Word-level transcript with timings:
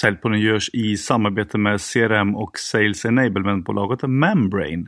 Säljpodden 0.00 0.40
görs 0.40 0.70
i 0.72 0.96
samarbete 0.96 1.58
med 1.58 1.80
CRM 1.80 2.36
och 2.36 2.58
Sales 2.58 3.04
Enablement-bolaget 3.04 4.08
Membrane. 4.08 4.86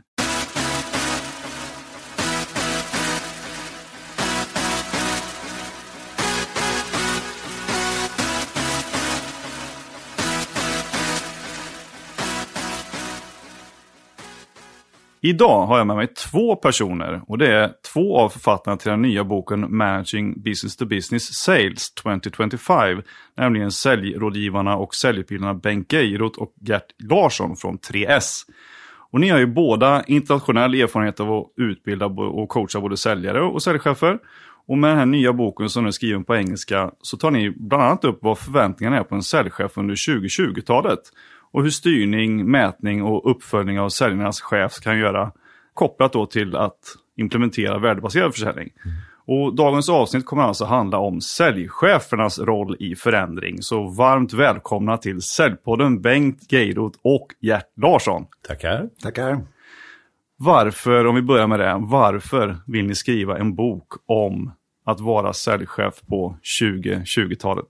Idag 15.21 15.65
har 15.65 15.77
jag 15.77 15.87
med 15.87 15.95
mig 15.95 16.07
två 16.07 16.55
personer 16.55 17.21
och 17.27 17.37
det 17.37 17.53
är 17.53 17.71
två 17.93 18.17
av 18.17 18.29
författarna 18.29 18.77
till 18.77 18.91
den 18.91 19.01
nya 19.01 19.23
boken 19.23 19.77
Managing 19.77 20.41
Business 20.41 20.77
to 20.77 20.85
Business 20.85 21.33
Sales 21.33 21.93
2025. 21.93 23.01
Nämligen 23.37 23.71
säljrådgivarna 23.71 24.77
och 24.77 24.95
säljpilarna 24.95 25.53
Bengt 25.53 25.93
Geirot 25.93 26.37
och 26.37 26.53
Gert 26.61 27.01
Larsson 27.09 27.55
från 27.55 27.77
3S. 27.77 28.41
Och 29.11 29.19
ni 29.19 29.29
har 29.29 29.39
ju 29.39 29.47
båda 29.47 30.03
internationell 30.03 30.73
erfarenhet 30.73 31.19
av 31.19 31.31
att 31.31 31.45
utbilda 31.57 32.05
och 32.05 32.49
coacha 32.49 32.81
både 32.81 32.97
säljare 32.97 33.41
och 33.41 33.63
säljchefer. 33.63 34.19
Och 34.67 34.77
med 34.77 34.89
den 34.89 34.97
här 34.97 35.05
nya 35.05 35.33
boken 35.33 35.69
som 35.69 35.85
är 35.85 35.91
skriven 35.91 36.23
på 36.23 36.35
engelska 36.35 36.91
så 37.01 37.17
tar 37.17 37.31
ni 37.31 37.49
bland 37.49 37.83
annat 37.83 38.03
upp 38.03 38.19
vad 38.21 38.39
förväntningarna 38.39 38.97
är 38.97 39.03
på 39.03 39.15
en 39.15 39.23
säljchef 39.23 39.77
under 39.77 39.95
2020-talet 39.95 40.99
och 41.51 41.63
hur 41.63 41.69
styrning, 41.69 42.51
mätning 42.51 43.03
och 43.03 43.31
uppföljning 43.31 43.79
av 43.79 43.89
säljarnas 43.89 44.41
chef 44.41 44.73
kan 44.73 44.99
göra 44.99 45.31
kopplat 45.73 46.13
då 46.13 46.25
till 46.25 46.55
att 46.55 46.79
implementera 47.17 47.79
värdebaserad 47.79 48.33
försäljning. 48.33 48.69
Mm. 48.85 48.97
Och 49.31 49.55
dagens 49.55 49.89
avsnitt 49.89 50.25
kommer 50.25 50.43
alltså 50.43 50.65
handla 50.65 50.97
om 50.97 51.21
säljchefernas 51.21 52.39
roll 52.39 52.75
i 52.79 52.95
förändring. 52.95 53.61
Så 53.61 53.87
varmt 53.87 54.33
välkomna 54.33 54.97
till 54.97 55.21
Säljpodden 55.21 56.01
Bengt 56.01 56.51
Geiroth 56.51 56.99
och 57.01 57.27
Gert 57.39 57.71
Larsson. 57.75 58.25
Tackar. 58.47 58.89
Tackar. 59.03 59.41
Varför, 60.37 61.05
om 61.05 61.15
vi 61.15 61.21
börjar 61.21 61.47
med 61.47 61.59
det, 61.59 61.77
varför 61.79 62.57
vill 62.67 62.85
ni 62.85 62.95
skriva 62.95 63.37
en 63.37 63.55
bok 63.55 63.87
om 64.05 64.51
att 64.85 64.99
vara 64.99 65.33
säljchef 65.33 66.01
på 66.07 66.37
2020-talet? 66.61 67.67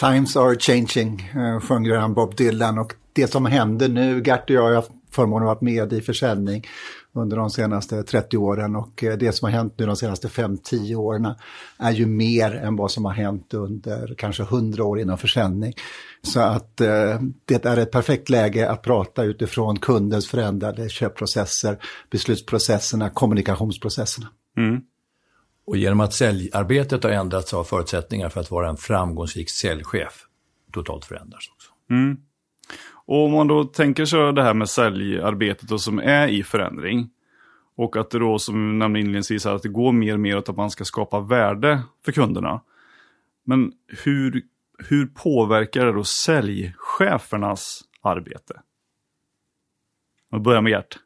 Times 0.00 0.36
are 0.36 0.56
changing, 0.58 1.30
uh, 1.36 1.60
sjunger 1.60 1.96
han 1.96 2.14
Bob 2.14 2.36
Dylan. 2.36 2.78
Och 2.78 2.92
det 3.12 3.26
som 3.26 3.46
händer 3.46 3.88
nu, 3.88 4.22
Gert 4.26 4.50
och 4.50 4.56
jag 4.56 4.62
har 4.62 4.74
haft 4.74 4.90
förmånen 5.10 5.48
att 5.48 5.54
vara 5.54 5.64
med 5.64 5.92
i 5.92 6.00
försäljning 6.00 6.64
under 7.12 7.36
de 7.36 7.50
senaste 7.50 8.02
30 8.02 8.36
åren 8.36 8.76
och 8.76 9.04
eh, 9.04 9.16
det 9.16 9.32
som 9.32 9.46
har 9.46 9.52
hänt 9.52 9.74
nu 9.76 9.86
de 9.86 9.96
senaste 9.96 10.28
5-10 10.28 10.94
åren 10.94 11.34
är 11.78 11.92
ju 11.92 12.06
mer 12.06 12.54
än 12.54 12.76
vad 12.76 12.90
som 12.90 13.04
har 13.04 13.12
hänt 13.12 13.54
under 13.54 14.14
kanske 14.18 14.42
100 14.42 14.84
år 14.84 15.00
inom 15.00 15.18
försäljning. 15.18 15.72
Så 16.22 16.40
att 16.40 16.80
eh, 16.80 17.20
det 17.44 17.64
är 17.64 17.76
ett 17.76 17.90
perfekt 17.90 18.28
läge 18.28 18.70
att 18.70 18.82
prata 18.82 19.24
utifrån 19.24 19.78
kundens 19.78 20.28
förändrade 20.28 20.88
köpprocesser, 20.88 21.78
beslutsprocesserna, 22.10 23.10
kommunikationsprocesserna. 23.10 24.26
Mm. 24.56 24.80
Och 25.66 25.76
genom 25.76 26.00
att 26.00 26.12
säljarbetet 26.12 27.04
har 27.04 27.10
ändrats 27.10 27.52
har 27.52 27.64
förutsättningar 27.64 28.28
för 28.28 28.40
att 28.40 28.50
vara 28.50 28.68
en 28.68 28.76
framgångsrik 28.76 29.50
säljchef 29.50 30.26
totalt 30.74 31.04
förändrats 31.04 31.48
också. 31.48 31.70
Mm. 31.90 32.16
Och 33.06 33.24
om 33.24 33.32
man 33.32 33.48
då 33.48 33.64
tänker 33.64 34.04
sig 34.04 34.32
det 34.32 34.42
här 34.42 34.54
med 34.54 34.68
säljarbetet 34.68 35.68
då 35.68 35.78
som 35.78 35.98
är 35.98 36.28
i 36.28 36.42
förändring. 36.42 37.10
Och 37.76 37.96
att 37.96 38.10
det 38.10 38.18
då 38.18 38.38
som 38.38 38.54
vi 38.54 38.78
nämnde 38.78 39.00
inledningsvis 39.00 39.46
att 39.46 39.62
det 39.62 39.68
går 39.68 39.92
mer 39.92 40.14
och 40.14 40.20
mer 40.20 40.36
åt 40.36 40.48
att 40.48 40.56
man 40.56 40.70
ska 40.70 40.84
skapa 40.84 41.20
värde 41.20 41.82
för 42.04 42.12
kunderna. 42.12 42.60
Men 43.44 43.72
hur, 44.04 44.42
hur 44.88 45.06
påverkar 45.06 45.86
det 45.86 45.92
då 45.92 46.04
säljchefernas 46.04 47.82
arbete? 48.02 48.60
Vi 50.30 50.38
börjar 50.38 50.60
med 50.60 50.70
Gert. 50.70 50.98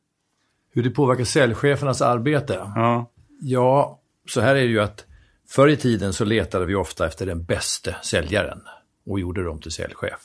Hur 0.71 0.83
det 0.83 0.91
påverkar 0.91 1.25
säljchefernas 1.25 2.03
arbete? 2.03 2.55
Ja. 2.75 3.11
ja, 3.41 4.01
så 4.29 4.41
här 4.41 4.57
är 4.57 4.61
det 4.61 4.71
ju 4.71 4.81
att 4.81 5.05
förr 5.49 5.69
i 5.69 5.77
tiden 5.77 6.13
så 6.13 6.25
letade 6.25 6.67
vi 6.67 6.75
ofta 6.75 7.07
efter 7.07 7.27
den 7.27 7.45
bästa 7.45 7.95
säljaren 8.03 8.61
och 9.07 9.21
gjorde 9.21 9.45
dem 9.45 9.61
till 9.61 9.73
säljchef. 9.73 10.21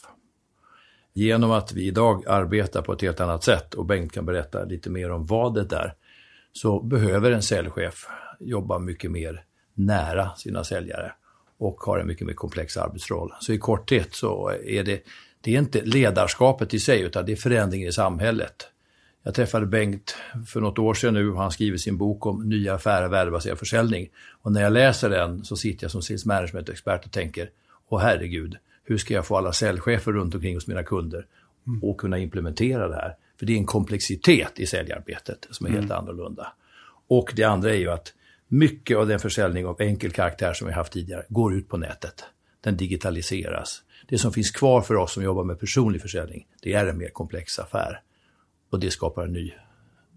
Genom 1.14 1.52
att 1.52 1.74
vi 1.74 1.88
idag 1.88 2.28
arbetar 2.28 2.81
på 2.81 2.94
ett 2.94 3.02
helt 3.02 3.19
annat 3.19 3.44
sätt 3.44 3.74
och 3.74 3.86
Bengt 3.86 4.12
kan 4.12 4.25
berätta 4.25 4.63
lite 4.63 4.90
mer 4.90 5.12
om 5.12 5.25
vad 5.25 5.53
det 5.53 5.75
är, 5.75 5.94
så 6.52 6.80
behöver 6.80 7.31
en 7.31 7.42
säljchef 7.42 8.08
jobba 8.40 8.80
mycket 8.80 9.12
mer 9.12 9.44
nära 9.74 10.36
sina 10.36 10.63
säljare 10.63 11.13
och 11.58 11.80
har 11.80 12.00
en 12.00 12.08
mycket 12.08 12.28
mer 12.28 12.34
komplex 12.34 12.78
arbetsroll. 12.78 13.34
Så 13.40 13.53
i 13.53 13.58
korthet 13.58 14.16
så 14.16 14.52
är 14.66 14.84
det, 14.84 15.03
det 15.42 15.56
är 15.56 15.59
inte 15.59 15.81
ledarskapet 15.81 16.74
i 16.74 16.80
sig 16.80 17.02
utan 17.02 17.25
det 17.25 17.31
är 17.31 17.36
förändringen 17.36 17.90
i 17.90 17.92
samhället. 17.92 18.68
Jag 19.24 19.34
träffade 19.34 19.66
Bengt 19.66 20.16
för 20.48 20.62
något 20.62 20.80
år 20.80 20.94
sedan 20.94 21.14
nu 21.14 21.32
och 21.32 21.38
han 21.38 21.52
skriver 21.52 21.78
sin 21.78 21.98
bok 21.98 22.26
om 22.26 22.50
nya 22.50 22.74
affärer, 22.74 23.08
värdebaserad 23.08 23.60
försäljning. 23.60 24.10
Och 24.42 24.52
när 24.52 24.62
jag 24.62 24.74
läser 24.74 25.10
den 25.10 25.46
så 25.46 25.56
sitter 25.56 25.84
jag 25.84 25.92
som 25.92 26.02
sales 26.02 26.26
management-expert 26.26 27.06
och 27.06 27.12
tänker, 27.12 27.50
åh 27.90 28.02
herregud, 28.02 28.58
hur 28.84 28.98
ska 28.98 29.14
jag 29.14 29.26
få 29.26 29.38
alla 29.38 29.54
säljchefer 29.54 30.12
runt 30.12 30.36
omkring 30.36 30.56
hos 30.56 30.68
mina 30.68 30.84
kunder 30.84 31.26
mm. 31.68 31.84
och 31.84 31.98
kunna 31.98 32.18
implementera 32.18 32.88
det 32.88 32.96
här? 32.96 33.16
För 33.40 33.46
det 33.46 33.54
är 33.54 33.58
en 33.58 33.66
komplexitet 33.66 34.60
i 34.60 34.66
säljarbetet 34.66 35.48
som 35.52 35.66
är 35.66 35.70
mm. 35.70 35.82
helt 35.82 35.92
annorlunda. 35.92 36.54
Och 37.08 37.34
det 37.36 37.44
andra 37.44 37.72
är 37.72 37.78
ju 37.78 37.90
att 37.90 38.14
mycket 38.48 38.98
av 38.98 39.08
den 39.08 39.20
försäljning 39.20 39.66
av 39.66 39.82
enkel 39.82 40.12
karaktär 40.12 40.54
som 40.54 40.68
vi 40.68 40.74
haft 40.74 40.94
tidigare 40.94 41.24
går 41.30 41.56
ut 41.56 41.70
på 41.70 41.78
nätet. 41.78 42.24
Den 42.62 42.78
digitaliseras. 42.78 43.82
Det 44.08 44.18
som 44.18 44.34
finns 44.34 44.52
kvar 44.52 44.82
för 44.82 44.96
oss 44.96 45.14
som 45.14 45.24
jobbar 45.24 45.44
med 45.44 45.60
personlig 45.60 46.02
försäljning, 46.02 46.48
det 46.62 46.74
är 46.74 46.88
en 46.88 46.98
mer 46.98 47.10
komplex 47.10 47.60
affär. 47.60 48.02
Och 48.74 48.80
det 48.80 48.92
skapar 48.92 49.28
ny, 49.28 49.54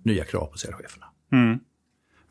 nya 0.03 0.25
krav 0.25 0.47
på 0.47 0.59
säljcheferna. 0.59 1.07
Mm. 1.33 1.59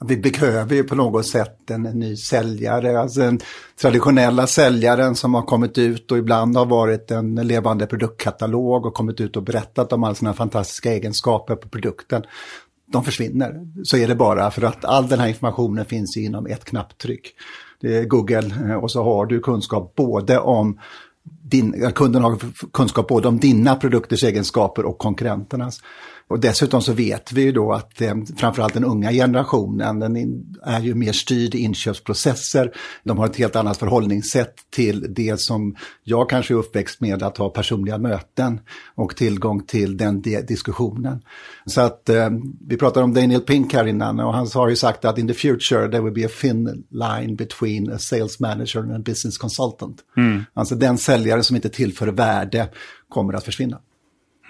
Vi 0.05 0.17
behöver 0.17 0.75
ju 0.75 0.83
på 0.83 0.95
något 0.95 1.25
sätt 1.25 1.71
en, 1.71 1.85
en 1.85 1.99
ny 1.99 2.15
säljare, 2.15 2.99
alltså 2.99 3.19
den 3.19 3.39
traditionella 3.81 4.47
säljaren 4.47 5.15
som 5.15 5.33
har 5.33 5.41
kommit 5.41 5.77
ut 5.77 6.11
och 6.11 6.17
ibland 6.17 6.57
har 6.57 6.65
varit 6.65 7.11
en 7.11 7.35
levande 7.35 7.85
produktkatalog 7.85 8.85
och 8.85 8.93
kommit 8.93 9.21
ut 9.21 9.35
och 9.35 9.43
berättat 9.43 9.93
om 9.93 10.03
alla 10.03 10.15
sina 10.15 10.33
fantastiska 10.33 10.93
egenskaper 10.93 11.55
på 11.55 11.69
produkten. 11.69 12.23
De 12.87 13.03
försvinner, 13.03 13.67
så 13.83 13.97
är 13.97 14.07
det 14.07 14.15
bara 14.15 14.51
för 14.51 14.61
att 14.61 14.85
all 14.85 15.07
den 15.07 15.19
här 15.19 15.27
informationen 15.27 15.85
finns 15.85 16.17
inom 16.17 16.45
ett 16.45 16.65
knapptryck. 16.65 17.35
Det 17.81 17.97
är 17.97 18.05
Google 18.05 18.55
eh, 18.65 18.75
och 18.75 18.91
så 18.91 19.03
har 19.03 19.25
du 19.25 19.39
kunskap 19.39 19.95
både 19.95 20.39
om 20.39 20.79
din, 21.25 21.91
kunden 21.95 22.23
har 22.23 22.37
kunskap 22.73 23.07
både 23.07 23.27
om 23.27 23.39
dina 23.39 23.75
produkters 23.75 24.23
egenskaper 24.23 24.85
och 24.85 24.97
konkurrenternas. 24.97 25.79
Och 26.27 26.39
dessutom 26.39 26.81
så 26.81 26.93
vet 26.93 27.31
vi 27.31 27.41
ju 27.41 27.51
då 27.51 27.73
att 27.73 28.01
eh, 28.01 28.15
framförallt 28.37 28.73
den 28.73 28.83
unga 28.83 29.11
generationen, 29.11 29.99
den 29.99 30.15
är 30.63 30.79
ju 30.79 30.95
mer 30.95 31.11
styrd 31.11 31.55
i 31.55 31.57
inköpsprocesser. 31.57 32.71
De 33.03 33.17
har 33.17 33.25
ett 33.25 33.35
helt 33.35 33.55
annat 33.55 33.77
förhållningssätt 33.77 34.55
till 34.69 35.13
det 35.13 35.39
som 35.39 35.75
jag 36.03 36.29
kanske 36.29 36.53
är 36.53 36.55
uppväxt 36.55 37.01
med, 37.01 37.23
att 37.23 37.37
ha 37.37 37.49
personliga 37.49 37.97
möten 37.97 38.59
och 38.95 39.15
tillgång 39.15 39.65
till 39.65 39.97
den 39.97 40.21
diskussionen. 40.21 41.21
Så 41.65 41.81
att 41.81 42.09
eh, 42.09 42.29
vi 42.67 42.77
pratade 42.77 43.03
om 43.03 43.13
Daniel 43.13 43.41
Pink 43.41 43.73
här 43.73 43.87
innan 43.87 44.19
och 44.19 44.33
han 44.33 44.47
har 44.53 44.69
ju 44.69 44.75
sagt 44.75 45.05
att 45.05 45.17
in 45.17 45.27
the 45.27 45.33
future 45.33 45.87
there 45.87 46.01
will 46.01 46.13
be 46.13 46.25
a 46.25 46.29
thin 46.41 46.83
line 46.89 47.35
between 47.35 47.91
a 47.91 47.97
sales 47.97 48.39
manager 48.39 48.79
and 48.79 48.91
a 48.91 48.99
business 48.99 49.37
consultant. 49.37 50.01
Mm. 50.17 50.43
Alltså 50.53 50.75
den 50.75 50.97
säljare 50.97 51.43
som 51.43 51.55
inte 51.55 51.69
tillför 51.69 52.07
värde 52.07 52.69
kommer 53.09 53.33
att 53.33 53.43
försvinna. 53.43 53.79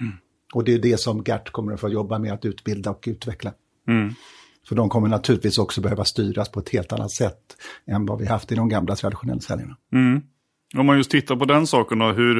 Mm. 0.01 0.13
Och 0.55 0.63
det 0.63 0.73
är 0.73 0.79
det 0.79 0.99
som 0.99 1.23
Gert 1.27 1.51
kommer 1.51 1.73
att 1.73 1.79
få 1.79 1.89
jobba 1.89 2.19
med 2.19 2.33
att 2.33 2.45
utbilda 2.45 2.89
och 2.89 3.03
utveckla. 3.07 3.53
Mm. 3.87 4.13
Så 4.63 4.75
de 4.75 4.89
kommer 4.89 5.07
naturligtvis 5.07 5.57
också 5.57 5.81
behöva 5.81 6.05
styras 6.05 6.51
på 6.51 6.59
ett 6.59 6.69
helt 6.69 6.91
annat 6.91 7.11
sätt 7.11 7.57
än 7.87 8.05
vad 8.05 8.19
vi 8.19 8.25
haft 8.25 8.51
i 8.51 8.55
de 8.55 8.69
gamla 8.69 8.95
traditionella 8.95 9.41
säljarna. 9.41 9.77
Mm. 9.93 10.21
Om 10.75 10.85
man 10.85 10.97
just 10.97 11.11
tittar 11.11 11.35
på 11.35 11.45
den 11.45 11.67
saken 11.67 11.99
då, 11.99 12.11
hur, 12.11 12.37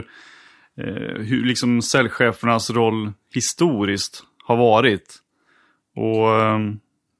eh, 0.77 1.21
hur 1.21 1.45
liksom 1.45 1.81
säljchefernas 1.81 2.69
roll 2.69 3.13
historiskt 3.33 4.23
har 4.45 4.57
varit. 4.57 5.15
Och 5.95 6.41
eh, 6.41 6.59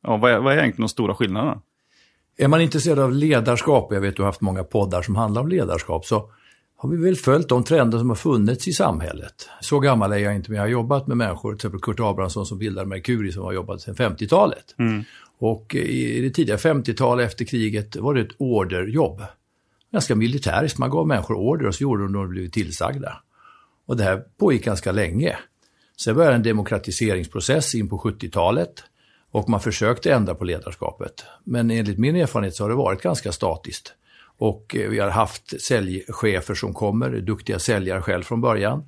ja, 0.04 0.18
vad, 0.18 0.32
är, 0.32 0.40
vad 0.40 0.54
är 0.54 0.58
egentligen 0.58 0.82
de 0.82 0.90
stora 0.90 1.16
skillnaderna? 1.16 1.62
Är 2.38 2.48
man 2.48 2.62
intresserad 2.62 3.00
av 3.00 3.14
ledarskap, 3.14 3.94
jag 3.94 4.02
vet 4.02 4.10
att 4.10 4.16
du 4.16 4.22
har 4.22 4.28
haft 4.28 4.42
många 4.42 4.64
poddar 4.64 5.02
som 5.02 5.16
handlar 5.16 5.42
om 5.42 5.48
ledarskap, 5.48 6.06
så 6.06 6.32
har 6.78 6.90
vi 6.90 6.98
väl 6.98 7.16
följt 7.16 7.50
de 7.50 7.64
trender 7.64 7.98
som 7.98 8.10
har 8.10 8.16
funnits 8.16 8.68
i 8.68 8.74
samhället. 8.74 9.50
Så 9.62 9.80
gammal 9.80 10.12
är 10.12 10.18
jag 10.18 10.36
inte, 10.36 10.52
men 10.52 10.58
jag 10.58 10.64
har 10.64 10.70
jobbat 10.70 11.08
med 11.08 11.18
människor, 11.18 11.52
till 11.52 11.56
exempel 11.56 11.82
Kurt 11.82 12.00
Abrahamsson 12.00 12.46
som 12.46 12.58
bildade 12.58 12.88
Mercury 12.88 13.32
som 13.32 13.44
har 13.44 13.54
jobbat 13.54 13.82
sedan 13.82 13.96
50-talet. 13.96 14.76
Mm. 14.80 15.04
Och 15.38 15.76
i 15.76 16.22
det 16.22 16.30
tidiga 16.30 16.56
50-talet 16.56 17.28
efter 17.28 17.46
kriget 17.46 17.96
var 17.96 18.14
det 18.14 18.22
ett 18.22 18.36
orderjobb. 18.38 19.22
Ganska 19.92 20.16
militäriskt, 20.16 20.78
man 20.78 20.90
gav 20.90 21.08
människor 21.08 21.36
order 21.36 21.68
och 21.68 21.76
så 21.76 21.84
gjorde 21.84 22.04
de 22.04 22.14
det 22.14 22.20
de 22.20 22.30
blev 22.30 22.50
tillsagda. 22.50 23.22
Och 23.86 23.98
det 23.98 24.04
här 24.04 24.24
pågick 24.38 24.66
ganska 24.66 24.92
länge. 24.92 25.38
Sen 25.98 26.16
började 26.16 26.36
en 26.36 26.44
demokratiseringsprocess 26.44 27.76
in 27.76 27.90
på 27.90 27.98
70-talet 27.98 28.84
och 29.32 29.50
man 29.50 29.60
försökte 29.60 30.14
ändra 30.14 30.36
på 30.36 30.46
ledarskapet. 30.46 31.26
Men 31.44 31.72
enligt 31.72 31.98
min 31.98 32.16
erfarenhet 32.16 32.56
så 32.56 32.64
har 32.64 32.70
det 32.70 32.76
varit 32.76 33.02
ganska 33.02 33.32
statiskt. 33.32 33.94
Och 34.38 34.76
vi 34.90 35.00
har 35.00 35.10
haft 35.10 35.62
säljchefer 35.62 36.54
som 36.54 36.74
kommer, 36.74 37.10
duktiga 37.10 37.60
säljare 37.60 38.02
själv 38.02 38.24
från 38.24 38.42
början. 38.42 38.84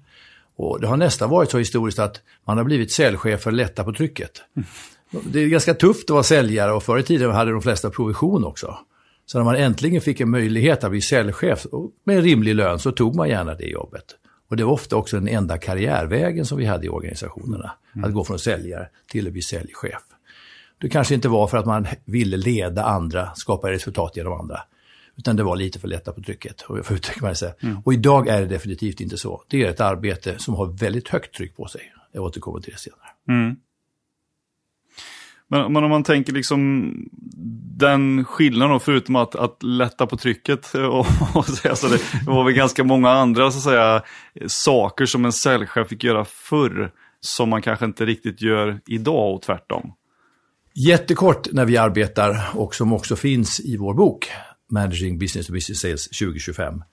Och 0.56 0.82
det 0.82 0.88
har 0.88 0.98
nästan 0.98 1.30
varit 1.30 1.52
så 1.52 1.58
historiskt 1.58 2.00
att 2.00 2.22
man 2.48 2.58
har 2.58 2.66
blivit 2.66 2.92
säljchef 2.92 3.42
för 3.42 3.50
att 3.50 3.56
lätta 3.56 3.84
på 3.84 3.94
trycket. 3.94 4.32
Mm. 4.56 4.68
Det 5.32 5.40
är 5.40 5.48
ganska 5.48 5.74
tufft 5.74 6.04
att 6.04 6.14
vara 6.14 6.24
säljare 6.24 6.72
och 6.72 6.84
förr 6.84 7.00
i 7.00 7.04
tiden 7.04 7.32
hade 7.32 7.52
de 7.52 7.62
flesta 7.62 7.90
provision 7.90 8.46
också. 8.46 8.78
Så 9.26 9.38
när 9.38 9.46
man 9.46 9.56
äntligen 9.56 10.02
fick 10.02 10.20
en 10.20 10.30
möjlighet 10.30 10.84
att 10.84 10.92
bli 10.92 11.02
säljchef 11.02 11.66
med 12.04 12.18
en 12.18 12.24
rimlig 12.24 12.56
lön 12.56 12.80
så 12.80 12.92
tog 12.92 13.16
man 13.16 13.30
gärna 13.30 13.54
det 13.54 13.66
jobbet. 13.66 14.06
Och 14.50 14.58
det 14.58 14.64
var 14.64 14.72
ofta 14.72 14.96
också 14.96 15.16
den 15.16 15.28
enda 15.28 15.58
karriärvägen 15.58 16.46
som 16.46 16.58
vi 16.58 16.66
hade 16.66 16.86
i 16.86 16.90
organisationerna. 16.90 17.72
Mm. 17.96 18.10
Att 18.10 18.14
gå 18.14 18.24
från 18.24 18.40
säljare 18.40 18.88
till 19.12 19.28
att 19.28 19.34
bli 19.34 19.42
säljchef. 19.42 20.02
Det 20.82 20.90
kanske 20.90 21.14
inte 21.16 21.30
var 21.30 21.48
för 21.48 21.58
att 21.58 21.66
man 21.66 21.88
ville 22.06 22.38
leda 22.38 22.84
andra, 22.84 23.36
skapa 23.36 23.72
resultat 23.72 24.18
genom 24.18 24.34
andra. 24.34 24.60
Utan 25.18 25.36
det 25.36 25.44
var 25.44 25.56
lite 25.56 25.80
för 25.80 25.88
lätta 25.88 26.12
på 26.12 26.22
trycket, 26.22 26.62
om 26.62 26.76
jag 26.76 26.86
får 26.86 26.96
uttrycka 26.96 27.26
mig 27.26 27.36
så. 27.36 27.52
Mm. 27.60 27.78
Och 27.86 27.94
idag 27.94 28.28
är 28.28 28.42
det 28.42 28.48
definitivt 28.48 29.02
inte 29.02 29.18
så. 29.18 29.44
Det 29.48 29.64
är 29.64 29.70
ett 29.70 29.82
arbete 29.82 30.36
som 30.38 30.54
har 30.54 30.66
väldigt 30.66 31.10
högt 31.10 31.36
tryck 31.36 31.56
på 31.56 31.68
sig. 31.68 31.82
Jag 32.12 32.24
återkommer 32.24 32.60
till 32.60 32.74
det 32.74 32.80
senare. 32.80 33.10
Mm. 33.30 33.56
Men, 35.50 35.74
men, 35.74 35.84
om 35.84 35.90
man 35.90 36.04
tänker 36.04 36.34
liksom 36.34 36.92
den 37.78 38.26
skillnaden, 38.26 38.80
förutom 38.80 39.16
att, 39.16 39.36
att 39.36 39.64
lätta 39.64 40.08
på 40.08 40.18
trycket, 40.18 40.74
och, 40.76 41.06
och 41.36 41.46
så 41.46 41.70
alltså 41.70 41.88
det, 41.88 42.00
det 42.26 42.32
var 42.32 42.44
väl 42.44 42.54
ganska 42.54 42.84
många 42.84 43.10
andra 43.10 43.52
så 43.52 43.60
säga, 43.60 44.04
saker 44.48 45.06
som 45.06 45.26
en 45.26 45.34
säljchef 45.34 45.88
fick 45.88 46.04
göra 46.04 46.26
förr, 46.26 46.92
som 47.20 47.50
man 47.50 47.62
kanske 47.62 47.86
inte 47.86 48.06
riktigt 48.06 48.42
gör 48.42 48.80
idag 48.88 49.36
och 49.36 49.42
tvärtom. 49.42 49.94
Jättekort 50.74 51.48
när 51.52 51.66
vi 51.66 51.78
arbetar 51.78 52.50
och 52.54 52.76
som 52.76 52.94
också 52.94 53.16
finns 53.16 53.60
i 53.60 53.78
vår 53.78 53.94
bok, 53.94 54.32
Managing 54.70 55.20
Business 55.20 55.48
to 55.48 55.54
Business 55.54 55.80
Sales 55.80 56.08
2025, 56.08 56.84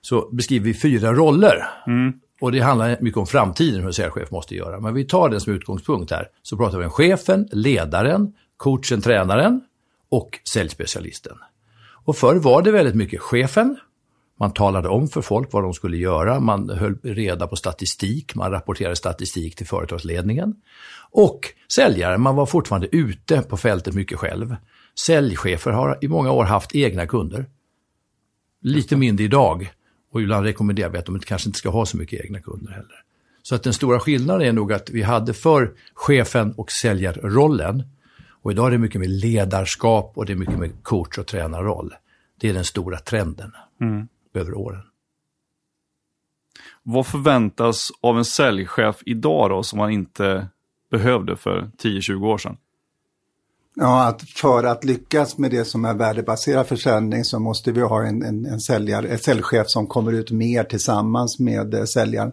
så 0.00 0.28
beskriver 0.32 0.64
vi 0.64 0.74
fyra 0.74 1.12
roller. 1.12 1.66
Mm. 1.86 2.12
Och 2.40 2.52
det 2.52 2.60
handlar 2.60 2.96
mycket 3.00 3.18
om 3.18 3.26
framtiden, 3.26 3.80
hur 3.80 3.86
en 3.86 3.92
säljchef 3.92 4.30
måste 4.30 4.54
göra. 4.54 4.80
Men 4.80 4.94
vi 4.94 5.04
tar 5.04 5.28
den 5.28 5.40
som 5.40 5.52
utgångspunkt 5.52 6.10
här. 6.10 6.28
Så 6.42 6.56
pratar 6.56 6.78
vi 6.78 6.84
om 6.84 6.90
chefen, 6.90 7.48
ledaren, 7.52 8.32
coachen, 8.56 9.00
tränaren 9.00 9.60
och 10.10 10.40
säljspecialisten. 10.48 11.36
Och 12.04 12.16
förr 12.16 12.36
var 12.36 12.62
det 12.62 12.70
väldigt 12.70 12.94
mycket 12.94 13.20
chefen. 13.20 13.76
Man 14.40 14.52
talade 14.52 14.88
om 14.88 15.08
för 15.08 15.22
folk 15.22 15.52
vad 15.52 15.62
de 15.62 15.74
skulle 15.74 15.96
göra. 15.96 16.40
Man 16.40 16.70
höll 16.70 16.98
reda 17.02 17.46
på 17.46 17.56
statistik. 17.56 18.34
Man 18.34 18.50
rapporterade 18.50 18.96
statistik 18.96 19.56
till 19.56 19.66
företagsledningen. 19.66 20.54
Och 21.10 21.40
säljaren, 21.72 22.20
man 22.20 22.36
var 22.36 22.46
fortfarande 22.46 22.96
ute 22.96 23.42
på 23.42 23.56
fältet 23.56 23.94
mycket 23.94 24.18
själv. 24.18 24.56
Säljchefer 24.98 25.70
har 25.70 25.98
i 26.00 26.08
många 26.08 26.32
år 26.32 26.44
haft 26.44 26.74
egna 26.74 27.06
kunder. 27.06 27.46
Lite 28.60 28.96
mindre 28.96 29.24
idag. 29.24 29.72
Och 30.10 30.22
ibland 30.22 30.46
rekommenderar 30.46 30.88
vi 30.88 30.98
att 30.98 31.06
de 31.06 31.18
kanske 31.18 31.48
inte 31.48 31.58
ska 31.58 31.70
ha 31.70 31.86
så 31.86 31.96
mycket 31.96 32.24
egna 32.24 32.40
kunder 32.40 32.72
heller. 32.72 33.04
Så 33.42 33.54
att 33.54 33.62
den 33.62 33.72
stora 33.72 34.00
skillnaden 34.00 34.48
är 34.48 34.52
nog 34.52 34.72
att 34.72 34.90
vi 34.90 35.02
hade 35.02 35.34
för 35.34 35.74
chefen 35.94 36.52
och 36.52 36.70
säljarrollen. 36.70 37.82
Och 38.42 38.52
idag 38.52 38.66
är 38.66 38.70
det 38.70 38.78
mycket 38.78 39.00
mer 39.00 39.08
ledarskap 39.08 40.12
och 40.14 40.26
det 40.26 40.32
är 40.32 40.36
mycket 40.36 40.58
mer 40.58 40.70
coach 40.82 41.18
och 41.18 41.26
tränarroll. 41.26 41.94
Det 42.40 42.48
är 42.48 42.54
den 42.54 42.64
stora 42.64 42.98
trenden 42.98 43.52
mm. 43.80 44.08
över 44.34 44.54
åren. 44.54 44.82
Vad 46.82 47.06
förväntas 47.06 47.88
av 48.00 48.18
en 48.18 48.24
säljchef 48.24 48.96
idag 49.06 49.50
då 49.50 49.62
som 49.62 49.78
man 49.78 49.90
inte 49.90 50.48
behövde 50.90 51.36
för 51.36 51.70
10-20 51.82 52.26
år 52.26 52.38
sedan? 52.38 52.56
Ja, 53.76 54.08
att 54.08 54.22
för 54.22 54.64
att 54.64 54.84
lyckas 54.84 55.38
med 55.38 55.50
det 55.50 55.64
som 55.64 55.84
är 55.84 55.94
värdebaserad 55.94 56.66
försäljning 56.66 57.24
så 57.24 57.38
måste 57.38 57.72
vi 57.72 57.80
ha 57.80 58.04
en, 58.04 58.22
en, 58.22 58.46
en 58.46 58.60
säljare, 58.60 59.08
en 59.08 59.18
säljchef 59.18 59.68
som 59.68 59.86
kommer 59.86 60.12
ut 60.12 60.30
mer 60.30 60.64
tillsammans 60.64 61.38
med 61.38 61.74
eh, 61.74 61.84
säljaren. 61.84 62.32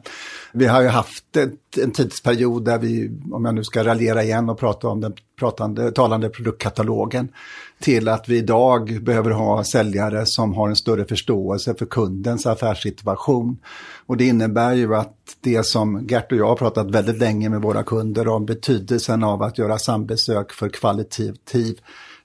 Vi 0.54 0.66
har 0.66 0.82
ju 0.82 0.88
haft 0.88 1.38
ett, 1.38 1.78
en 1.78 1.92
tidsperiod 1.92 2.66
där 2.66 2.80
vi, 2.80 3.12
om 3.32 3.46
jag 3.46 3.56
nu 3.56 3.64
ska 3.64 3.84
raljera 3.84 4.24
igen 4.24 4.50
och 4.50 4.60
prata 4.60 4.88
om 4.88 5.02
den 5.02 5.14
pratande, 5.42 5.92
talande 5.92 6.30
produktkatalogen, 6.30 7.30
till 7.80 8.08
att 8.08 8.30
vi 8.30 8.38
idag 8.38 9.04
behöver 9.04 9.32
ha 9.32 9.64
säljare 9.64 10.26
som 10.26 10.54
har 10.54 10.70
en 10.70 10.76
större 10.76 11.06
förståelse 11.06 11.76
för 11.80 11.86
kundens 11.86 12.46
affärssituation. 12.46 13.58
Och 14.06 14.18
det 14.18 14.28
innebär 14.28 14.74
ju 14.74 14.96
att 14.96 15.16
det 15.42 15.66
som 15.66 16.08
Gert 16.08 16.32
och 16.32 16.38
jag 16.38 16.48
har 16.48 16.56
pratat 16.56 16.92
väldigt 16.92 17.18
länge 17.18 17.50
med 17.50 17.62
våra 17.62 17.84
kunder 17.84 18.28
om 18.28 18.46
betydelsen 18.46 19.24
av 19.24 19.44
att 19.44 19.58
göra 19.58 19.78
sambesök 19.78 20.52
för 20.52 20.70
kvalitativ 20.70 21.80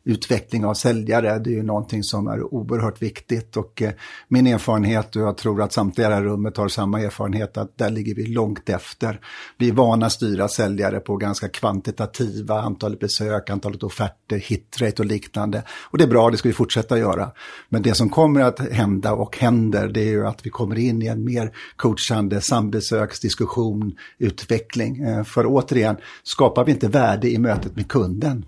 utveckling 0.07 0.65
av 0.65 0.75
säljare, 0.75 1.39
det 1.39 1.51
är 1.51 1.55
ju 1.55 1.63
någonting 1.63 2.03
som 2.03 2.27
är 2.29 2.55
oerhört 2.55 3.03
viktigt 3.03 3.57
och 3.57 3.83
eh, 3.83 3.93
min 4.29 4.47
erfarenhet 4.47 5.17
och 5.17 5.23
jag 5.23 5.37
tror 5.37 5.63
att 5.63 5.73
samtliga 5.73 6.07
i 6.07 6.11
det 6.11 6.17
här 6.17 6.23
rummet 6.23 6.57
har 6.57 6.69
samma 6.69 7.01
erfarenhet 7.01 7.57
att 7.57 7.79
där 7.79 7.91
ligger 7.91 8.15
vi 8.15 8.27
långt 8.27 8.69
efter. 8.69 9.21
Vi 9.59 9.69
är 9.69 9.73
vana 9.73 10.07
att 10.07 10.13
styra 10.13 10.49
säljare 10.49 11.01
på 11.01 11.17
ganska 11.17 11.49
kvantitativa 11.49 12.61
antalet 12.61 13.01
besök, 13.01 13.51
antalet 13.51 13.83
offerter, 13.83 14.37
hitrate 14.39 15.03
och 15.03 15.07
liknande. 15.07 15.63
Och 15.91 15.99
det 15.99 16.05
är 16.05 16.09
bra, 16.09 16.31
det 16.31 16.37
ska 16.37 16.49
vi 16.49 16.55
fortsätta 16.55 16.99
göra. 16.99 17.31
Men 17.69 17.83
det 17.83 17.95
som 17.95 18.11
kommer 18.11 18.41
att 18.41 18.59
hända 18.59 19.13
och 19.13 19.39
händer 19.39 19.89
det 19.89 20.01
är 20.01 20.11
ju 20.11 20.27
att 20.27 20.47
vi 20.47 20.51
kommer 20.51 20.79
in 20.79 21.03
i 21.03 21.07
en 21.07 21.25
mer 21.25 21.53
coachande 21.77 22.41
sambesöksdiskussion, 22.41 23.97
utveckling. 24.19 25.03
Eh, 25.03 25.25
för 25.25 25.45
återigen, 25.47 25.97
skapar 26.23 26.65
vi 26.65 26.73
inte 26.73 26.89
värde 26.89 27.31
i 27.31 27.39
mötet 27.39 27.77
med 27.77 27.89
kunden 27.89 28.45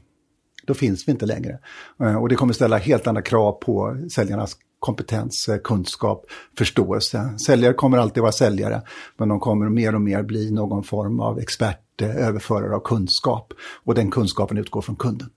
då 0.68 0.74
finns 0.74 1.08
vi 1.08 1.12
inte 1.12 1.26
längre. 1.26 1.58
Eh, 2.00 2.16
och 2.16 2.28
det 2.28 2.34
kommer 2.34 2.52
ställa 2.52 2.78
helt 2.78 3.06
andra 3.06 3.22
krav 3.22 3.52
på 3.52 3.96
säljarnas 4.14 4.56
kompetens, 4.78 5.48
eh, 5.48 5.58
kunskap, 5.58 6.26
förståelse. 6.58 7.38
Säljare 7.46 7.74
kommer 7.74 7.98
alltid 7.98 8.20
vara 8.20 8.32
säljare, 8.32 8.82
men 9.16 9.28
de 9.28 9.40
kommer 9.40 9.68
mer 9.68 9.94
och 9.94 10.00
mer 10.00 10.22
bli 10.22 10.50
någon 10.50 10.84
form 10.84 11.20
av 11.20 11.38
expert, 11.38 12.02
eh, 12.02 12.16
överförare 12.16 12.74
av 12.74 12.80
kunskap. 12.80 13.52
Och 13.84 13.94
den 13.94 14.10
kunskapen 14.10 14.58
utgår 14.58 14.80
från 14.82 14.96
kunden. 14.96 15.30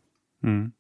Mm. 0.44 0.72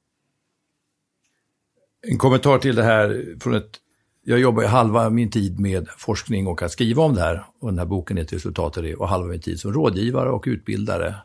En 2.07 2.17
kommentar 2.17 2.57
till 2.57 2.75
det 2.75 2.83
här 2.83 3.35
från 3.39 3.55
ett 3.55 3.79
jag 4.23 4.39
jobbar 4.39 4.63
halva 4.63 5.09
min 5.09 5.29
tid 5.29 5.59
med 5.59 5.87
forskning 5.97 6.47
och 6.47 6.61
att 6.61 6.71
skriva 6.71 7.03
om 7.03 7.13
det 7.13 7.21
här. 7.21 7.45
Och 7.59 7.69
den 7.69 7.79
här 7.79 7.85
boken 7.85 8.17
är 8.17 8.21
ett 8.21 8.33
resultat 8.33 8.77
av 8.77 8.83
det. 8.83 8.95
Och 8.95 9.07
halva 9.07 9.27
min 9.27 9.41
tid 9.41 9.59
som 9.59 9.73
rådgivare 9.73 10.29
och 10.29 10.43
utbildare 10.47 11.15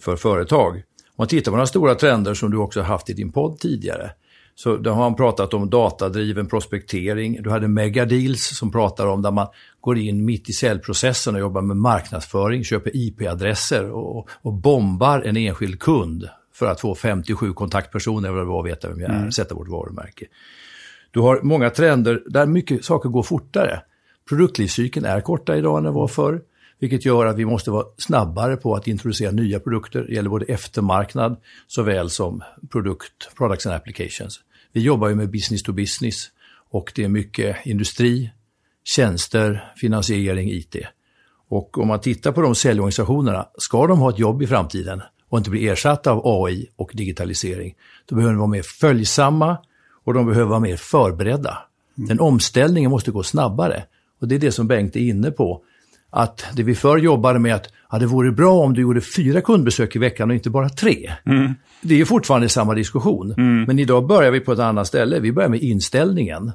för 0.00 0.16
företag. 0.16 0.82
Om 1.16 1.22
man 1.22 1.28
tittar 1.28 1.52
på 1.52 1.56
några 1.56 1.66
stora 1.66 1.94
trender 1.94 2.34
som 2.34 2.50
du 2.50 2.56
också 2.56 2.80
har 2.80 2.86
haft 2.86 3.10
i 3.10 3.12
din 3.12 3.32
podd 3.32 3.58
tidigare, 3.58 4.10
så 4.54 4.76
då 4.76 4.90
har 4.90 4.98
man 4.98 5.14
pratat 5.14 5.54
om 5.54 5.70
datadriven 5.70 6.46
prospektering. 6.46 7.42
Du 7.42 7.50
hade 7.50 7.68
Megadeals 7.68 8.58
som 8.58 8.72
pratar 8.72 9.06
om 9.06 9.22
där 9.22 9.30
man 9.30 9.46
går 9.80 9.98
in 9.98 10.24
mitt 10.24 10.50
i 10.50 10.52
säljprocessen 10.52 11.34
och 11.34 11.40
jobbar 11.40 11.62
med 11.62 11.76
marknadsföring, 11.76 12.64
köper 12.64 12.90
IP-adresser 12.96 13.90
och, 13.90 14.28
och 14.42 14.52
bombar 14.52 15.20
en 15.20 15.36
enskild 15.36 15.80
kund 15.80 16.28
för 16.54 16.66
att 16.66 16.80
få 16.80 16.94
57 16.94 17.52
kontaktpersoner 17.52 18.28
eller 18.28 18.44
vad 18.44 18.64
veta 18.64 18.88
vem 18.88 19.00
jag 19.00 19.10
är, 19.10 19.18
mm. 19.18 19.32
sätta 19.32 19.54
vårt 19.54 19.68
varumärke. 19.68 20.26
Du 21.10 21.20
har 21.20 21.40
många 21.42 21.70
trender 21.70 22.22
där 22.26 22.46
mycket 22.46 22.84
saker 22.84 23.08
går 23.08 23.22
fortare. 23.22 23.80
Produktlivscykeln 24.28 25.06
är 25.06 25.20
kortare 25.20 25.58
idag 25.58 25.78
än 25.78 25.84
den 25.84 25.94
var 25.94 26.08
förr. 26.08 26.40
Vilket 26.84 27.04
gör 27.04 27.26
att 27.26 27.36
vi 27.36 27.44
måste 27.44 27.70
vara 27.70 27.86
snabbare 27.98 28.56
på 28.56 28.74
att 28.74 28.86
introducera 28.86 29.30
nya 29.30 29.60
produkter. 29.60 30.04
Det 30.08 30.14
gäller 30.14 30.30
både 30.30 30.44
eftermarknad 30.44 31.36
såväl 31.66 32.10
som 32.10 32.42
produkt, 32.70 33.34
products 33.36 33.66
and 33.66 33.74
applications. 33.74 34.40
Vi 34.72 34.80
jobbar 34.80 35.08
ju 35.08 35.14
med 35.14 35.30
business 35.30 35.62
to 35.62 35.72
business 35.72 36.30
och 36.70 36.92
det 36.94 37.04
är 37.04 37.08
mycket 37.08 37.56
industri, 37.66 38.30
tjänster, 38.96 39.72
finansiering, 39.76 40.50
IT. 40.50 40.76
Och 41.48 41.78
om 41.78 41.88
man 41.88 42.00
tittar 42.00 42.32
på 42.32 42.40
de 42.40 42.54
säljorganisationerna, 42.54 43.48
ska 43.58 43.86
de 43.86 43.98
ha 43.98 44.10
ett 44.10 44.18
jobb 44.18 44.42
i 44.42 44.46
framtiden 44.46 45.02
och 45.28 45.38
inte 45.38 45.50
bli 45.50 45.68
ersatta 45.68 46.12
av 46.12 46.44
AI 46.44 46.68
och 46.76 46.90
digitalisering, 46.94 47.74
då 48.06 48.14
behöver 48.14 48.32
de 48.32 48.38
vara 48.38 48.50
mer 48.50 48.62
följsamma 48.62 49.56
och 50.04 50.14
de 50.14 50.26
behöver 50.26 50.48
vara 50.48 50.60
mer 50.60 50.76
förberedda. 50.76 51.58
Mm. 51.98 52.08
Den 52.08 52.20
omställningen 52.20 52.90
måste 52.90 53.10
gå 53.10 53.22
snabbare. 53.22 53.84
Och 54.20 54.28
det 54.28 54.34
är 54.34 54.38
det 54.38 54.52
som 54.52 54.66
Bengt 54.66 54.96
är 54.96 55.00
inne 55.00 55.30
på 55.30 55.62
att 56.14 56.44
det 56.56 56.62
vi 56.62 56.74
förr 56.74 56.98
jobbade 56.98 57.38
med 57.38 57.54
att 57.54 57.68
ja, 57.90 57.98
det 57.98 58.06
vore 58.06 58.32
bra 58.32 58.52
om 58.52 58.74
du 58.74 58.80
gjorde 58.80 59.00
fyra 59.00 59.40
kundbesök 59.40 59.96
i 59.96 59.98
veckan 59.98 60.30
och 60.30 60.34
inte 60.34 60.50
bara 60.50 60.68
tre. 60.68 61.12
Mm. 61.26 61.54
Det 61.80 62.00
är 62.00 62.04
fortfarande 62.04 62.48
samma 62.48 62.74
diskussion. 62.74 63.34
Mm. 63.38 63.64
Men 63.64 63.78
idag 63.78 64.06
börjar 64.06 64.30
vi 64.30 64.40
på 64.40 64.52
ett 64.52 64.58
annat 64.58 64.86
ställe. 64.86 65.20
Vi 65.20 65.32
börjar 65.32 65.48
med 65.48 65.60
inställningen. 65.60 66.52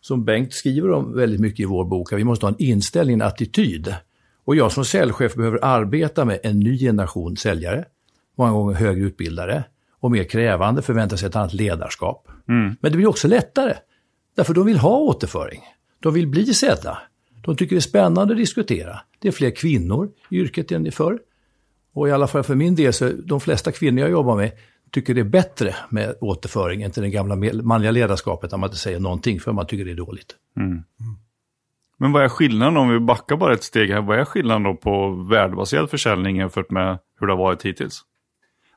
Som 0.00 0.24
Bengt 0.24 0.52
skriver 0.52 0.90
om 0.90 1.16
väldigt 1.16 1.40
mycket 1.40 1.60
i 1.60 1.64
vår 1.64 1.84
bok. 1.84 2.12
Vi 2.12 2.24
måste 2.24 2.46
ha 2.46 2.50
en 2.50 2.62
inställning, 2.62 3.14
en 3.14 3.22
attityd. 3.22 3.94
Och 4.44 4.56
jag 4.56 4.72
som 4.72 4.84
säljchef 4.84 5.34
behöver 5.34 5.64
arbeta 5.64 6.24
med 6.24 6.40
en 6.42 6.60
ny 6.60 6.78
generation 6.78 7.36
säljare. 7.36 7.84
Många 8.38 8.52
gånger 8.52 8.74
högre 8.74 9.04
utbildare. 9.04 9.64
Och 10.00 10.10
mer 10.10 10.24
krävande, 10.24 10.82
förväntar 10.82 11.16
sig 11.16 11.28
ett 11.28 11.36
annat 11.36 11.54
ledarskap. 11.54 12.28
Mm. 12.48 12.76
Men 12.80 12.92
det 12.92 12.96
blir 12.96 13.08
också 13.08 13.28
lättare. 13.28 13.74
Därför 14.36 14.54
de 14.54 14.66
vill 14.66 14.78
ha 14.78 14.98
återföring. 14.98 15.60
De 16.00 16.14
vill 16.14 16.26
bli 16.26 16.54
sedda. 16.54 16.98
De 17.48 17.56
tycker 17.56 17.76
det 17.76 17.78
är 17.78 17.80
spännande 17.80 18.32
att 18.32 18.38
diskutera. 18.38 19.00
Det 19.18 19.28
är 19.28 19.32
fler 19.32 19.50
kvinnor 19.50 20.10
i 20.30 20.36
yrket 20.36 20.72
än 20.72 20.92
förr. 20.92 21.18
Och 21.92 22.08
i 22.08 22.10
alla 22.10 22.26
fall 22.26 22.42
för 22.42 22.54
min 22.54 22.74
del 22.74 22.92
så 22.92 23.08
de 23.08 23.40
flesta 23.40 23.72
kvinnor 23.72 24.00
jag 24.00 24.10
jobbar 24.10 24.36
med, 24.36 24.52
tycker 24.90 25.14
det 25.14 25.20
är 25.20 25.24
bättre 25.24 25.74
med 25.88 26.14
återföring 26.20 26.82
än 26.82 26.90
till 26.90 27.02
det 27.02 27.10
gamla 27.10 27.36
manliga 27.62 27.90
ledarskapet 27.90 28.50
där 28.50 28.56
man 28.56 28.68
inte 28.68 28.78
säger 28.78 29.00
någonting 29.00 29.40
för 29.40 29.52
man 29.52 29.66
tycker 29.66 29.84
det 29.84 29.90
är 29.90 29.94
dåligt. 29.94 30.36
Mm. 30.56 30.82
Men 31.98 32.12
vad 32.12 32.24
är 32.24 32.28
skillnaden 32.28 32.76
om 32.76 32.88
vi 32.88 33.00
backar 33.00 33.36
bara 33.36 33.54
ett 33.54 33.64
steg 33.64 33.90
här? 33.90 34.02
Vad 34.02 34.18
är 34.18 34.24
skillnaden 34.24 34.62
då 34.62 34.74
på 34.74 35.10
värdebaserad 35.10 35.90
försäljning 35.90 36.36
jämfört 36.36 36.70
med 36.70 36.98
hur 37.20 37.26
det 37.26 37.32
har 37.32 37.38
varit 37.38 37.64
hittills? 37.64 38.02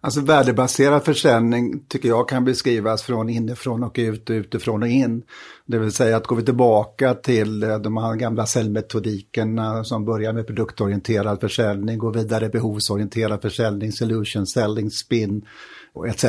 Alltså 0.03 0.21
värdebaserad 0.21 1.03
försäljning 1.03 1.85
tycker 1.87 2.09
jag 2.09 2.29
kan 2.29 2.45
beskrivas 2.45 3.03
från 3.03 3.29
inifrån 3.29 3.83
och 3.83 3.95
ut 3.97 4.29
och 4.29 4.33
utifrån 4.33 4.83
och 4.83 4.89
in. 4.89 5.23
Det 5.65 5.79
vill 5.79 5.91
säga 5.91 6.17
att 6.17 6.27
går 6.27 6.35
vi 6.35 6.43
tillbaka 6.43 7.13
till 7.13 7.63
eh, 7.63 7.77
de 7.77 7.97
här 7.97 8.15
gamla 8.15 8.45
säljmetodikerna 8.45 9.83
som 9.83 10.05
börjar 10.05 10.33
med 10.33 10.47
produktorienterad 10.47 11.39
försäljning, 11.39 11.97
går 11.97 12.13
vidare 12.13 12.49
behovsorienterad 12.49 13.41
försäljning, 13.41 13.91
solution 13.91 14.47
selling, 14.47 14.91
spin 14.91 15.45
och 15.93 16.07
etc. 16.07 16.25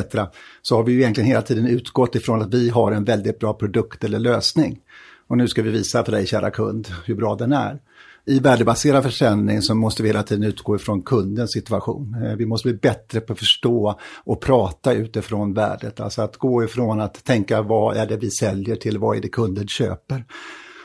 Så 0.63 0.77
har 0.77 0.83
vi 0.85 0.93
ju 0.93 0.99
egentligen 0.99 1.29
hela 1.29 1.43
tiden 1.43 1.67
utgått 1.67 2.15
ifrån 2.15 2.43
att 2.43 2.55
vi 2.55 2.69
har 2.69 2.93
en 2.93 3.05
väldigt 3.05 3.39
bra 3.39 3.55
produkt 3.55 4.05
eller 4.05 4.19
lösning. 4.19 4.79
Och 5.27 5.39
nu 5.39 5.49
ska 5.49 5.63
vi 5.63 5.71
visa 5.71 6.05
för 6.05 6.13
dig 6.13 6.27
kära 6.27 6.51
kund 6.51 6.89
hur 7.05 7.15
bra 7.15 7.35
den 7.35 7.53
är. 7.53 7.79
I 8.27 8.39
värdebaserad 8.39 9.03
försäljning 9.03 9.63
så 9.63 9.75
måste 9.75 10.03
vi 10.03 10.09
hela 10.09 10.23
tiden 10.23 10.45
utgå 10.45 10.77
ifrån 10.77 11.03
kundens 11.03 11.53
situation. 11.53 12.15
Eh, 12.25 12.37
vi 12.37 12.47
måste 12.47 12.69
bli 12.69 12.79
bättre 12.79 13.21
på 13.21 13.33
att 13.33 13.39
förstå 13.39 14.01
och 14.25 14.41
prata 14.41 14.93
utifrån 14.93 15.55
värdet. 15.55 16.01
Alltså 16.01 16.23
att 16.23 16.37
gå 16.37 16.65
ifrån 16.65 17.01
att 17.01 17.25
tänka 17.25 17.63
vad 17.63 17.97
är 17.97 18.07
det 18.07 18.17
vi 18.17 18.31
säljer 18.31 18.77
till 18.77 18.99
vad 18.99 19.17
är 19.17 19.21
det 19.21 19.29
kunden 19.29 19.69
köper. 19.69 20.25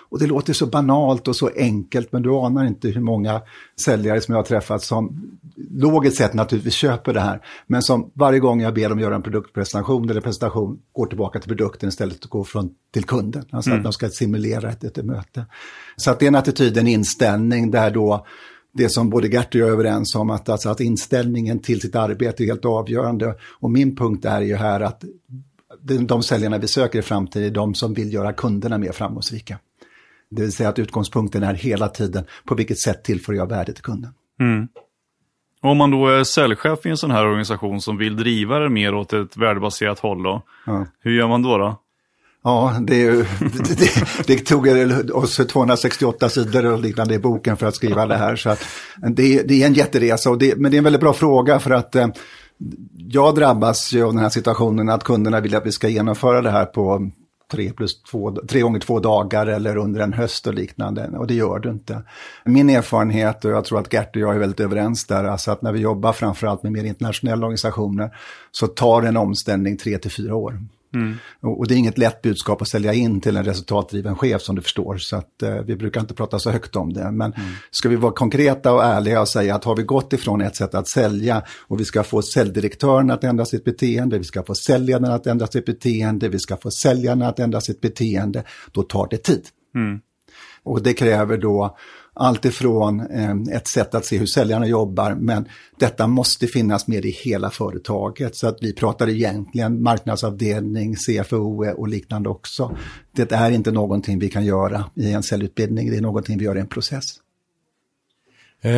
Och 0.09 0.19
det 0.19 0.27
låter 0.27 0.53
så 0.53 0.65
banalt 0.65 1.27
och 1.27 1.35
så 1.35 1.49
enkelt, 1.55 2.11
men 2.11 2.21
du 2.21 2.29
anar 2.29 2.65
inte 2.65 2.87
hur 2.87 3.01
många 3.01 3.41
säljare 3.81 4.21
som 4.21 4.33
jag 4.33 4.39
har 4.39 4.45
träffat 4.45 4.83
som 4.83 5.31
logiskt 5.71 6.17
sett 6.17 6.33
naturligtvis 6.33 6.73
köper 6.73 7.13
det 7.13 7.19
här, 7.19 7.41
men 7.67 7.81
som 7.81 8.11
varje 8.13 8.39
gång 8.39 8.61
jag 8.61 8.73
ber 8.73 8.89
dem 8.89 8.99
göra 8.99 9.15
en 9.15 9.21
produktpresentation 9.21 10.09
eller 10.09 10.21
presentation 10.21 10.79
går 10.91 11.05
tillbaka 11.05 11.39
till 11.39 11.49
produkten 11.49 11.89
istället 11.89 12.17
för 12.17 12.25
att 12.25 12.29
gå 12.29 12.43
från, 12.43 12.69
till 12.93 13.03
kunden. 13.03 13.45
Alltså 13.51 13.69
mm. 13.69 13.79
att 13.79 13.83
de 13.83 13.93
ska 13.93 14.09
simulera 14.09 14.69
ett, 14.69 14.83
ett, 14.83 14.97
ett 14.97 15.05
möte. 15.05 15.45
Så 15.95 16.11
att 16.11 16.19
det 16.19 16.25
är 16.25 16.27
en 16.27 16.35
attityd, 16.35 16.77
en 16.77 16.87
inställning 16.87 17.71
där 17.71 17.91
då 17.91 18.25
det 18.73 18.89
som 18.89 19.09
både 19.09 19.27
Gert 19.27 19.55
och 19.55 19.61
jag 19.61 19.67
är 19.67 19.71
överens 19.71 20.15
om, 20.15 20.29
att, 20.29 20.49
alltså 20.49 20.69
att 20.69 20.79
inställningen 20.79 21.59
till 21.59 21.81
sitt 21.81 21.95
arbete 21.95 22.43
är 22.43 22.45
helt 22.45 22.65
avgörande. 22.65 23.35
Och 23.59 23.71
min 23.71 23.95
punkt 23.95 24.25
är 24.25 24.41
ju 24.41 24.55
här 24.55 24.81
att 24.81 25.03
de 25.81 26.23
säljarna 26.23 26.57
vi 26.57 26.67
söker 26.67 26.99
i 26.99 27.01
framtiden 27.01 27.47
är 27.47 27.53
de 27.53 27.73
som 27.73 27.93
vill 27.93 28.13
göra 28.13 28.33
kunderna 28.33 28.77
mer 28.77 28.91
framgångsrika. 28.91 29.59
Det 30.29 30.41
vill 30.41 30.51
säga 30.51 30.69
att 30.69 30.79
utgångspunkten 30.79 31.43
är 31.43 31.53
hela 31.53 31.87
tiden 31.89 32.23
på 32.45 32.55
vilket 32.55 32.79
sätt 32.79 33.03
tillför 33.03 33.33
jag 33.33 33.49
värde 33.49 33.73
till 33.73 33.83
kunden. 33.83 34.11
Mm. 34.39 34.67
Om 35.61 35.77
man 35.77 35.91
då 35.91 36.07
är 36.07 36.23
säljchef 36.23 36.85
i 36.85 36.89
en 36.89 36.97
sån 36.97 37.11
här 37.11 37.25
organisation 37.25 37.81
som 37.81 37.97
vill 37.97 38.15
driva 38.15 38.59
det 38.59 38.69
mer 38.69 38.95
åt 38.95 39.13
ett 39.13 39.37
värdebaserat 39.37 39.99
håll 39.99 40.23
då, 40.23 40.41
ja. 40.65 40.85
hur 40.99 41.11
gör 41.11 41.27
man 41.27 41.41
då? 41.41 41.57
då? 41.57 41.81
Ja, 42.43 42.75
det, 42.81 43.11
det, 43.11 43.25
det, 43.77 44.27
det, 44.27 44.45
tog 44.45 44.67
oss 45.13 45.37
268 45.37 46.29
sidor 46.29 46.65
och 46.65 46.79
liknande 46.79 47.13
i 47.13 47.19
boken 47.19 47.57
för 47.57 47.67
att 47.67 47.75
skriva 47.75 48.05
det 48.05 48.15
här. 48.15 48.35
Så 48.35 48.55
det, 48.95 49.43
det 49.43 49.63
är 49.63 49.67
en 49.67 49.73
jätteresa, 49.73 50.29
och 50.29 50.41
men 50.57 50.71
det 50.71 50.75
är 50.75 50.79
en 50.79 50.83
väldigt 50.83 51.01
bra 51.01 51.13
fråga 51.13 51.59
för 51.59 51.71
att 51.71 51.95
eh, 51.95 52.07
jag 52.97 53.35
drabbas 53.35 53.93
ju 53.93 54.03
av 54.03 54.13
den 54.13 54.21
här 54.21 54.29
situationen 54.29 54.89
att 54.89 55.03
kunderna 55.03 55.39
vill 55.39 55.55
att 55.55 55.65
vi 55.65 55.71
ska 55.71 55.87
genomföra 55.87 56.41
det 56.41 56.51
här 56.51 56.65
på 56.65 57.11
tre, 57.51 57.73
plus 57.73 58.01
två, 58.01 58.31
tre 58.31 58.61
gånger 58.61 58.79
två 58.79 58.99
dagar 58.99 59.47
eller 59.47 59.77
under 59.77 60.01
en 60.01 60.13
höst 60.13 60.47
och 60.47 60.53
liknande. 60.53 61.07
Och 61.07 61.27
det 61.27 61.33
gör 61.33 61.59
du 61.59 61.69
inte. 61.69 62.01
Min 62.45 62.69
erfarenhet, 62.69 63.45
och 63.45 63.51
jag 63.51 63.65
tror 63.65 63.79
att 63.79 63.93
Gert 63.93 64.15
och 64.15 64.21
jag 64.21 64.35
är 64.35 64.39
väldigt 64.39 64.59
överens 64.59 65.05
där, 65.05 65.23
alltså 65.23 65.51
att 65.51 65.61
när 65.61 65.71
vi 65.71 65.79
jobbar 65.79 66.13
framförallt 66.13 66.63
med 66.63 66.71
mer 66.71 66.83
internationella 66.83 67.45
organisationer 67.45 68.15
så 68.51 68.67
tar 68.67 69.01
en 69.01 69.17
omställning 69.17 69.77
tre 69.77 69.97
till 69.97 70.11
fyra 70.11 70.35
år. 70.35 70.59
Mm. 70.93 71.17
Och, 71.41 71.67
det 71.67 71.73
är 71.73 71.77
inget 71.77 71.97
lätt 71.97 72.21
budskap 72.21 72.61
att 72.61 72.67
sälja 72.67 72.93
in 72.93 73.21
till 73.21 73.37
en 73.37 73.43
resultatdriven 73.43 74.15
chef 74.15 74.41
som 74.41 74.55
du 74.55 74.61
förstår. 74.61 74.97
Så 74.97 75.15
att, 75.15 75.43
eh, 75.43 75.55
vi 75.55 75.75
brukar 75.75 76.01
inte 76.01 76.13
prata 76.13 76.39
så 76.39 76.49
högt 76.49 76.75
om 76.75 76.93
det. 76.93 77.11
Men 77.11 77.33
mm. 77.33 77.49
ska 77.71 77.89
vi 77.89 77.95
vara 77.95 78.11
konkreta 78.11 78.73
och 78.73 78.83
ärliga 78.83 79.21
och 79.21 79.27
säga 79.27 79.55
att 79.55 79.63
har 79.63 79.75
vi 79.75 79.83
gått 79.83 80.13
ifrån 80.13 80.41
ett 80.41 80.55
sätt 80.55 80.75
att 80.75 80.87
sälja 80.87 81.43
och 81.67 81.79
vi 81.79 81.85
ska 81.85 82.03
få 82.03 82.21
säljdirektören 82.21 83.11
att 83.11 83.23
ändra 83.23 83.45
sitt 83.45 83.63
beteende, 83.63 84.17
vi 84.17 84.23
ska 84.23 84.43
få 84.43 84.55
säljaren 84.55 85.05
att 85.05 85.27
ändra 85.27 85.47
sitt 85.47 85.65
beteende, 85.65 86.29
vi 86.29 86.39
ska 86.39 86.57
få 86.57 86.71
säljarna 86.71 87.27
att 87.27 87.39
ändra 87.39 87.61
sitt 87.61 87.81
beteende, 87.81 88.43
då 88.71 88.83
tar 88.83 89.07
det 89.09 89.17
tid. 89.17 89.45
Mm. 89.75 89.99
Och 90.63 90.83
det 90.83 90.93
kräver 90.93 91.37
då 91.37 91.77
allt 92.19 92.45
ifrån 92.45 92.99
eh, 92.99 93.55
ett 93.55 93.67
sätt 93.67 93.95
att 93.95 94.05
se 94.05 94.17
hur 94.17 94.25
säljarna 94.25 94.67
jobbar, 94.67 95.15
men 95.15 95.47
detta 95.79 96.07
måste 96.07 96.47
finnas 96.47 96.87
med 96.87 97.05
i 97.05 97.09
hela 97.09 97.49
företaget. 97.49 98.35
Så 98.35 98.47
att 98.47 98.57
vi 98.61 98.73
pratar 98.73 99.09
egentligen 99.09 99.83
marknadsavdelning, 99.83 100.95
CFO 100.95 101.65
och 101.65 101.87
liknande 101.87 102.29
också. 102.29 102.77
Det 103.11 103.31
är 103.31 103.51
inte 103.51 103.71
någonting 103.71 104.19
vi 104.19 104.29
kan 104.29 104.45
göra 104.45 104.85
i 104.95 105.13
en 105.13 105.23
säljutbildning, 105.23 105.89
det 105.89 105.97
är 105.97 106.01
någonting 106.01 106.37
vi 106.37 106.45
gör 106.45 106.57
i 106.57 106.59
en 106.59 106.67
process. 106.67 107.05
Eh, 108.61 108.71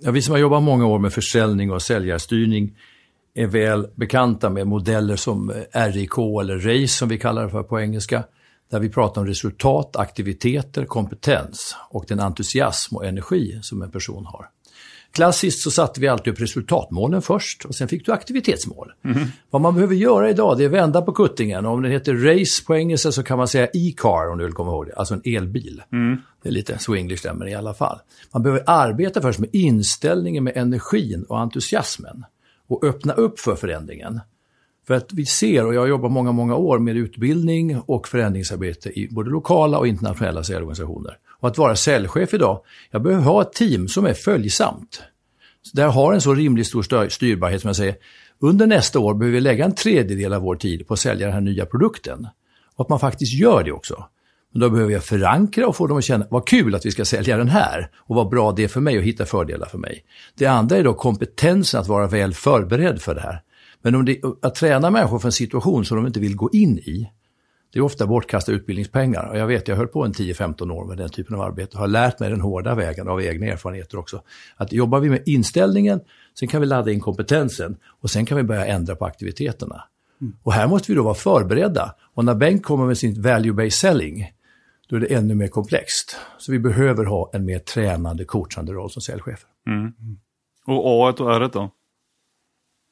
ja, 0.00 0.10
vi 0.12 0.22
som 0.22 0.32
har 0.32 0.38
jobbat 0.38 0.62
många 0.62 0.86
år 0.86 0.98
med 0.98 1.12
försäljning 1.12 1.70
och 1.70 1.82
säljarstyrning 1.82 2.76
är 3.34 3.46
väl 3.46 3.86
bekanta 3.94 4.50
med 4.50 4.66
modeller 4.66 5.16
som 5.16 5.50
eh, 5.72 5.92
RIK 5.92 6.18
eller 6.18 6.58
RACE 6.58 6.88
som 6.88 7.08
vi 7.08 7.18
kallar 7.18 7.44
det 7.44 7.50
för 7.50 7.62
på 7.62 7.80
engelska 7.80 8.24
där 8.70 8.80
vi 8.80 8.88
pratar 8.88 9.20
om 9.20 9.26
resultat, 9.26 9.96
aktiviteter, 9.96 10.84
kompetens 10.84 11.76
och 11.90 12.04
den 12.08 12.20
entusiasm 12.20 12.96
och 12.96 13.06
energi 13.06 13.58
som 13.62 13.82
en 13.82 13.90
person 13.90 14.26
har. 14.26 14.48
Klassiskt 15.12 15.62
så 15.62 15.70
satte 15.70 16.00
vi 16.00 16.08
alltid 16.08 16.32
upp 16.32 16.40
resultatmålen 16.40 17.22
först 17.22 17.64
och 17.64 17.74
sen 17.74 17.88
fick 17.88 18.06
du 18.06 18.12
aktivitetsmål. 18.12 18.92
Mm. 19.04 19.28
Vad 19.50 19.62
man 19.62 19.74
behöver 19.74 19.94
göra 19.94 20.30
idag 20.30 20.58
det 20.58 20.64
är 20.64 20.68
vända 20.68 21.02
på 21.02 21.12
kuttingen. 21.12 21.66
Om 21.66 21.82
det 21.82 21.88
heter 21.88 22.14
race 22.14 22.64
på 22.66 22.76
engelska 22.76 23.12
så 23.12 23.22
kan 23.22 23.38
man 23.38 23.48
säga 23.48 23.68
e-car 23.72 24.30
om 24.30 24.38
du 24.38 24.44
vill 24.44 24.52
komma 24.52 24.70
ihåg 24.70 24.86
det, 24.86 24.94
alltså 24.94 25.14
en 25.14 25.22
elbil. 25.24 25.82
Mm. 25.92 26.20
Det 26.42 26.48
är 26.48 26.52
lite 26.52 26.78
swinglish 26.78 27.22
där, 27.22 27.34
men 27.34 27.48
i 27.48 27.54
alla 27.54 27.74
fall. 27.74 27.98
Man 28.32 28.42
behöver 28.42 28.64
arbeta 28.66 29.22
först 29.22 29.38
med 29.38 29.50
inställningen, 29.52 30.44
med 30.44 30.56
energin 30.56 31.24
och 31.28 31.38
entusiasmen 31.38 32.24
och 32.68 32.84
öppna 32.84 33.12
upp 33.12 33.40
för 33.40 33.56
förändringen. 33.56 34.20
För 34.88 34.94
att 34.94 35.12
vi 35.12 35.26
ser, 35.26 35.66
och 35.66 35.74
jag 35.74 35.80
har 35.80 35.86
jobbat 35.86 36.12
många, 36.12 36.32
många 36.32 36.56
år 36.56 36.78
med 36.78 36.96
utbildning 36.96 37.78
och 37.86 38.08
förändringsarbete 38.08 39.00
i 39.00 39.08
både 39.10 39.30
lokala 39.30 39.78
och 39.78 39.86
internationella 39.86 40.44
säljorganisationer. 40.44 41.16
Och 41.40 41.48
att 41.48 41.58
vara 41.58 41.76
säljchef 41.76 42.34
idag, 42.34 42.60
jag 42.90 43.02
behöver 43.02 43.24
ha 43.24 43.42
ett 43.42 43.52
team 43.52 43.88
som 43.88 44.06
är 44.06 44.14
följsamt. 44.14 45.02
Så 45.62 45.76
där 45.76 45.88
har 45.88 46.12
en 46.12 46.20
så 46.20 46.34
rimligt 46.34 46.66
stor 46.66 47.08
styrbarhet 47.08 47.60
som 47.60 47.68
jag 47.68 47.76
säger. 47.76 47.94
Under 48.38 48.66
nästa 48.66 48.98
år 48.98 49.14
behöver 49.14 49.34
vi 49.34 49.40
lägga 49.40 49.64
en 49.64 49.74
tredjedel 49.74 50.32
av 50.32 50.42
vår 50.42 50.56
tid 50.56 50.86
på 50.86 50.94
att 50.94 51.00
sälja 51.00 51.26
den 51.26 51.34
här 51.34 51.40
nya 51.40 51.66
produkten. 51.66 52.28
Och 52.76 52.84
att 52.84 52.88
man 52.88 53.00
faktiskt 53.00 53.34
gör 53.34 53.64
det 53.64 53.72
också. 53.72 54.04
Men 54.52 54.60
då 54.60 54.70
behöver 54.70 54.92
jag 54.92 55.04
förankra 55.04 55.66
och 55.66 55.76
få 55.76 55.86
dem 55.86 55.98
att 55.98 56.04
känna, 56.04 56.26
vad 56.30 56.48
kul 56.48 56.74
att 56.74 56.86
vi 56.86 56.90
ska 56.90 57.04
sälja 57.04 57.36
den 57.36 57.48
här 57.48 57.90
och 57.96 58.16
vad 58.16 58.28
bra 58.28 58.52
det 58.52 58.64
är 58.64 58.68
för 58.68 58.80
mig 58.80 58.98
och 58.98 59.04
hitta 59.04 59.26
fördelar 59.26 59.66
för 59.66 59.78
mig. 59.78 60.04
Det 60.34 60.46
andra 60.46 60.76
är 60.76 60.84
då 60.84 60.94
kompetensen 60.94 61.80
att 61.80 61.88
vara 61.88 62.06
väl 62.06 62.34
förberedd 62.34 63.02
för 63.02 63.14
det 63.14 63.20
här. 63.20 63.42
Men 63.88 63.94
om 63.94 64.04
det, 64.04 64.20
att 64.42 64.54
träna 64.54 64.90
människor 64.90 65.18
för 65.18 65.28
en 65.28 65.32
situation 65.32 65.84
som 65.84 65.96
de 65.96 66.06
inte 66.06 66.20
vill 66.20 66.36
gå 66.36 66.50
in 66.52 66.78
i, 66.78 67.10
det 67.72 67.78
är 67.78 67.82
ofta 67.82 68.06
bortkastade 68.06 68.56
utbildningspengar. 68.56 69.28
Och 69.28 69.38
jag 69.38 69.46
vet, 69.46 69.68
jag 69.68 69.76
höll 69.76 69.86
på 69.86 70.04
en 70.04 70.12
10-15 70.12 70.70
år 70.72 70.84
med 70.84 70.98
den 70.98 71.08
typen 71.08 71.36
av 71.36 71.42
arbete 71.42 71.72
och 71.72 71.80
har 71.80 71.88
lärt 71.88 72.20
mig 72.20 72.30
den 72.30 72.40
hårda 72.40 72.74
vägen 72.74 73.08
av 73.08 73.22
egna 73.22 73.46
erfarenheter 73.46 73.98
också. 73.98 74.22
Att 74.56 74.72
jobbar 74.72 75.00
vi 75.00 75.10
med 75.10 75.22
inställningen, 75.26 76.00
sen 76.38 76.48
kan 76.48 76.60
vi 76.60 76.66
ladda 76.66 76.90
in 76.90 77.00
kompetensen 77.00 77.76
och 78.00 78.10
sen 78.10 78.26
kan 78.26 78.36
vi 78.36 78.42
börja 78.42 78.66
ändra 78.66 78.96
på 78.96 79.04
aktiviteterna. 79.04 79.82
Mm. 80.20 80.36
Och 80.42 80.52
här 80.52 80.68
måste 80.68 80.92
vi 80.92 80.96
då 80.96 81.02
vara 81.02 81.14
förberedda. 81.14 81.94
Och 82.14 82.24
när 82.24 82.34
Bengt 82.34 82.64
kommer 82.64 82.86
med 82.86 82.98
sin 82.98 83.14
value-based 83.22 83.70
selling, 83.70 84.32
då 84.88 84.96
är 84.96 85.00
det 85.00 85.14
ännu 85.14 85.34
mer 85.34 85.48
komplext. 85.48 86.16
Så 86.38 86.52
vi 86.52 86.58
behöver 86.58 87.04
ha 87.04 87.30
en 87.32 87.44
mer 87.44 87.58
tränande, 87.58 88.24
coachande 88.24 88.72
roll 88.72 88.90
som 88.90 89.02
säljchefer. 89.02 89.48
Mm. 89.66 89.92
Och 90.66 90.86
A 90.86 91.14
och 91.18 91.34
R 91.34 91.50
då? 91.52 91.70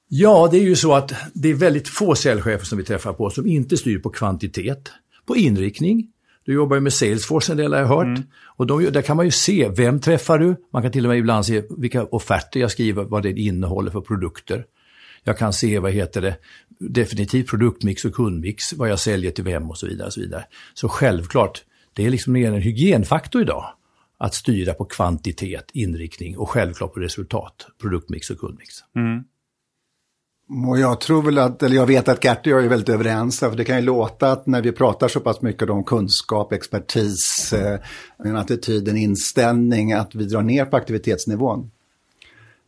Ja, 0.09 0.49
det 0.51 0.59
är 0.59 0.63
ju 0.63 0.77
så 0.77 0.95
att 0.95 1.13
det 1.35 1.51
är 1.51 1.55
väldigt 1.55 1.89
få 1.89 2.15
säljchefer 2.15 2.65
som 2.65 2.79
vi 2.79 2.85
träffar 2.85 3.13
på 3.13 3.31
som 3.31 3.47
inte 3.47 3.77
styr 3.77 3.99
på 3.99 4.11
kvantitet, 4.11 4.93
på 5.27 5.37
inriktning. 5.37 6.13
Du 6.45 6.53
jobbar 6.55 6.77
ju 6.77 6.81
med 6.81 6.93
Salesforce 6.93 7.53
en 7.53 7.57
del 7.57 7.73
har 7.73 7.81
jag 7.81 7.87
hört. 7.87 8.07
Mm. 8.07 8.23
Och 8.57 8.67
de, 8.67 8.85
där 8.85 9.03
kan 9.03 9.17
man 9.17 9.25
ju 9.25 9.31
se, 9.31 9.69
vem 9.69 10.01
träffar 10.01 10.39
du? 10.39 10.57
Man 10.73 10.83
kan 10.83 10.93
till 10.93 11.05
och 11.05 11.09
med 11.09 11.19
ibland 11.19 11.47
se 11.47 11.63
vilka 11.79 12.05
offerter 12.05 12.61
jag 12.61 12.71
skriver, 12.71 13.05
vad 13.05 13.23
det 13.23 13.33
innehåller 13.33 13.91
för 13.91 14.01
produkter. 14.01 14.65
Jag 15.25 15.39
kan 15.39 15.53
se, 15.53 15.79
vad 15.79 15.93
heter 15.93 16.21
det, 16.21 16.37
definitivt 16.79 17.51
produktmix 17.51 18.05
och 18.05 18.15
kundmix, 18.15 18.73
vad 18.73 18.89
jag 18.89 18.99
säljer 18.99 19.31
till 19.31 19.45
vem 19.45 19.71
och 19.71 19.79
så 19.79 19.87
vidare. 19.87 20.07
Och 20.07 20.13
så, 20.13 20.21
vidare. 20.21 20.45
så 20.75 20.89
självklart, 20.89 21.65
det 21.93 22.07
är 22.07 22.11
liksom 22.11 22.33
mer 22.33 22.53
en 22.53 22.63
hygienfaktor 22.63 23.43
idag. 23.43 23.65
Att 24.19 24.35
styra 24.35 24.75
på 24.75 24.85
kvantitet, 24.85 25.71
inriktning 25.73 26.39
och 26.39 26.51
självklart 26.51 26.95
på 26.95 27.01
resultat, 27.01 27.67
produktmix 27.81 28.31
och 28.31 28.39
kundmix. 28.39 28.75
Mm. 28.97 29.25
Och 30.49 30.79
jag 30.79 31.01
tror 31.01 31.23
väl 31.23 31.39
att, 31.39 31.63
eller 31.63 31.77
jag 31.77 31.87
vet 31.87 32.09
att 32.09 32.25
Gert 32.25 32.47
och 32.47 32.47
jag 32.47 32.65
är 32.65 32.69
väldigt 32.69 32.89
överens, 32.89 33.39
för 33.39 33.57
det 33.57 33.65
kan 33.65 33.77
ju 33.77 33.83
låta 33.83 34.33
att 34.33 34.47
när 34.47 34.63
vi 34.63 34.73
pratar 34.73 35.09
så 35.09 35.21
pass 35.21 35.43
mycket 35.43 35.71
om 35.71 35.85
kunskap, 35.85 36.53
expertis, 36.53 37.53
eh, 37.53 37.81
en 38.25 38.37
attityd, 38.37 38.89
en 38.89 38.97
inställning, 38.97 39.93
att 39.93 40.15
vi 40.15 40.25
drar 40.25 40.43
ner 40.43 40.65
på 40.65 40.77
aktivitetsnivån. 40.77 41.71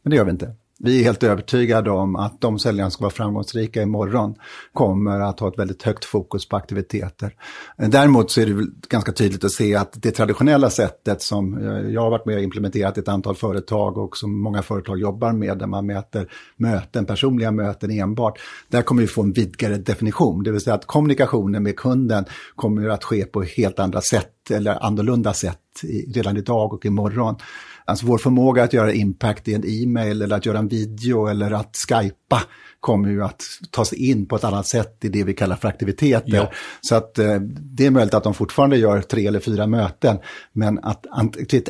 Men 0.02 0.10
det 0.10 0.16
gör 0.16 0.24
vi 0.24 0.30
inte. 0.30 0.54
Vi 0.80 1.00
är 1.00 1.04
helt 1.04 1.22
övertygade 1.22 1.90
om 1.90 2.16
att 2.16 2.40
de 2.40 2.58
säljarna 2.58 2.90
som 2.90 2.94
ska 2.94 3.04
vara 3.04 3.12
framgångsrika 3.12 3.82
imorgon 3.82 4.34
kommer 4.72 5.20
att 5.20 5.40
ha 5.40 5.48
ett 5.48 5.58
väldigt 5.58 5.82
högt 5.82 6.04
fokus 6.04 6.48
på 6.48 6.56
aktiviteter. 6.56 7.34
Däremot 7.76 8.30
så 8.30 8.40
är 8.40 8.46
det 8.46 8.66
ganska 8.88 9.12
tydligt 9.12 9.44
att 9.44 9.52
se 9.52 9.74
att 9.74 10.02
det 10.02 10.10
traditionella 10.10 10.70
sättet 10.70 11.22
som 11.22 11.58
eh, 11.58 11.90
jag 11.90 12.00
har 12.00 12.10
varit 12.10 12.26
med 12.26 12.36
och 12.36 12.42
implementerat 12.42 12.96
i 12.96 13.00
ett 13.00 13.08
antal 13.08 13.34
företag 13.34 13.98
och 13.98 14.16
som 14.16 14.40
många 14.40 14.62
företag 14.62 15.00
jobbar 15.00 15.32
med, 15.32 15.58
där 15.58 15.66
man 15.66 15.86
mäter 15.86 16.28
möten, 16.56 17.06
personliga 17.06 17.50
möten 17.50 17.90
enbart, 17.90 18.38
där 18.68 18.82
kommer 18.82 19.02
vi 19.02 19.08
få 19.08 19.22
en 19.22 19.32
vidgare 19.32 19.76
definition. 19.76 20.42
Det 20.42 20.50
vill 20.50 20.60
säga 20.60 20.74
att 20.74 20.86
kommunikationen 20.86 21.62
med 21.62 21.76
kunden 21.76 22.24
kommer 22.56 22.88
att 22.88 23.04
ske 23.04 23.24
på 23.24 23.42
helt 23.42 23.78
andra 23.78 24.00
sätt 24.00 24.50
eller 24.50 24.84
annorlunda 24.84 25.32
sätt 25.32 25.58
redan 26.14 26.36
idag 26.36 26.72
och 26.72 26.86
imorgon. 26.86 27.36
Alltså 27.88 28.06
vår 28.06 28.18
förmåga 28.18 28.64
att 28.64 28.72
göra 28.72 28.92
impact 28.92 29.48
i 29.48 29.54
en 29.54 29.64
e-mail 29.66 30.22
eller 30.22 30.36
att 30.36 30.46
göra 30.46 30.58
en 30.58 30.68
video 30.68 31.26
eller 31.26 31.50
att 31.50 31.76
skypa 31.88 32.42
kommer 32.80 33.08
ju 33.08 33.24
att 33.24 33.42
ta 33.70 33.84
sig 33.84 34.10
in 34.10 34.26
på 34.26 34.36
ett 34.36 34.44
annat 34.44 34.66
sätt 34.66 35.04
i 35.04 35.08
det 35.08 35.24
vi 35.24 35.34
kallar 35.34 35.56
för 35.56 35.68
aktiviteter. 35.68 36.36
Ja. 36.36 36.52
Så 36.80 36.94
att 36.94 37.18
eh, 37.18 37.40
det 37.40 37.86
är 37.86 37.90
möjligt 37.90 38.14
att 38.14 38.24
de 38.24 38.34
fortfarande 38.34 38.76
gör 38.76 39.00
tre 39.00 39.26
eller 39.26 39.40
fyra 39.40 39.66
möten, 39.66 40.18
men 40.52 40.78
att 40.78 41.06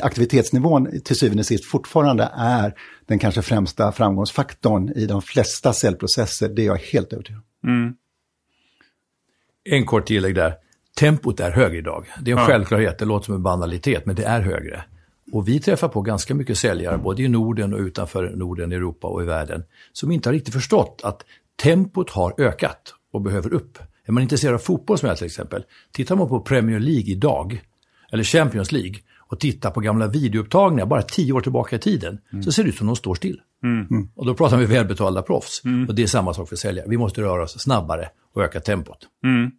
aktivitetsnivån 0.01 1.01
till 1.05 1.15
syvende 1.15 1.41
och 1.41 1.45
sist 1.45 1.65
fortfarande 1.65 2.29
är 2.35 2.73
den 3.05 3.19
kanske 3.19 3.41
främsta 3.41 3.91
framgångsfaktorn 3.91 4.89
i 4.89 5.05
de 5.05 5.21
flesta 5.21 5.73
cellprocesser, 5.73 6.49
det 6.49 6.61
är 6.61 6.65
jag 6.65 6.77
helt 6.77 7.13
övertygad 7.13 7.41
om. 7.63 7.69
Mm. 7.69 7.93
En 9.69 9.85
kort 9.85 10.07
tillägg 10.07 10.35
där. 10.35 10.53
Tempot 10.99 11.39
är 11.39 11.51
högre 11.51 11.77
idag. 11.77 12.05
Det 12.21 12.31
är 12.31 12.35
en 12.35 12.41
ja. 12.41 12.47
självklarhet, 12.47 12.99
det 12.99 13.05
låter 13.05 13.25
som 13.25 13.35
en 13.35 13.43
banalitet, 13.43 14.05
men 14.05 14.15
det 14.15 14.23
är 14.23 14.41
högre. 14.41 14.83
Och 15.31 15.47
vi 15.47 15.59
träffar 15.59 15.87
på 15.87 16.01
ganska 16.01 16.35
mycket 16.35 16.57
säljare, 16.57 16.97
både 16.97 17.23
i 17.23 17.27
Norden 17.27 17.73
och 17.73 17.79
utanför 17.79 18.29
Norden, 18.35 18.71
Europa 18.71 19.07
och 19.07 19.21
i 19.21 19.25
världen, 19.25 19.63
som 19.93 20.11
inte 20.11 20.29
har 20.29 20.33
riktigt 20.33 20.53
förstått 20.53 21.01
att 21.03 21.25
tempot 21.63 22.09
har 22.09 22.33
ökat 22.37 22.93
och 23.13 23.21
behöver 23.21 23.53
upp. 23.53 23.77
Är 24.05 24.11
man 24.11 24.23
intresserad 24.23 24.53
av 24.53 24.59
fotboll 24.59 24.97
som 24.97 25.09
jag 25.09 25.17
till 25.17 25.25
exempel, 25.25 25.63
tittar 25.91 26.15
man 26.15 26.29
på 26.29 26.39
Premier 26.39 26.79
League 26.79 27.11
idag, 27.11 27.61
eller 28.11 28.23
Champions 28.23 28.71
League, 28.71 28.95
och 29.27 29.39
tittar 29.39 29.71
på 29.71 29.79
gamla 29.79 30.07
videoupptagningar 30.07 30.85
bara 30.85 31.01
tio 31.01 31.33
år 31.33 31.41
tillbaka 31.41 31.75
i 31.75 31.79
tiden, 31.79 32.19
mm. 32.31 32.43
så 32.43 32.51
ser 32.51 32.63
det 32.63 32.69
ut 32.69 32.77
som 32.77 32.87
de 32.87 32.95
står 32.95 33.15
still. 33.15 33.41
Mm. 33.63 34.09
Och 34.15 34.25
då 34.25 34.33
pratar 34.33 34.57
vi 34.57 34.65
välbetalda 34.65 35.21
proffs. 35.21 35.61
Mm. 35.65 35.87
Och 35.87 35.95
det 35.95 36.03
är 36.03 36.07
samma 36.07 36.33
sak 36.33 36.49
för 36.49 36.55
säljare. 36.55 36.87
Vi 36.89 36.97
måste 36.97 37.21
röra 37.21 37.43
oss 37.43 37.59
snabbare 37.59 38.09
och 38.33 38.43
öka 38.43 38.59
tempot. 38.59 38.97
Mm. 39.23 39.51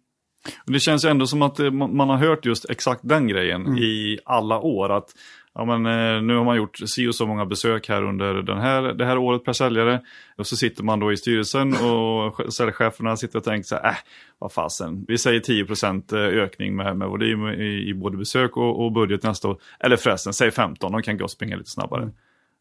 Och 0.65 0.71
det 0.71 0.79
känns 0.79 1.05
ju 1.05 1.09
ändå 1.09 1.27
som 1.27 1.41
att 1.41 1.59
man 1.73 2.09
har 2.09 2.17
hört 2.17 2.45
just 2.45 2.69
exakt 2.69 3.01
den 3.03 3.27
grejen 3.27 3.65
mm. 3.65 3.77
i 3.77 4.19
alla 4.25 4.59
år. 4.59 4.89
Att 4.89 5.09
ja, 5.55 5.65
men, 5.65 5.85
eh, 5.85 6.21
nu 6.21 6.35
har 6.35 6.43
man 6.43 6.57
gjort 6.57 6.77
si 6.77 7.07
och 7.07 7.15
så 7.15 7.27
många 7.27 7.45
besök 7.45 7.89
här 7.89 8.03
under 8.03 8.33
den 8.33 8.57
här, 8.57 8.81
det 8.81 9.05
här 9.05 9.17
året 9.17 9.43
per 9.43 9.53
säljare. 9.53 10.01
Och 10.37 10.47
så 10.47 10.57
sitter 10.57 10.83
man 10.83 10.99
då 10.99 11.11
i 11.11 11.17
styrelsen 11.17 11.73
och 11.73 12.53
säljcheferna 12.53 13.17
sitter 13.17 13.37
och 13.37 13.43
tänker 13.43 13.67
så 13.67 13.75
här, 13.75 13.89
äh, 13.89 13.95
vad 14.39 14.51
fasen, 14.51 15.05
vi 15.07 15.17
säger 15.17 15.39
10% 15.39 16.13
eh, 16.13 16.43
ökning 16.43 16.75
med, 16.75 16.97
med 16.97 17.07
volym 17.07 17.47
i, 17.47 17.89
i 17.89 17.93
både 17.93 18.17
besök 18.17 18.57
och, 18.57 18.85
och 18.85 18.91
budget 18.91 19.23
nästa 19.23 19.47
år. 19.47 19.57
Eller 19.79 19.97
förresten, 19.97 20.33
säg 20.33 20.51
15, 20.51 20.91
de 20.91 21.01
kan 21.01 21.17
gå 21.17 21.23
och 21.23 21.31
springa 21.31 21.55
lite 21.55 21.69
snabbare. 21.69 22.03
Mm. 22.03 22.15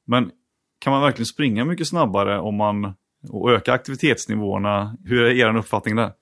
Men 0.06 0.30
kan 0.78 0.92
man 0.92 1.02
verkligen 1.02 1.26
springa 1.26 1.64
mycket 1.64 1.88
snabbare 1.88 2.38
om 2.38 2.54
man 2.54 2.94
och 3.28 3.52
öka 3.52 3.72
aktivitetsnivåerna? 3.72 4.96
Hur 5.04 5.24
är 5.24 5.30
er 5.30 5.56
uppfattning 5.56 5.96
där? 5.96 6.12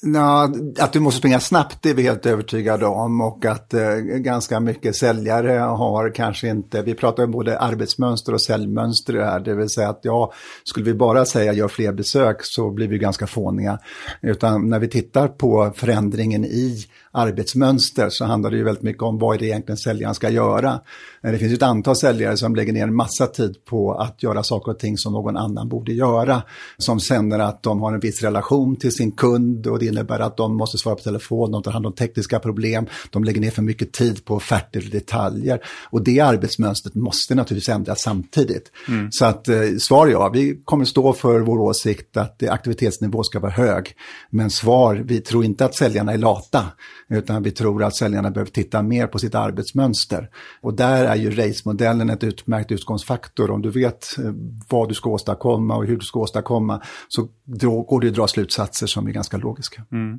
Ja, 0.00 0.52
att 0.78 0.92
du 0.92 1.00
måste 1.00 1.18
springa 1.18 1.40
snabbt 1.40 1.86
är 1.86 1.94
vi 1.94 2.02
helt 2.02 2.26
övertygade 2.26 2.86
om 2.86 3.20
och 3.20 3.44
att 3.44 3.74
eh, 3.74 3.96
ganska 3.98 4.60
mycket 4.60 4.96
säljare 4.96 5.52
har 5.58 6.14
kanske 6.14 6.48
inte, 6.48 6.82
vi 6.82 6.94
pratar 6.94 7.24
om 7.24 7.30
både 7.30 7.58
arbetsmönster 7.58 8.34
och 8.34 8.42
säljmönster 8.42 9.14
här, 9.14 9.40
det 9.40 9.54
vill 9.54 9.68
säga 9.68 9.88
att 9.88 10.00
ja, 10.02 10.32
skulle 10.64 10.84
vi 10.86 10.94
bara 10.94 11.24
säga 11.24 11.52
gör 11.52 11.68
fler 11.68 11.92
besök 11.92 12.36
så 12.40 12.70
blir 12.70 12.88
vi 12.88 12.98
ganska 12.98 13.26
fåniga. 13.26 13.78
Utan 14.22 14.68
när 14.68 14.78
vi 14.78 14.88
tittar 14.88 15.28
på 15.28 15.72
förändringen 15.76 16.44
i 16.44 16.84
arbetsmönster 17.18 18.08
så 18.10 18.24
handlar 18.24 18.50
det 18.50 18.56
ju 18.56 18.64
väldigt 18.64 18.82
mycket 18.82 19.02
om 19.02 19.18
vad 19.18 19.34
är 19.34 19.38
det 19.38 19.46
egentligen 19.46 19.76
säljaren 19.76 20.14
ska 20.14 20.30
göra. 20.30 20.80
Det 21.22 21.38
finns 21.38 21.52
ett 21.52 21.62
antal 21.62 21.96
säljare 21.96 22.36
som 22.36 22.56
lägger 22.56 22.72
ner 22.72 22.82
en 22.82 22.94
massa 22.94 23.26
tid 23.26 23.64
på 23.64 23.94
att 23.94 24.22
göra 24.22 24.42
saker 24.42 24.72
och 24.72 24.78
ting 24.78 24.98
som 24.98 25.12
någon 25.12 25.36
annan 25.36 25.68
borde 25.68 25.92
göra. 25.92 26.42
Som 26.78 27.00
känner 27.00 27.38
att 27.38 27.62
de 27.62 27.80
har 27.80 27.92
en 27.92 28.00
viss 28.00 28.22
relation 28.22 28.76
till 28.76 28.92
sin 28.92 29.12
kund 29.12 29.66
och 29.66 29.78
det 29.78 29.86
innebär 29.86 30.20
att 30.20 30.36
de 30.36 30.56
måste 30.56 30.78
svara 30.78 30.96
på 30.96 31.02
telefon, 31.02 31.52
de 31.52 31.62
tar 31.62 31.72
hand 31.72 31.86
om 31.86 31.92
tekniska 31.92 32.38
problem, 32.38 32.86
de 33.10 33.24
lägger 33.24 33.40
ner 33.40 33.50
för 33.50 33.62
mycket 33.62 33.92
tid 33.92 34.24
på 34.24 34.34
offerter 34.34 34.82
och 34.84 34.90
detaljer. 34.90 35.60
Och 35.90 36.02
det 36.02 36.20
arbetsmönstret 36.20 36.94
måste 36.94 37.34
naturligtvis 37.34 37.68
ändras 37.74 38.02
samtidigt. 38.02 38.72
Mm. 38.88 39.12
Så 39.12 39.24
att 39.24 39.48
eh, 39.48 39.60
svar 39.78 40.06
ja, 40.06 40.30
vi 40.34 40.60
kommer 40.64 40.84
stå 40.84 41.12
för 41.12 41.40
vår 41.40 41.58
åsikt 41.58 42.16
att 42.16 42.42
aktivitetsnivå 42.42 43.22
ska 43.22 43.40
vara 43.40 43.52
hög. 43.52 43.92
Men 44.30 44.50
svar, 44.50 44.94
vi 44.94 45.20
tror 45.20 45.44
inte 45.44 45.64
att 45.64 45.74
säljarna 45.74 46.12
är 46.12 46.18
lata, 46.18 46.64
utan 47.10 47.42
vi 47.42 47.50
tror 47.50 47.82
att 47.82 47.96
säljarna 47.96 48.30
behöver 48.30 48.50
titta 48.50 48.82
mer 48.82 49.06
på 49.06 49.18
sitt 49.18 49.34
arbetsmönster. 49.34 50.30
Och 50.60 50.74
där 50.74 51.04
är 51.04 51.16
ju 51.16 51.30
race-modellen 51.30 52.10
ett 52.10 52.24
utmärkt 52.24 52.72
utgångsfaktor. 52.72 53.50
Om 53.50 53.62
du 53.62 53.70
vet 53.70 54.18
eh, 54.18 54.32
vad 54.68 54.88
du 54.88 54.94
ska 54.94 55.10
åstadkomma 55.10 55.76
och 55.76 55.86
hur 55.86 55.96
du 55.96 56.04
ska 56.04 56.20
åstadkomma 56.20 56.82
så 57.08 57.28
går 57.44 58.00
det 58.00 58.08
att 58.08 58.14
dra 58.14 58.28
slutsatser 58.28 58.86
som 58.86 59.06
är 59.06 59.10
ganska 59.10 59.36
logiska. 59.36 59.84
Mm. 59.92 60.18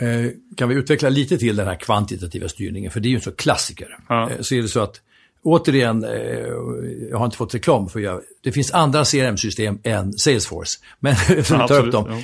Eh, 0.00 0.30
kan 0.56 0.68
vi 0.68 0.74
utveckla 0.74 1.08
lite 1.08 1.38
till 1.38 1.56
den 1.56 1.66
här 1.66 1.74
kvantitativa 1.74 2.48
styrningen, 2.48 2.90
för 2.90 3.00
det 3.00 3.08
är 3.08 3.10
ju 3.10 3.16
en 3.16 3.22
så 3.22 3.32
klassiker. 3.32 3.98
Ja. 4.08 4.30
Eh, 4.30 4.40
så 4.40 4.54
är 4.54 4.62
det 4.62 4.68
så 4.68 4.80
att, 4.80 5.00
återigen, 5.42 6.02
jag 7.10 7.18
har 7.18 7.24
inte 7.24 7.36
fått 7.36 7.54
reklam 7.54 7.88
för 7.88 8.00
jag, 8.00 8.20
det 8.42 8.52
finns 8.52 8.72
andra 8.72 9.04
CRM-system 9.04 9.78
än 9.82 10.12
Salesforce. 10.12 10.78
Men 11.00 11.16
för 11.44 11.54
att 11.54 11.68
ta 11.68 11.74
upp 11.74 11.92
dem. 11.92 12.04
Ja. 12.08 12.22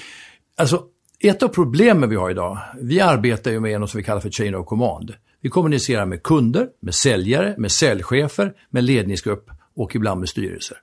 Alltså, 0.56 0.84
ett 1.20 1.42
av 1.42 1.48
problemen 1.48 2.10
vi 2.10 2.16
har 2.16 2.30
idag, 2.30 2.58
vi 2.80 3.00
arbetar 3.00 3.50
ju 3.50 3.60
med 3.60 3.80
något 3.80 3.90
som 3.90 3.98
vi 3.98 4.04
kallar 4.04 4.20
för 4.20 4.30
chain 4.30 4.54
of 4.54 4.66
command. 4.66 5.14
Vi 5.40 5.48
kommunicerar 5.48 6.06
med 6.06 6.22
kunder, 6.22 6.68
med 6.80 6.94
säljare, 6.94 7.54
med 7.58 7.72
säljchefer, 7.72 8.52
med 8.70 8.84
ledningsgrupp 8.84 9.50
och 9.76 9.96
ibland 9.96 10.20
med 10.20 10.28
styrelser. 10.28 10.76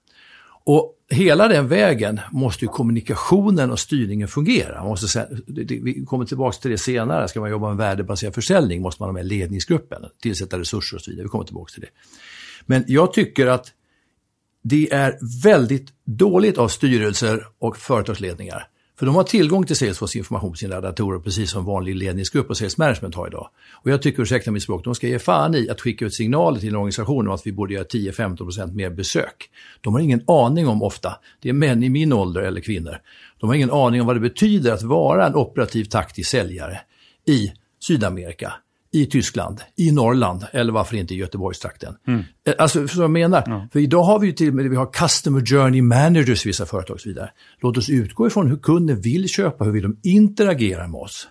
Och 0.65 0.93
hela 1.10 1.48
den 1.48 1.67
vägen 1.67 2.19
måste 2.32 2.65
ju 2.65 2.69
kommunikationen 2.69 3.71
och 3.71 3.80
styrningen 3.80 4.28
fungera. 4.28 4.80
Man 4.80 4.88
måste 4.88 5.08
säga, 5.08 5.28
vi 5.82 6.06
kommer 6.06 6.26
tillbaka 6.26 6.58
till 6.58 6.71
det 6.71 6.78
senare. 6.78 7.28
Ska 7.28 7.39
man 7.39 7.50
jobba 7.50 7.67
med 7.67 7.78
värdebaserad 7.78 8.34
försäljning 8.34 8.82
måste 8.82 9.02
man 9.02 9.10
ha 9.10 9.13
med 9.13 9.26
ledningsgruppen, 9.26 10.06
tillsätta 10.21 10.60
resurser 10.60 10.98
och 10.98 11.02
så 11.02 11.12
vidare. 11.12 11.24
Vi 11.24 11.30
kommer 11.30 11.45
tillbaka 11.45 11.71
till 11.74 11.82
det. 11.82 11.89
Men 12.65 12.84
jag 12.88 13.13
tycker 13.13 13.48
att 13.48 13.74
det 14.63 14.93
är 14.93 15.43
väldigt 15.43 15.88
dåligt 16.06 16.58
av 16.58 16.67
styrelser 16.67 17.48
och 17.60 17.78
företagsledningar 17.78 18.67
för 18.99 19.05
de 19.05 19.15
har 19.15 19.23
tillgång 19.23 19.65
till 19.65 19.75
Salesforce 19.75 20.17
information 20.17 20.51
på 20.51 20.58
sina 20.58 20.81
datorer 20.81 21.19
precis 21.19 21.51
som 21.51 21.65
vanlig 21.65 21.95
ledningsgrupp 21.95 22.49
och 22.49 22.58
Sales 22.58 22.77
Management 22.77 23.15
har 23.15 23.27
idag. 23.27 23.49
Och 23.71 23.91
jag 23.91 24.01
tycker, 24.01 24.23
ursäkta 24.23 24.51
mitt 24.51 24.63
språk, 24.63 24.84
de 24.84 24.95
ska 24.95 25.08
ge 25.08 25.19
fan 25.19 25.55
i 25.55 25.69
att 25.69 25.81
skicka 25.81 26.05
ut 26.05 26.13
signaler 26.13 26.60
till 26.60 26.69
en 26.69 26.75
organisation 26.75 27.27
om 27.27 27.34
att 27.34 27.47
vi 27.47 27.51
borde 27.51 27.73
göra 27.73 27.84
10-15% 27.84 28.73
mer 28.73 28.89
besök. 28.89 29.49
De 29.81 29.93
har 29.93 30.01
ingen 30.01 30.23
aning 30.27 30.67
om 30.67 30.84
ofta, 30.84 31.15
det 31.41 31.49
är 31.49 31.53
män 31.53 31.84
i 31.84 31.89
min 31.89 32.13
ålder 32.13 32.41
eller 32.41 32.62
kvinnor, 32.62 32.97
de 33.39 33.49
har 33.49 33.55
ingen 33.55 33.71
aning 33.71 34.01
om 34.01 34.08
vad 34.08 34.15
det 34.15 34.19
betyder 34.19 34.71
att 34.71 34.84
vara 34.84 35.27
en 35.27 35.36
operativ 35.36 35.86
taktisk 35.86 36.29
säljare 36.29 36.79
i 37.27 37.51
Sydamerika, 37.79 38.53
i 38.95 39.05
Tyskland, 39.05 39.62
i 39.75 39.91
Norrland 39.91 40.45
eller 40.51 40.73
varför 40.73 40.95
inte 40.95 41.13
i 41.13 41.17
Göteborgstrakten. 41.17 41.95
Mm. 42.08 42.23
Eh, 42.47 42.53
alltså, 42.58 42.88
för 42.88 43.01
jag 43.01 43.12
menar, 43.12 43.43
ja. 43.45 43.67
för 43.73 43.79
idag 43.79 44.03
har 44.03 44.19
vi 44.19 44.27
ju 44.27 44.34
till 44.34 44.49
och 44.49 44.55
med 44.55 44.69
vi 44.69 44.75
har 44.75 44.93
customer 44.93 45.45
journey 45.45 45.81
managers 45.81 46.45
i 46.45 46.49
vissa 46.49 46.65
företag 46.65 46.93
och 46.93 47.01
så 47.01 47.10
vidare. 47.10 47.29
Låt 47.62 47.77
oss 47.77 47.89
utgå 47.89 48.27
ifrån 48.27 48.49
hur 48.49 48.58
kunden 48.58 49.01
vill 49.01 49.29
köpa, 49.29 49.63
hur 49.63 49.71
vill 49.71 49.84
de 49.84 49.99
interagera 50.03 50.88
med 50.88 51.01
oss. 51.01 51.27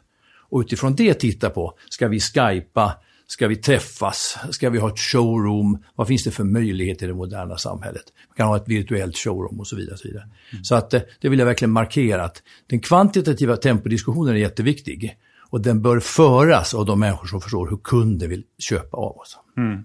Och 0.51 0.61
utifrån 0.61 0.95
det 0.95 1.15
titta 1.15 1.51
på, 1.51 1.79
ska 1.91 2.09
vi 2.09 2.21
skypa, 2.21 2.93
ska 3.27 3.49
vi 3.49 3.57
träffas, 3.57 4.39
ska 4.51 4.71
vi 4.71 4.79
ha 4.79 4.89
ett 4.89 4.99
showroom, 4.99 5.83
vad 5.95 6.09
finns 6.09 6.25
det 6.25 6.31
för 6.31 6.45
möjligheter 6.45 7.07
i 7.07 7.09
det 7.09 7.15
moderna 7.15 7.57
samhället? 7.57 8.05
Man 8.29 8.37
kan 8.37 8.47
ha 8.47 8.57
ett 8.57 8.69
virtuellt 8.69 9.17
showroom 9.17 9.61
och 9.61 9.67
så 9.67 9.77
vidare. 9.77 9.93
Och 9.93 9.99
så 9.99 10.09
vidare. 10.09 10.25
Mm. 10.53 10.65
så 10.65 10.75
att, 10.75 10.95
eh, 10.95 11.01
det 11.21 11.29
vill 11.29 11.39
jag 11.39 11.47
verkligen 11.47 11.73
markera 11.73 12.25
att 12.25 12.43
den 12.67 12.81
kvantitativa 12.81 13.57
tempodiskussionen 13.57 14.35
är 14.35 14.39
jätteviktig. 14.39 15.17
Och 15.55 15.61
den 15.61 15.83
bör 15.83 16.01
föras 16.01 16.75
av 16.75 16.87
de 16.87 17.01
människor 17.01 17.27
som 17.27 17.41
förstår 17.41 17.71
hur 17.71 17.77
kunder 17.77 18.29
vill 18.29 18.43
köpa 18.59 18.97
av 18.97 19.17
oss. 19.17 19.39
Mm. 19.57 19.85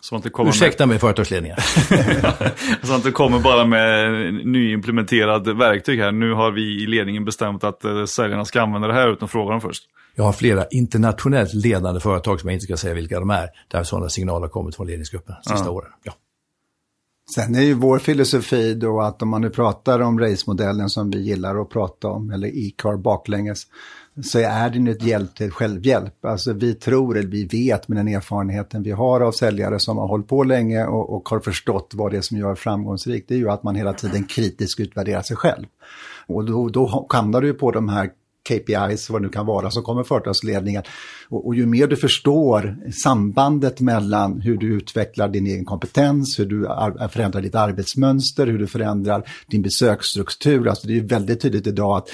Så 0.00 0.16
inte 0.16 0.30
kommer 0.30 0.50
Ursäkta 0.50 0.86
med... 0.86 0.88
mig 0.88 0.98
företagsledningen. 0.98 1.56
så 2.82 2.92
att 2.92 2.96
inte 2.96 3.10
kommer 3.10 3.38
bara 3.38 3.66
med 3.66 4.34
nyimplementerad 4.46 5.58
verktyg 5.58 6.00
här. 6.00 6.12
Nu 6.12 6.32
har 6.32 6.50
vi 6.50 6.82
i 6.82 6.86
ledningen 6.86 7.24
bestämt 7.24 7.64
att 7.64 7.84
uh, 7.84 8.04
säljarna 8.04 8.44
ska 8.44 8.62
använda 8.62 8.88
det 8.88 8.94
här 8.94 9.12
utan 9.12 9.28
fråga 9.28 9.50
dem 9.50 9.60
först. 9.60 9.84
Jag 10.14 10.24
har 10.24 10.32
flera 10.32 10.66
internationellt 10.66 11.54
ledande 11.54 12.00
företag 12.00 12.40
som 12.40 12.48
jag 12.48 12.54
inte 12.54 12.64
ska 12.64 12.76
säga 12.76 12.94
vilka 12.94 13.20
de 13.20 13.30
är, 13.30 13.48
där 13.68 13.82
sådana 13.82 14.08
signaler 14.08 14.40
har 14.40 14.48
kommit 14.48 14.76
från 14.76 14.86
ledningsgruppen 14.86 15.34
de 15.44 15.50
sista 15.50 15.66
ja. 15.66 15.72
åren. 15.72 15.90
Ja. 16.02 16.12
Sen 17.34 17.54
är 17.54 17.62
ju 17.62 17.74
vår 17.74 17.98
filosofi 17.98 18.74
då 18.74 19.00
att 19.00 19.22
om 19.22 19.28
man 19.28 19.40
nu 19.40 19.50
pratar 19.50 20.00
om 20.00 20.20
racemodellen 20.20 20.88
som 20.90 21.10
vi 21.10 21.18
gillar 21.18 21.62
att 21.62 21.70
prata 21.70 22.08
om, 22.08 22.30
eller 22.30 22.48
e-car 22.48 22.96
baklänges, 22.96 23.66
så 24.22 24.38
är 24.38 24.70
det 24.70 24.90
ett 24.90 25.02
hjälp 25.02 25.34
till 25.34 25.50
självhjälp. 25.50 26.24
Alltså 26.24 26.52
vi 26.52 26.74
tror, 26.74 27.18
eller 27.18 27.28
vi 27.28 27.44
vet 27.44 27.88
med 27.88 27.98
den 27.98 28.08
erfarenheten 28.08 28.82
vi 28.82 28.90
har 28.90 29.20
av 29.20 29.32
säljare 29.32 29.78
som 29.78 29.98
har 29.98 30.06
hållit 30.06 30.28
på 30.28 30.44
länge 30.44 30.86
och, 30.86 31.16
och 31.16 31.28
har 31.28 31.40
förstått 31.40 31.90
vad 31.94 32.10
det 32.10 32.16
är 32.16 32.20
som 32.20 32.38
gör 32.38 32.54
framgångsrikt, 32.54 33.28
det 33.28 33.34
är 33.34 33.38
ju 33.38 33.50
att 33.50 33.62
man 33.62 33.74
hela 33.74 33.92
tiden 33.92 34.24
kritiskt 34.24 34.80
utvärderar 34.80 35.22
sig 35.22 35.36
själv. 35.36 35.66
Och 36.26 36.44
då, 36.44 36.68
då 36.68 37.06
hamnar 37.08 37.40
du 37.40 37.54
på 37.54 37.70
de 37.70 37.88
här 37.88 38.10
KPIs, 38.48 39.10
vad 39.10 39.20
det 39.20 39.26
nu 39.26 39.32
kan 39.32 39.46
vara, 39.46 39.70
som 39.70 39.82
kommer 39.82 40.02
företagsledningen. 40.02 40.82
Och, 41.28 41.46
och, 41.46 41.54
ju 41.54 41.66
mer 41.66 41.86
du 41.86 41.96
förstår 41.96 42.76
sambandet 43.04 43.80
mellan 43.80 44.40
hur 44.40 44.56
du 44.56 44.74
utvecklar 44.74 45.28
din 45.28 45.46
egen 45.46 45.64
kompetens, 45.64 46.38
hur 46.38 46.46
du 46.46 46.68
ar- 46.68 47.08
förändrar 47.08 47.40
ditt 47.40 47.54
arbetsmönster, 47.54 48.46
hur 48.46 48.58
du 48.58 48.66
förändrar 48.66 49.28
din 49.46 49.62
besöksstruktur. 49.62 50.68
Alltså 50.68 50.86
det 50.86 50.92
är 50.92 50.94
ju 50.94 51.06
väldigt 51.06 51.40
tydligt 51.40 51.66
idag 51.66 51.96
att 51.96 52.08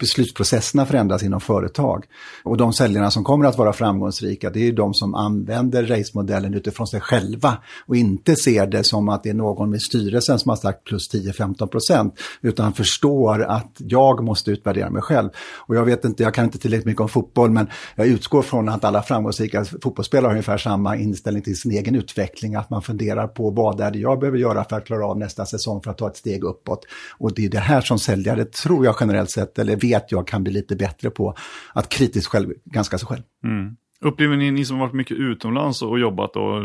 beslutsprocesserna 0.00 0.86
förändras 0.86 1.22
inom 1.22 1.40
företag. 1.40 2.04
Och 2.44 2.56
de 2.56 2.72
säljarna 2.72 3.10
som 3.10 3.24
kommer 3.24 3.44
att 3.44 3.58
vara 3.58 3.72
framgångsrika, 3.72 4.50
det 4.50 4.68
är 4.68 4.72
de 4.72 4.94
som 4.94 5.14
använder 5.14 5.86
racemodellen 5.86 6.54
utifrån 6.54 6.86
sig 6.86 7.00
själva 7.00 7.58
och 7.86 7.96
inte 7.96 8.36
ser 8.36 8.66
det 8.66 8.84
som 8.84 9.08
att 9.08 9.22
det 9.22 9.30
är 9.30 9.34
någon 9.34 9.70
med 9.70 9.82
styrelsen 9.82 10.38
som 10.38 10.48
har 10.48 10.56
sagt 10.56 10.84
plus 10.84 11.14
10-15 11.14 11.66
procent, 11.66 12.14
utan 12.40 12.72
förstår 12.72 13.42
att 13.42 13.72
jag 13.78 14.24
måste 14.24 14.50
utvärdera 14.50 14.90
mig 14.90 15.02
själv. 15.02 15.28
Och 15.56 15.76
jag 15.76 15.84
vet 15.84 16.04
inte, 16.04 16.22
jag 16.22 16.34
kan 16.34 16.44
inte 16.44 16.58
tillräckligt 16.58 16.86
mycket 16.86 17.00
om 17.00 17.08
fotboll, 17.08 17.50
men 17.50 17.66
jag 17.94 18.06
utgår 18.06 18.42
från 18.42 18.68
att 18.68 18.84
alla 18.84 19.02
framgångsrika 19.02 19.64
fotbollsspelare 19.64 20.26
har 20.26 20.30
ungefär 20.30 20.58
samma 20.58 20.96
inställning 20.96 21.42
till 21.42 21.60
sin 21.60 21.72
egen 21.72 21.94
utveckling, 21.94 22.54
att 22.54 22.70
man 22.70 22.82
funderar 22.82 23.26
på 23.26 23.50
vad 23.50 23.80
är 23.80 23.90
det 23.90 23.98
jag 23.98 24.20
behöver 24.20 24.38
göra 24.38 24.64
för 24.64 24.76
att 24.76 24.86
klara 24.86 25.06
av 25.06 25.18
nästa 25.18 25.46
säsong 25.46 25.82
för 25.82 25.90
att 25.90 25.98
ta 25.98 26.08
ett 26.08 26.16
steg 26.16 26.44
uppåt. 26.44 26.84
Och 27.18 27.34
det 27.34 27.44
är 27.44 27.50
det 27.50 27.58
här 27.58 27.80
som 27.80 27.98
säljare, 27.98 28.44
tror 28.44 28.84
jag 28.84 28.96
generellt 29.00 29.30
sett, 29.30 29.55
eller 29.58 29.76
vet 29.76 30.12
jag 30.12 30.26
kan 30.26 30.44
bli 30.44 30.52
lite 30.52 30.76
bättre 30.76 31.10
på 31.10 31.34
att 31.72 31.88
kritiskt 31.88 32.26
själv, 32.26 32.52
ganska 32.64 32.98
sig 32.98 33.08
själv. 33.08 33.22
Mm. 33.44 33.76
Upplever 34.00 34.36
ni, 34.36 34.50
ni 34.50 34.64
som 34.64 34.78
varit 34.78 34.92
mycket 34.92 35.16
utomlands 35.16 35.82
och 35.82 35.98
jobbat 35.98 36.36
och 36.36 36.62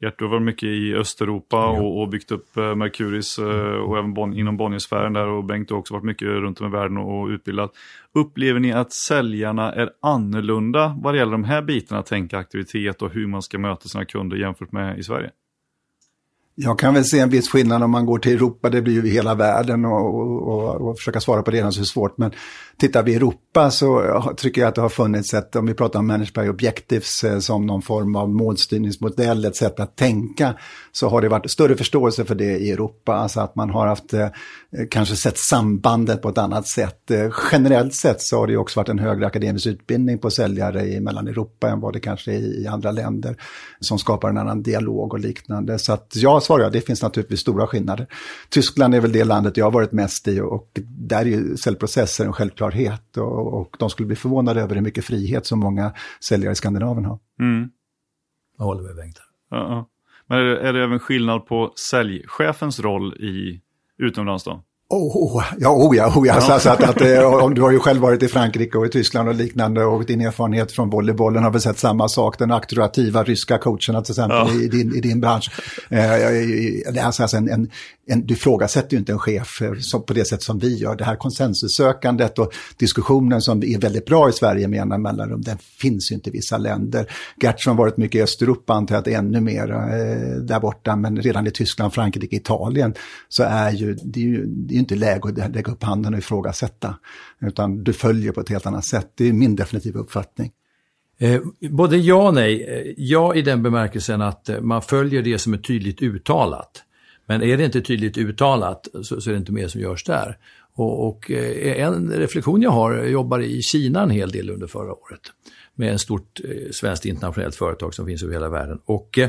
Gert, 0.00 0.18
du 0.18 0.24
har 0.24 0.32
varit 0.32 0.42
mycket 0.42 0.68
i 0.68 0.94
Östeuropa 0.94 1.56
ja. 1.56 1.80
och, 1.80 2.00
och, 2.00 2.08
byggt 2.08 2.32
upp 2.32 2.48
uh, 2.58 2.74
Mercuris 2.74 3.38
uh, 3.38 3.46
och 3.74 3.98
även 3.98 4.14
bon, 4.14 4.34
inom 4.34 4.56
Bonniersfären 4.56 5.12
där 5.12 5.26
och 5.26 5.44
Bengt 5.44 5.70
har 5.70 5.78
också 5.78 5.94
varit 5.94 6.04
mycket 6.04 6.28
runt 6.28 6.60
om 6.60 6.66
i 6.66 6.70
världen 6.70 6.96
och, 6.96 7.20
och 7.20 7.28
utbildat. 7.28 7.72
Upplever 8.14 8.60
ni 8.60 8.72
att 8.72 8.92
säljarna 8.92 9.72
är 9.72 9.90
annorlunda 10.02 10.96
vad 11.02 11.14
det 11.14 11.18
gäller 11.18 11.32
de 11.32 11.44
här 11.44 11.62
bitarna, 11.62 12.02
tänka 12.02 12.38
aktivitet 12.38 13.02
och 13.02 13.10
hur 13.10 13.26
man 13.26 13.42
ska 13.42 13.58
möta 13.58 13.88
sina 13.88 14.04
kunder 14.04 14.36
jämfört 14.36 14.72
med 14.72 14.98
i 14.98 15.02
Sverige? 15.02 15.30
Jag 16.58 16.78
kan 16.78 16.94
väl 16.94 17.04
se 17.04 17.18
en 17.18 17.30
viss 17.30 17.48
skillnad 17.48 17.82
om 17.82 17.90
man 17.90 18.06
går 18.06 18.18
till 18.18 18.32
Europa, 18.32 18.70
det 18.70 18.82
blir 18.82 18.94
ju 18.94 19.10
hela 19.10 19.34
världen 19.34 19.84
och, 19.84 20.14
och, 20.48 20.88
och 20.88 20.98
försöka 20.98 21.20
svara 21.20 21.42
på 21.42 21.50
det 21.50 21.58
är 21.58 21.70
så 21.70 21.84
svårt. 21.84 22.18
Men 22.18 22.30
tittar 22.78 23.02
vi 23.02 23.12
i 23.12 23.14
Europa 23.14 23.70
så 23.70 24.22
tycker 24.36 24.60
jag 24.60 24.68
att 24.68 24.74
det 24.74 24.80
har 24.80 24.88
funnits 24.88 25.34
ett, 25.34 25.56
om 25.56 25.66
vi 25.66 25.74
pratar 25.74 25.98
om 25.98 26.06
Managed 26.06 26.34
by 26.34 26.48
Objectives 26.48 27.24
eh, 27.24 27.38
som 27.38 27.66
någon 27.66 27.82
form 27.82 28.16
av 28.16 28.28
målstyrningsmodell, 28.28 29.44
ett 29.44 29.56
sätt 29.56 29.80
att 29.80 29.96
tänka, 29.96 30.54
så 30.92 31.08
har 31.08 31.20
det 31.20 31.28
varit 31.28 31.50
större 31.50 31.76
förståelse 31.76 32.24
för 32.24 32.34
det 32.34 32.58
i 32.58 32.70
Europa. 32.70 33.14
Alltså 33.14 33.40
att 33.40 33.56
man 33.56 33.70
har 33.70 33.86
haft, 33.86 34.14
eh, 34.14 34.28
kanske 34.90 35.16
sett 35.16 35.38
sambandet 35.38 36.22
på 36.22 36.28
ett 36.28 36.38
annat 36.38 36.66
sätt. 36.66 37.10
Eh, 37.10 37.30
generellt 37.52 37.94
sett 37.94 38.22
så 38.22 38.38
har 38.38 38.46
det 38.46 38.56
också 38.56 38.80
varit 38.80 38.88
en 38.88 38.98
högre 38.98 39.26
akademisk 39.26 39.66
utbildning 39.66 40.18
på 40.18 40.30
säljare 40.30 40.86
i 40.86 41.00
mellan 41.00 41.28
Europa 41.28 41.68
än 41.68 41.80
vad 41.80 41.92
det 41.92 42.00
kanske 42.00 42.32
är 42.32 42.62
i 42.62 42.66
andra 42.66 42.90
länder, 42.90 43.36
som 43.80 43.98
skapar 43.98 44.28
en 44.28 44.38
annan 44.38 44.62
dialog 44.62 45.12
och 45.12 45.20
liknande. 45.20 45.78
Så 45.78 45.92
att 45.92 46.12
jag 46.14 46.42
svarar 46.46 46.62
jag, 46.62 46.72
det 46.72 46.80
finns 46.80 47.02
naturligtvis 47.02 47.40
stora 47.40 47.66
skillnader. 47.66 48.06
Tyskland 48.48 48.94
är 48.94 49.00
väl 49.00 49.12
det 49.12 49.24
landet 49.24 49.56
jag 49.56 49.66
har 49.66 49.70
varit 49.70 49.92
mest 49.92 50.28
i 50.28 50.40
och 50.40 50.70
där 50.88 51.20
är 51.20 51.24
ju 51.24 51.56
säljprocesser 51.56 52.24
en 52.24 52.32
självklarhet 52.32 53.16
och, 53.16 53.60
och 53.60 53.76
de 53.78 53.90
skulle 53.90 54.06
bli 54.06 54.16
förvånade 54.16 54.60
över 54.62 54.74
hur 54.74 54.82
mycket 54.82 55.04
frihet 55.04 55.46
som 55.46 55.60
många 55.60 55.92
säljare 56.28 56.52
i 56.52 56.54
Skandinavien 56.54 57.04
har. 57.04 57.18
Mm. 57.40 57.70
Jag 58.58 58.64
håller 58.64 58.82
med 58.82 58.96
Bengt. 58.96 59.18
Uh 59.52 59.58
-uh. 59.58 59.84
Men 60.26 60.38
är 60.38 60.44
det, 60.44 60.60
är 60.60 60.72
det 60.72 60.84
även 60.84 60.98
skillnad 60.98 61.46
på 61.46 61.72
säljchefens 61.90 62.80
roll 62.80 63.14
i 63.14 63.60
utomlands 63.98 64.44
då? 64.44 64.62
Oh, 64.88 65.44
ja, 65.58 65.70
oh 65.70 65.96
ja, 65.96 66.12
oh 66.16 66.26
ja. 66.26 66.38
ja. 66.48 66.58
Så 66.60 66.70
att, 66.70 66.82
att, 66.82 67.00
eh, 67.00 67.24
om 67.44 67.54
du 67.54 67.62
har 67.62 67.70
ju 67.70 67.78
själv 67.78 68.00
varit 68.00 68.22
i 68.22 68.28
Frankrike 68.28 68.78
och 68.78 68.86
i 68.86 68.88
Tyskland 68.88 69.28
och 69.28 69.34
liknande 69.34 69.84
och 69.84 70.04
din 70.04 70.20
erfarenhet 70.20 70.72
från 70.72 70.90
volleybollen 70.90 71.44
har 71.44 71.50
väl 71.50 71.60
sett 71.60 71.78
samma 71.78 72.08
sak. 72.08 72.38
Den 72.38 72.50
auktoritativa 72.50 73.22
ryska 73.22 73.58
coacherna 73.58 74.02
till 74.02 74.12
exempel 74.12 74.38
ja. 74.48 74.62
i, 74.62 74.68
din, 74.68 74.94
i 74.94 75.00
din 75.00 75.20
bransch. 75.20 75.50
Eh, 75.90 77.06
alltså 77.06 77.36
en, 77.36 77.48
en, 77.48 77.70
en, 78.06 78.26
du 78.26 78.34
ifrågasätter 78.34 78.92
ju 78.92 78.98
inte 78.98 79.12
en 79.12 79.18
chef 79.18 79.62
som, 79.80 80.02
på 80.06 80.12
det 80.12 80.24
sätt 80.24 80.42
som 80.42 80.58
vi 80.58 80.76
gör. 80.76 80.96
Det 80.96 81.04
här 81.04 81.16
konsensussökandet 81.16 82.38
och 82.38 82.52
diskussionen 82.76 83.42
som 83.42 83.62
är 83.62 83.78
väldigt 83.78 84.06
bra 84.06 84.28
i 84.28 84.32
Sverige 84.32 84.68
med 84.68 84.76
jämna 84.76 84.98
mellanrum, 84.98 85.42
den 85.42 85.58
finns 85.58 86.10
ju 86.10 86.14
inte 86.14 86.30
i 86.30 86.32
vissa 86.32 86.58
länder. 86.58 87.10
Gertsson 87.42 87.76
har 87.76 87.84
varit 87.84 87.96
mycket 87.96 88.18
i 88.18 88.22
Östeuropa, 88.22 88.74
antar 88.74 88.94
jag 88.94 89.00
att 89.00 89.08
ännu 89.08 89.40
mer 89.40 89.70
eh, 89.70 90.40
där 90.42 90.60
borta, 90.60 90.96
men 90.96 91.22
redan 91.22 91.46
i 91.46 91.50
Tyskland, 91.50 91.92
Frankrike, 91.92 92.36
Italien 92.36 92.94
så 93.28 93.42
är 93.42 93.70
ju, 93.70 93.94
det 93.94 94.20
är 94.20 94.24
ju, 94.24 94.46
det 94.46 94.74
är 94.74 94.78
inte 94.78 94.94
läge 94.94 95.28
att 95.28 95.54
lägga 95.54 95.72
upp 95.72 95.82
handen 95.82 96.14
och 96.14 96.18
ifrågasätta, 96.18 96.94
utan 97.40 97.84
du 97.84 97.92
följer 97.92 98.32
på 98.32 98.40
ett 98.40 98.48
helt 98.48 98.66
annat 98.66 98.84
sätt. 98.84 99.12
Det 99.14 99.28
är 99.28 99.32
min 99.32 99.56
definitiva 99.56 100.00
uppfattning. 100.00 100.50
Eh, 101.18 101.40
både 101.70 101.96
ja 101.96 102.28
och 102.28 102.34
nej. 102.34 102.62
Eh, 102.62 102.94
ja 102.96 103.34
i 103.34 103.42
den 103.42 103.62
bemärkelsen 103.62 104.22
att 104.22 104.48
eh, 104.48 104.60
man 104.60 104.82
följer 104.82 105.22
det 105.22 105.38
som 105.38 105.54
är 105.54 105.58
tydligt 105.58 106.02
uttalat. 106.02 106.82
Men 107.26 107.42
är 107.42 107.56
det 107.56 107.64
inte 107.64 107.80
tydligt 107.80 108.18
uttalat 108.18 108.88
så, 109.02 109.20
så 109.20 109.30
är 109.30 109.32
det 109.32 109.38
inte 109.38 109.52
mer 109.52 109.68
som 109.68 109.80
görs 109.80 110.04
där. 110.04 110.38
Och, 110.74 111.08
och 111.08 111.30
eh, 111.30 111.86
en 111.86 112.10
reflektion 112.10 112.62
jag 112.62 112.70
har, 112.70 112.92
jag 112.92 113.10
jobbar 113.10 113.40
i 113.40 113.62
Kina 113.62 114.02
en 114.02 114.10
hel 114.10 114.30
del 114.30 114.50
under 114.50 114.66
förra 114.66 114.92
året 114.92 115.20
med 115.74 115.92
en 115.92 115.98
stort 115.98 116.40
eh, 116.44 116.70
svenskt 116.72 117.04
internationellt 117.04 117.54
företag 117.54 117.94
som 117.94 118.06
finns 118.06 118.22
över 118.22 118.32
hela 118.32 118.48
världen. 118.48 118.80
Och 118.84 119.18
eh, 119.18 119.28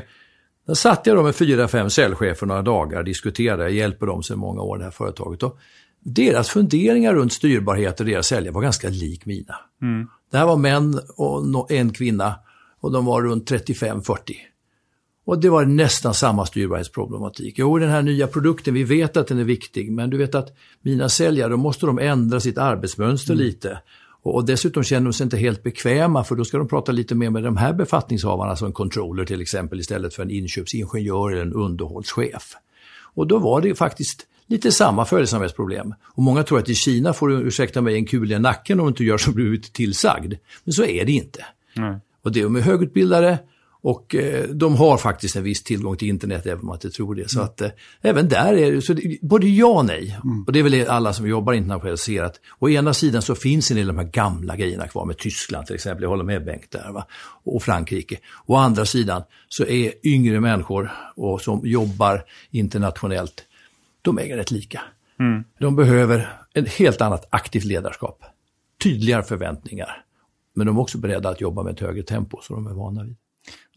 där 0.67 0.73
satt 0.73 1.07
jag 1.07 1.17
då 1.17 1.23
med 1.23 1.35
fyra, 1.35 1.67
fem 1.67 1.89
säljchefer 1.89 2.47
några 2.47 2.61
dagar 2.61 2.99
och 2.99 3.05
diskuterade, 3.05 3.63
jag 3.63 3.71
hjälper 3.71 4.05
dem 4.05 4.23
sedan 4.23 4.39
många 4.39 4.61
år 4.61 4.77
det 4.77 4.83
här 4.83 4.91
företaget. 4.91 5.43
Och 5.43 5.57
deras 5.99 6.49
funderingar 6.49 7.13
runt 7.13 7.33
styrbarhet 7.33 7.99
och 7.99 8.05
deras 8.05 8.27
säljare 8.27 8.53
var 8.53 8.61
ganska 8.61 8.89
lik 8.89 9.25
mina. 9.25 9.55
Mm. 9.81 10.07
Det 10.31 10.37
här 10.37 10.45
var 10.45 10.57
män 10.57 10.99
och 11.15 11.71
en 11.71 11.93
kvinna 11.93 12.35
och 12.79 12.91
de 12.91 13.05
var 13.05 13.21
runt 13.21 13.51
35-40. 13.51 14.17
Och 15.27 15.39
det 15.39 15.49
var 15.49 15.65
nästan 15.65 16.13
samma 16.13 16.45
styrbarhetsproblematik. 16.45 17.55
Jo, 17.57 17.77
den 17.77 17.89
här 17.89 18.01
nya 18.01 18.27
produkten, 18.27 18.73
vi 18.73 18.83
vet 18.83 19.17
att 19.17 19.27
den 19.27 19.39
är 19.39 19.43
viktig, 19.43 19.91
men 19.91 20.09
du 20.09 20.17
vet 20.17 20.35
att 20.35 20.57
mina 20.81 21.09
säljare, 21.09 21.49
då 21.49 21.57
måste 21.57 21.85
de 21.85 21.99
ändra 21.99 22.39
sitt 22.39 22.57
arbetsmönster 22.57 23.33
mm. 23.33 23.45
lite. 23.45 23.81
Och, 24.23 24.35
och, 24.35 24.45
dessutom 24.45 24.83
känner 24.83 25.03
de 25.03 25.13
sig 25.13 25.23
inte 25.23 25.37
helt 25.37 25.63
bekväma, 25.63 26.23
för 26.23 26.35
då 26.35 26.45
ska 26.45 26.57
de 26.57 26.67
prata 26.67 26.91
lite 26.91 27.15
mer 27.15 27.29
med 27.29 27.43
de 27.43 27.57
här 27.57 27.73
befattningshavarna, 27.73 28.55
som 28.55 28.67
en 28.67 28.73
controller 28.73 29.25
till 29.25 29.41
exempel, 29.41 29.79
istället 29.79 30.13
för 30.13 30.23
en 30.23 30.31
inköpsingenjör 30.31 31.31
eller 31.31 31.41
en 31.41 31.53
underhållschef. 31.53 32.55
Och 33.13 33.27
då 33.27 33.39
var 33.39 33.61
det 33.61 33.75
faktiskt 33.75 34.27
lite 34.45 34.71
samma 34.71 35.05
följsamhetsproblem. 35.05 35.93
Och 36.03 36.23
många 36.23 36.43
tror 36.43 36.59
att 36.59 36.69
i 36.69 36.75
Kina 36.75 37.13
får 37.13 37.27
du, 37.27 37.35
ursäkta 37.35 37.81
mig, 37.81 37.95
en 37.95 38.05
kul 38.05 38.31
i 38.31 38.39
nacken 38.39 38.79
om 38.79 38.85
du 38.85 38.89
inte 38.89 39.03
gör 39.03 39.17
som 39.17 39.33
du 39.33 39.41
blivit 39.41 39.73
tillsagd. 39.73 40.33
Men 40.63 40.73
så 40.73 40.83
är 40.83 41.05
det 41.05 41.11
inte. 41.11 41.45
Mm. 41.77 41.95
Och 42.21 42.31
det 42.31 42.41
är 42.41 42.49
med 42.49 42.63
högutbildade, 42.63 43.39
och 43.87 44.15
eh, 44.15 44.49
de 44.49 44.75
har 44.75 44.97
faktiskt 44.97 45.35
en 45.35 45.43
viss 45.43 45.63
tillgång 45.63 45.97
till 45.97 46.07
internet 46.07 46.45
även 46.45 46.59
om 46.59 46.65
man 46.65 46.75
inte 46.75 46.89
tror 46.89 47.15
det. 47.15 47.29
Så 47.29 47.39
mm. 47.39 47.45
att 47.45 47.61
eh, 47.61 47.69
även 48.01 48.29
där 48.29 48.53
är 48.53 48.71
det, 48.71 48.81
så 48.81 48.93
det, 48.93 49.17
både 49.21 49.47
ja 49.47 49.67
och 49.67 49.85
nej. 49.85 50.19
Mm. 50.23 50.43
Och 50.43 50.53
det 50.53 50.59
är 50.59 50.63
väl 50.63 50.87
alla 50.87 51.13
som 51.13 51.27
jobbar 51.27 51.53
internationellt 51.53 51.99
ser 51.99 52.23
att 52.23 52.39
å 52.59 52.69
ena 52.69 52.93
sidan 52.93 53.21
så 53.21 53.35
finns 53.35 53.71
en 53.71 53.77
del 53.77 53.89
av 53.89 53.95
de 53.95 54.01
här 54.01 54.11
gamla 54.11 54.55
grejerna 54.55 54.87
kvar 54.87 55.05
med 55.05 55.17
Tyskland 55.17 55.65
till 55.65 55.75
exempel, 55.75 56.03
jag 56.03 56.09
håller 56.09 56.23
med 56.23 56.45
Bengt 56.45 56.71
där, 56.71 56.91
va? 56.91 57.07
och 57.43 57.63
Frankrike. 57.63 58.17
Å 58.45 58.55
andra 58.55 58.85
sidan 58.85 59.23
så 59.49 59.65
är 59.65 59.93
yngre 60.07 60.39
människor 60.39 60.91
och 61.15 61.41
som 61.41 61.61
jobbar 61.63 62.25
internationellt, 62.51 63.45
de 64.01 64.19
är 64.19 64.35
rätt 64.35 64.51
lika. 64.51 64.81
Mm. 65.19 65.43
De 65.59 65.75
behöver 65.75 66.39
ett 66.53 66.69
helt 66.69 67.01
annat 67.01 67.27
aktivt 67.29 67.65
ledarskap, 67.65 68.23
tydligare 68.83 69.23
förväntningar. 69.23 70.03
Men 70.55 70.67
de 70.67 70.77
är 70.77 70.81
också 70.81 70.97
beredda 70.97 71.29
att 71.29 71.41
jobba 71.41 71.63
med 71.63 71.73
ett 71.73 71.79
högre 71.79 72.03
tempo, 72.03 72.39
så 72.41 72.53
de 72.53 72.67
är 72.67 72.73
vana 72.73 73.03
vid. 73.03 73.15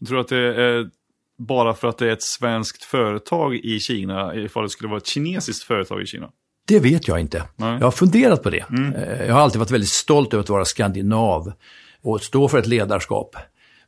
Jag 0.01 0.07
tror 0.07 0.19
att 0.19 0.27
det 0.27 0.37
är 0.37 0.89
bara 1.37 1.73
för 1.73 1.87
att 1.87 1.97
det 1.97 2.07
är 2.07 2.13
ett 2.13 2.23
svenskt 2.23 2.83
företag 2.83 3.55
i 3.55 3.79
Kina, 3.79 4.35
ifall 4.35 4.63
det 4.63 4.69
skulle 4.69 4.89
vara 4.89 4.97
ett 4.97 5.07
kinesiskt 5.07 5.63
företag 5.63 6.01
i 6.01 6.05
Kina? 6.05 6.29
Det 6.67 6.79
vet 6.79 7.07
jag 7.07 7.19
inte. 7.19 7.43
Nej. 7.55 7.73
Jag 7.73 7.85
har 7.85 7.91
funderat 7.91 8.43
på 8.43 8.49
det. 8.49 8.65
Mm. 8.69 8.93
Eh, 8.93 9.25
jag 9.25 9.33
har 9.33 9.41
alltid 9.41 9.59
varit 9.59 9.71
väldigt 9.71 9.89
stolt 9.89 10.33
över 10.33 10.43
att 10.43 10.49
vara 10.49 10.65
skandinav 10.65 11.53
och 12.01 12.21
stå 12.21 12.47
för 12.47 12.57
ett 12.57 12.67
ledarskap. 12.67 13.35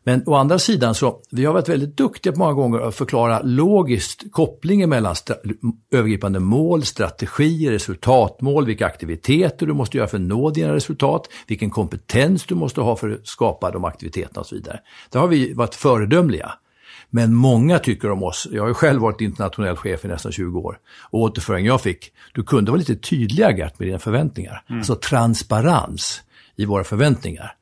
Men 0.04 0.24
å 0.26 0.36
andra 0.36 0.60
sidan 0.60 0.96
så, 0.96 1.22
vi 1.32 1.46
har 1.46 1.54
varit 1.54 1.70
väldigt 1.70 1.98
duktiga 1.98 2.34
många 2.36 2.54
gånger 2.54 2.80
att 2.80 2.96
förklara 2.96 3.42
logiskt 3.42 4.32
kopplingen 4.32 4.90
mellan 4.90 5.16
övergripande 5.92 6.40
mål, 6.40 6.84
strategi, 6.84 7.70
resultatmål, 7.70 8.66
vilka 8.66 8.86
aktiviteter 8.86 9.66
du 9.66 9.74
måste 9.74 9.98
göra 9.98 10.08
för 10.08 10.18
att 10.18 10.24
nå 10.24 10.50
dina 10.50 10.74
resultat, 10.74 11.30
vilken 11.48 11.70
kompetens 11.70 12.46
du 12.46 12.56
måste 12.56 12.82
ha 12.82 12.96
för 12.96 13.10
att 13.10 13.28
skapa 13.28 13.72
de 13.72 13.86
aktiviteterna 13.86 14.42
och 14.42 14.48
så 14.48 14.56
vidare. 14.56 14.80
Där 15.10 15.20
har 15.20 15.28
vi 15.28 15.54
varit 15.54 15.76
föredömliga. 15.76 16.54
Men 17.10 17.34
många 17.34 17.80
tycker 17.80 18.12
om 18.12 18.24
oss. 18.24 18.48
Jag 18.52 18.62
har 18.64 18.68
ju 18.68 18.74
själv 18.74 19.02
varit 19.02 19.22
internationell 19.22 19.76
chef 19.76 20.06
i 20.06 20.08
nästan 20.08 20.32
20 20.32 20.60
år. 20.60 20.78
Och 21.10 21.20
återföringen 21.20 21.68
jag 21.68 21.82
fick, 21.82 22.12
du 22.34 22.44
kunde 22.44 22.72
vara 22.72 22.80
lite 22.80 22.96
tydligare 22.96 23.58
Gert 23.58 23.80
med 23.80 23.88
dina 23.88 24.00
förväntningar. 24.00 24.64
Mm. 24.70 24.80
Alltså 24.80 24.96
transparens 24.96 26.22
i 26.56 26.66
våra 26.66 26.84
förväntningar. 26.84 27.56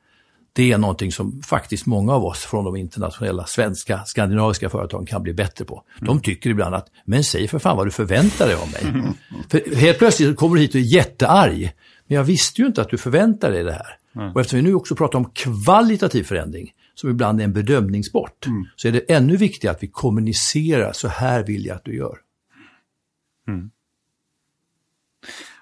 Det 0.52 0.72
är 0.72 0.78
någonting 0.78 1.12
som 1.12 1.42
faktiskt 1.42 1.86
många 1.86 2.12
av 2.12 2.24
oss 2.24 2.38
från 2.38 2.64
de 2.64 2.76
internationella 2.76 3.46
svenska, 3.46 4.04
skandinaviska 4.04 4.68
företagen 4.68 5.06
kan 5.06 5.22
bli 5.22 5.34
bättre 5.34 5.64
på. 5.64 5.84
Mm. 5.94 6.06
De 6.06 6.20
tycker 6.20 6.50
ibland 6.50 6.74
att, 6.74 6.86
men 7.04 7.24
säg 7.24 7.48
för 7.48 7.58
fan 7.58 7.76
vad 7.76 7.86
du 7.86 7.90
förväntar 7.90 8.46
dig 8.46 8.54
av 8.54 8.70
mig. 8.70 8.82
Mm. 8.82 9.14
För 9.48 9.76
helt 9.76 9.98
plötsligt 9.98 10.36
kommer 10.36 10.56
du 10.56 10.62
hit 10.62 10.74
och 10.74 10.80
är 10.80 10.84
jättearg. 10.84 11.72
Men 12.06 12.16
jag 12.16 12.24
visste 12.24 12.60
ju 12.60 12.66
inte 12.66 12.82
att 12.82 12.88
du 12.88 12.98
förväntar 12.98 13.50
dig 13.50 13.64
det 13.64 13.72
här. 13.72 13.98
Och 14.34 14.40
eftersom 14.40 14.56
vi 14.56 14.62
nu 14.62 14.74
också 14.74 14.96
pratar 14.96 15.18
om 15.18 15.30
kvalitativ 15.34 16.24
förändring, 16.24 16.72
som 16.94 17.10
ibland 17.10 17.40
är 17.40 17.44
en 17.44 17.52
bedömningssport, 17.52 18.46
mm. 18.46 18.66
så 18.76 18.88
är 18.88 18.92
det 18.92 19.12
ännu 19.12 19.36
viktigare 19.36 19.76
att 19.76 19.82
vi 19.82 19.88
kommunicerar, 19.88 20.92
så 20.92 21.08
här 21.08 21.42
vill 21.42 21.66
jag 21.66 21.76
att 21.76 21.84
du 21.84 21.96
gör. 21.96 22.18
Mm. 23.48 23.70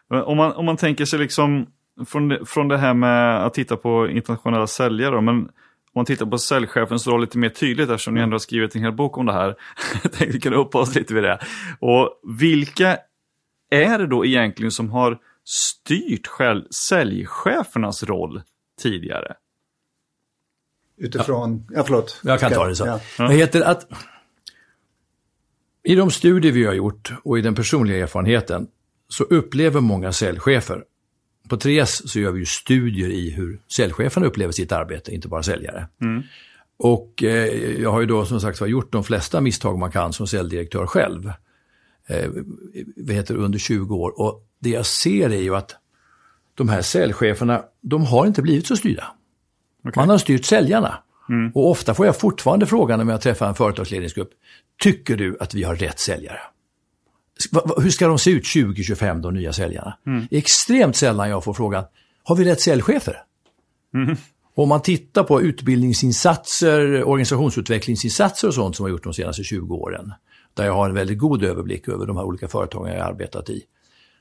Om, 0.09 0.37
man, 0.37 0.53
om 0.53 0.64
man 0.64 0.76
tänker 0.76 1.05
sig 1.05 1.18
liksom 1.18 1.66
från 2.07 2.29
det, 2.29 2.47
från 2.47 2.69
det 2.69 2.79
här 2.79 2.95
med 2.95 3.47
att 3.47 3.55
titta 3.55 3.77
på 3.77 4.09
internationella 4.09 4.67
säljare, 4.67 5.21
men 5.21 5.35
om 5.39 5.49
man 5.95 6.05
tittar 6.05 6.27
på 6.27 6.39
säljchefens 6.39 7.07
roll 7.07 7.21
lite 7.21 7.39
mer 7.39 7.49
tydligt 7.49 7.91
eftersom 7.91 8.15
ni 8.15 8.21
ändå 8.21 8.35
har 8.35 8.39
skrivit 8.39 8.75
en 8.75 8.83
hel 8.83 8.93
bok 8.93 9.19
om 9.19 9.27
det 9.27 9.33
här. 9.33 9.57
Jag 10.03 10.13
tänkte 10.13 10.27
vi 10.27 10.41
kunde 10.41 10.59
uppehålla 10.59 10.89
oss 10.89 10.95
lite 10.95 11.15
vid 11.15 11.23
det. 11.23 11.39
Och 11.81 12.21
vilka 12.39 12.99
är 13.71 13.99
det 13.99 14.07
då 14.07 14.27
egentligen 14.27 14.71
som 14.71 14.91
har 14.91 15.19
styrt 15.45 16.27
själv 16.27 16.65
säljchefernas 16.71 18.03
roll 18.03 18.43
tidigare? 18.83 19.35
Utifrån, 20.97 21.67
ja, 21.69 21.77
ja 21.77 21.85
förlåt. 21.85 22.21
Jag 22.25 22.41
kan 22.41 22.53
ta 22.53 22.67
det 22.67 22.77
så. 22.77 22.87
Ja. 22.87 23.29
Det 23.29 23.35
heter 23.35 23.63
att 23.63 23.87
i 25.83 25.95
de 25.95 26.11
studier 26.11 26.53
vi 26.53 26.65
har 26.65 26.75
gjort 26.75 27.13
och 27.25 27.39
i 27.39 27.43
den 27.43 27.55
personliga 27.55 28.03
erfarenheten 28.03 28.67
så 29.09 29.25
upplever 29.25 29.81
många 29.81 30.13
säljchefer, 30.13 30.85
på 31.51 31.57
Tres 31.57 32.11
så 32.11 32.21
gör 32.21 32.33
vi 32.33 32.39
ju 32.39 32.47
studier 32.47 33.09
i 33.09 33.31
hur 33.31 33.61
säljcheferna 33.69 34.27
upplever 34.27 34.53
sitt 34.53 34.73
arbete, 34.73 35.15
inte 35.15 35.29
bara 35.29 35.43
säljare. 35.43 35.89
Mm. 36.01 36.23
Och 36.79 37.23
eh, 37.23 37.81
jag 37.81 37.93
har 37.93 38.01
ju 38.01 38.07
då 38.07 38.25
som 38.25 38.41
sagt 38.41 38.61
gjort 38.61 38.93
de 38.93 39.05
flesta 39.05 39.41
misstag 39.41 39.79
man 39.79 39.91
kan 39.91 40.13
som 40.13 40.27
säljdirektör 40.27 40.87
själv. 40.87 41.33
Eh, 42.07 42.31
vad 42.97 43.17
heter 43.17 43.35
under 43.37 43.59
20 43.59 43.97
år. 43.97 44.21
Och 44.21 44.47
det 44.59 44.71
jag 44.71 44.87
ser 44.87 45.31
är 45.31 45.43
ju 45.43 45.57
att 45.57 45.77
de 46.55 46.69
här 46.69 46.83
säljcheferna, 46.83 47.65
de 47.81 48.05
har 48.05 48.27
inte 48.27 48.43
blivit 48.43 48.67
så 48.67 48.77
styrda. 48.77 49.05
Okay. 49.85 49.93
Man 49.97 50.09
har 50.09 50.19
styrt 50.19 50.45
säljarna. 50.45 50.99
Mm. 51.29 51.53
Och 51.55 51.71
ofta 51.71 51.95
får 51.95 52.07
jag 52.07 52.17
fortfarande 52.17 52.67
frågan 52.67 53.07
när 53.07 53.13
jag 53.13 53.21
träffar 53.21 53.49
en 53.49 53.55
företagsledningsgrupp, 53.55 54.31
tycker 54.83 55.17
du 55.17 55.37
att 55.41 55.55
vi 55.55 55.63
har 55.63 55.77
rätt 55.77 55.99
säljare? 55.99 56.41
Hur 57.76 57.90
ska 57.90 58.07
de 58.07 58.18
se 58.18 58.31
ut 58.31 58.53
2025, 58.53 59.22
de 59.22 59.35
nya 59.35 59.53
säljarna? 59.53 59.96
Mm. 60.07 60.26
Extremt 60.31 60.96
sällan 60.96 61.31
jag 61.31 61.44
får 61.44 61.55
frågan, 61.55 61.85
har 62.24 62.37
vi 62.37 62.44
rätt 62.44 62.61
säljchefer? 62.61 63.16
Mm. 63.94 64.16
Om 64.55 64.68
man 64.68 64.83
tittar 64.83 65.24
på 65.24 65.42
utbildningsinsatser, 65.42 67.05
organisationsutvecklingsinsatser 67.05 68.48
och 68.48 68.55
sånt 68.55 68.76
som 68.76 68.85
har 68.85 68.90
gjort 68.90 69.05
de 69.05 69.14
senaste 69.14 69.44
20 69.44 69.74
åren, 69.74 70.12
där 70.55 70.64
jag 70.64 70.72
har 70.72 70.88
en 70.88 70.94
väldigt 70.94 71.18
god 71.18 71.44
överblick 71.44 71.88
över 71.88 72.07
de 72.07 72.16
här 72.16 72.24
olika 72.24 72.48
företagen 72.48 72.92
jag 72.92 73.03
har 73.03 73.11
arbetat 73.11 73.50
i, 73.50 73.62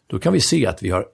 då 0.07 0.19
kan 0.19 0.33
vi 0.33 0.41
se 0.41 0.67
att 0.67 0.83
vi 0.83 0.89
har 0.89 1.05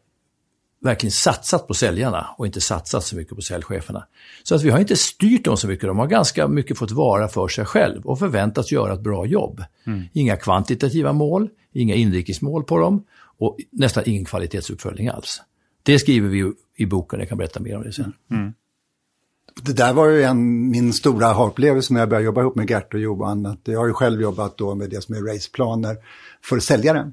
verkligen 0.81 1.11
satsat 1.11 1.67
på 1.67 1.73
säljarna 1.73 2.27
och 2.37 2.45
inte 2.45 2.61
satsat 2.61 3.03
så 3.03 3.15
mycket 3.15 3.35
på 3.35 3.41
säljcheferna. 3.41 4.07
Så 4.43 4.55
att 4.55 4.63
vi 4.63 4.69
har 4.69 4.79
inte 4.79 4.95
styrt 4.95 5.45
dem 5.45 5.57
så 5.57 5.67
mycket, 5.67 5.87
de 5.87 5.99
har 5.99 6.07
ganska 6.07 6.47
mycket 6.47 6.77
fått 6.77 6.91
vara 6.91 7.27
för 7.27 7.47
sig 7.47 7.65
själv 7.65 8.05
och 8.05 8.19
förväntats 8.19 8.71
göra 8.71 8.93
ett 8.93 9.01
bra 9.01 9.25
jobb. 9.25 9.63
Mm. 9.85 10.03
Inga 10.13 10.35
kvantitativa 10.35 11.13
mål, 11.13 11.49
inga 11.73 11.95
inrikesmål 11.95 12.63
på 12.63 12.77
dem 12.77 13.03
och 13.37 13.57
nästan 13.71 14.03
ingen 14.05 14.25
kvalitetsuppföljning 14.25 15.07
alls. 15.07 15.41
Det 15.83 15.99
skriver 15.99 16.29
vi 16.29 16.53
i 16.75 16.85
boken, 16.85 17.19
jag 17.19 17.29
kan 17.29 17.37
berätta 17.37 17.59
mer 17.59 17.77
om 17.77 17.83
det 17.83 17.93
sen. 17.93 18.13
Mm. 18.31 18.53
Det 19.61 19.73
där 19.73 19.93
var 19.93 20.09
ju 20.09 20.23
en, 20.23 20.69
min 20.69 20.93
stora 20.93 21.45
upplevelse 21.47 21.93
när 21.93 21.99
jag 21.99 22.09
började 22.09 22.25
jobba 22.25 22.41
ihop 22.41 22.55
med 22.55 22.69
Gert 22.69 22.93
och 22.93 22.99
Johan. 22.99 23.45
Att 23.45 23.59
jag 23.63 23.79
har 23.79 23.87
ju 23.87 23.93
själv 23.93 24.21
jobbat 24.21 24.57
då 24.57 24.75
med 24.75 24.89
det 24.89 25.01
som 25.01 25.15
är 25.15 25.21
raceplaner 25.21 25.97
för 26.43 26.59
säljare. 26.59 27.11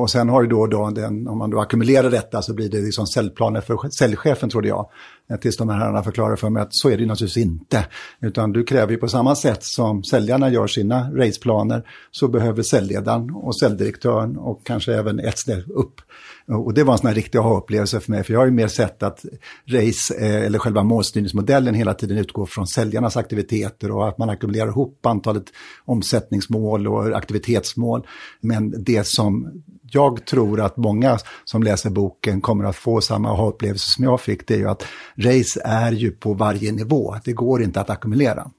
Och 0.00 0.10
sen 0.10 0.28
har 0.28 0.42
du 0.42 0.48
då, 0.48 0.66
då 0.66 0.90
den, 0.90 1.28
om 1.28 1.38
man 1.38 1.50
då 1.50 1.60
ackumulerar 1.60 2.10
detta 2.10 2.42
så 2.42 2.54
blir 2.54 2.70
det 2.70 2.80
liksom 2.80 3.06
säljplaner 3.06 3.60
för 3.60 3.90
säljchefen 3.90 4.50
trodde 4.50 4.68
jag. 4.68 4.90
Eh, 5.30 5.36
tills 5.36 5.56
de 5.56 5.68
här 5.68 5.78
herrarna 5.78 6.02
förklarar 6.02 6.36
för 6.36 6.50
mig 6.50 6.62
att 6.62 6.74
så 6.74 6.90
är 6.90 6.96
det 6.96 7.06
naturligtvis 7.06 7.44
inte. 7.44 7.86
Utan 8.20 8.52
du 8.52 8.64
kräver 8.64 8.92
ju 8.92 8.98
på 8.98 9.08
samma 9.08 9.36
sätt 9.36 9.64
som 9.64 10.04
säljarna 10.04 10.50
gör 10.50 10.66
sina 10.66 11.10
raceplaner 11.12 11.86
så 12.10 12.28
behöver 12.28 12.62
säljledaren 12.62 13.30
och 13.30 13.58
säljdirektören 13.58 14.36
och 14.36 14.66
kanske 14.66 14.94
även 14.94 15.20
ett 15.20 15.38
snäpp 15.38 15.64
upp. 15.68 16.00
Och 16.46 16.74
det 16.74 16.84
var 16.84 16.92
en 16.92 16.98
sån 16.98 17.06
här 17.06 17.14
riktig 17.14 17.38
aha-upplevelse 17.38 18.00
för 18.00 18.10
mig, 18.10 18.24
för 18.24 18.32
jag 18.32 18.40
har 18.40 18.46
ju 18.46 18.52
mer 18.52 18.68
sett 18.68 19.02
att 19.02 19.24
race, 19.68 20.14
eh, 20.14 20.46
eller 20.46 20.58
själva 20.58 20.82
målstyrningsmodellen 20.82 21.74
hela 21.74 21.94
tiden 21.94 22.18
utgår 22.18 22.46
från 22.46 22.66
säljarnas 22.66 23.16
aktiviteter 23.16 23.90
och 23.90 24.08
att 24.08 24.18
man 24.18 24.30
ackumulerar 24.30 24.68
ihop 24.68 25.06
antalet 25.06 25.44
omsättningsmål 25.84 26.86
och 26.86 27.16
aktivitetsmål. 27.16 28.06
Men 28.40 28.84
det 28.84 29.06
som 29.06 29.62
jag 29.92 30.24
tror 30.24 30.60
att 30.60 30.76
många 30.76 31.18
som 31.44 31.62
läser 31.62 31.90
boken 31.90 32.40
kommer 32.40 32.64
att 32.64 32.76
få 32.76 33.00
samma 33.00 33.48
upplevelse 33.48 33.84
som 33.88 34.04
jag 34.04 34.20
fick, 34.20 34.48
det 34.48 34.54
är 34.54 34.58
ju 34.58 34.68
att 34.68 34.84
race 35.20 35.60
är 35.64 35.92
ju 35.92 36.10
på 36.10 36.34
varje 36.34 36.72
nivå. 36.72 37.16
Det 37.24 37.32
går 37.32 37.62
inte 37.62 37.80
att 37.80 37.90
ackumulera. 37.90 38.50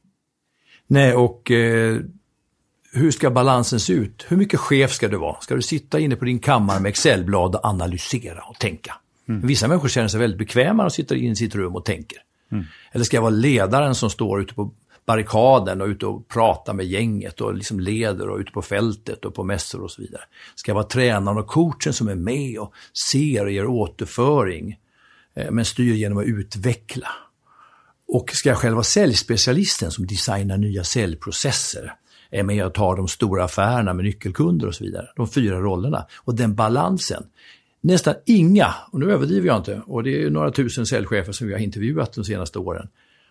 Nej, 0.87 1.13
och 1.13 1.51
eh, 1.51 1.99
hur 2.93 3.11
ska 3.11 3.31
balansen 3.31 3.79
se 3.79 3.93
ut? 3.93 4.25
Hur 4.27 4.37
mycket 4.37 4.59
chef 4.59 4.91
ska 4.91 5.07
du 5.07 5.17
vara? 5.17 5.41
Ska 5.41 5.55
du 5.55 5.61
sitta 5.61 5.99
inne 5.99 6.15
på 6.15 6.25
din 6.25 6.39
kammare 6.39 6.79
med 6.79 6.89
Excelblad 6.89 7.55
och 7.55 7.65
analysera 7.65 8.43
och 8.43 8.59
tänka? 8.59 8.93
Mm. 9.29 9.47
Vissa 9.47 9.67
människor 9.67 9.87
känner 9.87 10.07
sig 10.07 10.19
väldigt 10.19 10.39
bekväma 10.39 10.85
och 10.85 10.93
sitter 10.93 11.15
in 11.15 11.31
i 11.31 11.35
sitt 11.35 11.55
rum 11.55 11.75
och 11.75 11.85
tänker. 11.85 12.17
Mm. 12.51 12.65
Eller 12.91 13.05
ska 13.05 13.17
jag 13.17 13.21
vara 13.21 13.29
ledaren 13.29 13.95
som 13.95 14.09
står 14.09 14.41
ute 14.41 14.53
på 14.53 14.71
barrikaden 15.05 15.81
och 15.81 15.87
ute 15.87 16.05
och 16.05 16.27
pratar 16.27 16.73
med 16.73 16.85
gänget 16.85 17.41
och 17.41 17.53
liksom 17.53 17.79
leder 17.79 18.29
och 18.29 18.39
ute 18.39 18.51
på 18.51 18.61
fältet 18.61 19.25
och 19.25 19.35
på 19.35 19.43
mässor 19.43 19.83
och 19.83 19.91
så 19.91 20.01
vidare. 20.01 20.21
Ska 20.55 20.73
vara 20.73 20.83
tränaren 20.83 21.37
och 21.37 21.47
coachen 21.47 21.93
som 21.93 22.07
är 22.07 22.15
med 22.15 22.59
och 22.59 22.73
ser 23.11 23.45
och 23.45 23.51
ger 23.51 23.65
återföring, 23.65 24.77
men 25.51 25.65
styr 25.65 25.93
genom 25.93 26.17
att 26.17 26.25
utveckla. 26.25 27.07
Och 28.07 28.31
ska 28.31 28.49
jag 28.49 28.57
själv 28.57 28.73
vara 28.73 28.83
säljspecialisten 28.83 29.91
som 29.91 30.07
designar 30.07 30.57
nya 30.57 30.83
säljprocesser, 30.83 31.93
är 32.31 32.43
med 32.43 32.65
och 32.65 32.73
tar 32.73 32.95
de 32.95 33.07
stora 33.07 33.43
affärerna 33.43 33.93
med 33.93 34.05
nyckelkunder 34.05 34.67
och 34.67 34.75
så 34.75 34.83
vidare. 34.83 35.07
De 35.15 35.27
fyra 35.27 35.59
rollerna. 35.59 36.05
Och 36.17 36.35
den 36.35 36.55
balansen. 36.55 37.23
Nästan 37.81 38.15
inga, 38.25 38.73
och 38.91 38.99
nu 38.99 39.11
överdriver 39.11 39.47
jag 39.47 39.57
inte, 39.57 39.81
och 39.85 40.03
det 40.03 40.23
är 40.23 40.29
några 40.29 40.51
tusen 40.51 40.85
säljchefer 40.85 41.31
som 41.31 41.47
vi 41.47 41.53
har 41.53 41.59
intervjuat 41.59 42.13
de 42.13 42.23
senaste 42.23 42.59
åren, 42.59 42.87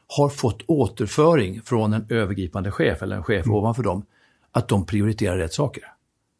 har 0.07 0.29
fått 0.29 0.63
återföring 0.67 1.63
från 1.63 1.93
en 1.93 2.07
övergripande 2.09 2.71
chef 2.71 3.03
eller 3.03 3.17
en 3.17 3.25
chef 3.25 3.47
mm. 3.47 3.57
ovanför 3.57 3.83
dem, 3.83 4.05
att 4.53 4.69
de 4.69 4.87
prioriterar 4.87 5.37
rätt 5.37 5.55
saker. 5.55 5.85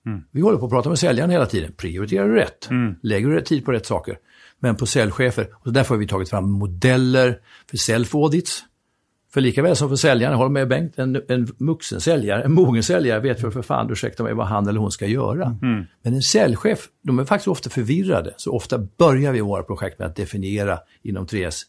Mm. 0.07 0.23
Vi 0.31 0.41
håller 0.41 0.59
på 0.59 0.65
att 0.65 0.71
prata 0.71 0.89
med 0.89 0.99
säljaren 0.99 1.31
hela 1.31 1.47
tiden. 1.47 1.73
Prioriterar 1.73 2.29
du 2.29 2.35
rätt? 2.35 2.71
Mm. 2.71 2.95
Lägger 3.03 3.29
du 3.29 3.35
rätt 3.35 3.47
tid 3.47 3.65
på 3.65 3.73
rätt 3.73 3.87
saker? 3.87 4.19
Men 4.61 4.77
på 4.77 4.87
säljchefer, 4.87 5.49
och 5.53 5.73
därför 5.73 5.95
har 5.95 6.01
vi 6.01 6.07
tagit 6.07 6.31
fram 6.31 6.51
modeller 6.51 7.39
för 7.71 7.77
self-audits. 7.77 8.61
För 9.33 9.41
lika 9.41 9.63
väl 9.63 9.77
som 9.77 9.89
för 9.89 9.97
säljaren, 9.97 10.37
håller 10.37 10.51
med 10.51 10.69
Bengt, 10.69 10.99
en, 10.99 11.23
en 11.29 11.49
vuxen 11.59 12.01
säljare, 12.01 12.43
en 12.43 12.53
mogen 12.53 12.83
säljare 12.83 13.21
vet 13.21 13.41
för, 13.41 13.51
för 13.51 13.63
fan, 13.63 13.91
ursäkta 13.91 14.23
mig, 14.23 14.35
vad 14.35 14.47
han 14.47 14.69
eller 14.69 14.81
hon 14.81 14.91
ska 14.91 15.07
göra. 15.07 15.59
Mm. 15.63 15.85
Men 16.03 16.15
en 16.15 16.23
säljchef, 16.23 16.89
de 17.03 17.19
är 17.19 17.25
faktiskt 17.25 17.49
ofta 17.49 17.71
förvirrade. 17.71 18.35
Så 18.37 18.53
ofta 18.53 18.79
börjar 18.79 19.33
vi 19.33 19.41
våra 19.41 19.63
projekt 19.63 19.99
med 19.99 20.09
att 20.09 20.17
definiera 20.17 20.79
inom 21.03 21.27
3S 21.27 21.63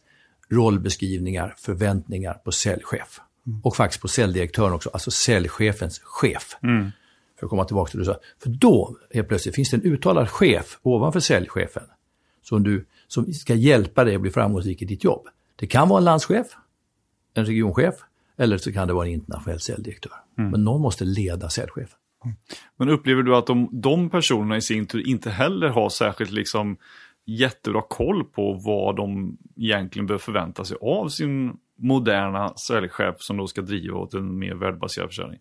rollbeskrivningar, 0.50 1.54
förväntningar 1.58 2.34
på 2.34 2.52
säljchef. 2.52 3.20
Mm. 3.48 3.62
Och 3.64 3.76
faktiskt 3.76 4.02
på 4.02 4.08
säljdirektören 4.08 4.74
också, 4.74 4.90
alltså 4.90 5.12
säljchefens 5.12 6.02
chef. 6.04 6.58
Mm. 6.64 6.92
För 7.40 7.46
att 7.46 7.50
komma 7.50 7.66
tillbaka 7.66 7.90
till 7.90 8.00
det 8.00 8.06
du 8.06 8.14
sa. 8.14 8.20
För 8.44 8.50
då, 8.50 8.98
helt 9.14 9.28
plötsligt, 9.28 9.56
finns 9.56 9.70
det 9.70 9.78
en 9.78 9.84
uttalad 9.84 10.30
chef 10.30 10.80
ovanför 10.82 11.20
säljchefen 11.20 11.84
som, 12.42 12.64
du, 12.64 12.86
som 13.08 13.34
ska 13.34 13.56
hjälpa 13.56 14.04
dig 14.04 14.16
att 14.16 14.22
bli 14.22 14.32
framgångsrik 14.32 14.82
i 14.82 14.86
ditt 14.86 15.04
jobb. 15.04 15.28
Det 15.56 15.68
kan 15.68 15.90
vara 15.90 15.98
en 15.98 16.06
landschef, 16.06 16.48
en 17.34 17.46
regionchef, 17.46 17.96
eller 18.38 18.58
så 18.58 18.74
kan 18.74 18.88
det 18.88 18.94
vara 18.94 19.08
en 19.08 19.14
internationell 19.14 19.60
säljdirektör. 19.60 20.14
Mm. 20.38 20.52
Men 20.52 20.64
någon 20.64 20.82
måste 20.82 21.06
leda 21.06 21.50
säljchefen. 21.50 21.98
Mm. 22.26 22.38
Men 22.78 22.90
upplever 22.90 23.24
du 23.24 23.36
att 23.36 23.48
de, 23.48 23.70
de 23.72 24.10
personerna 24.10 24.58
i 24.58 24.62
sin 24.62 24.86
tur 24.86 25.08
inte 25.08 25.30
heller 25.30 25.70
har 25.70 25.90
särskilt 25.90 26.32
liksom 26.32 26.78
jättebra 27.26 27.82
koll 27.90 28.24
på 28.24 28.54
vad 28.54 28.96
de 28.96 29.38
egentligen 29.58 30.06
bör 30.06 30.18
förvänta 30.18 30.66
sig 30.66 30.78
av 30.82 31.10
sin 31.10 31.54
moderna 31.78 32.54
säljchef 32.68 33.16
som 33.20 33.38
då 33.38 33.48
ska 33.48 33.62
driva 33.62 33.98
åt 33.98 34.14
en 34.14 34.40
mer 34.40 34.56
värdebaserad 34.56 35.10
försäljning? 35.10 35.40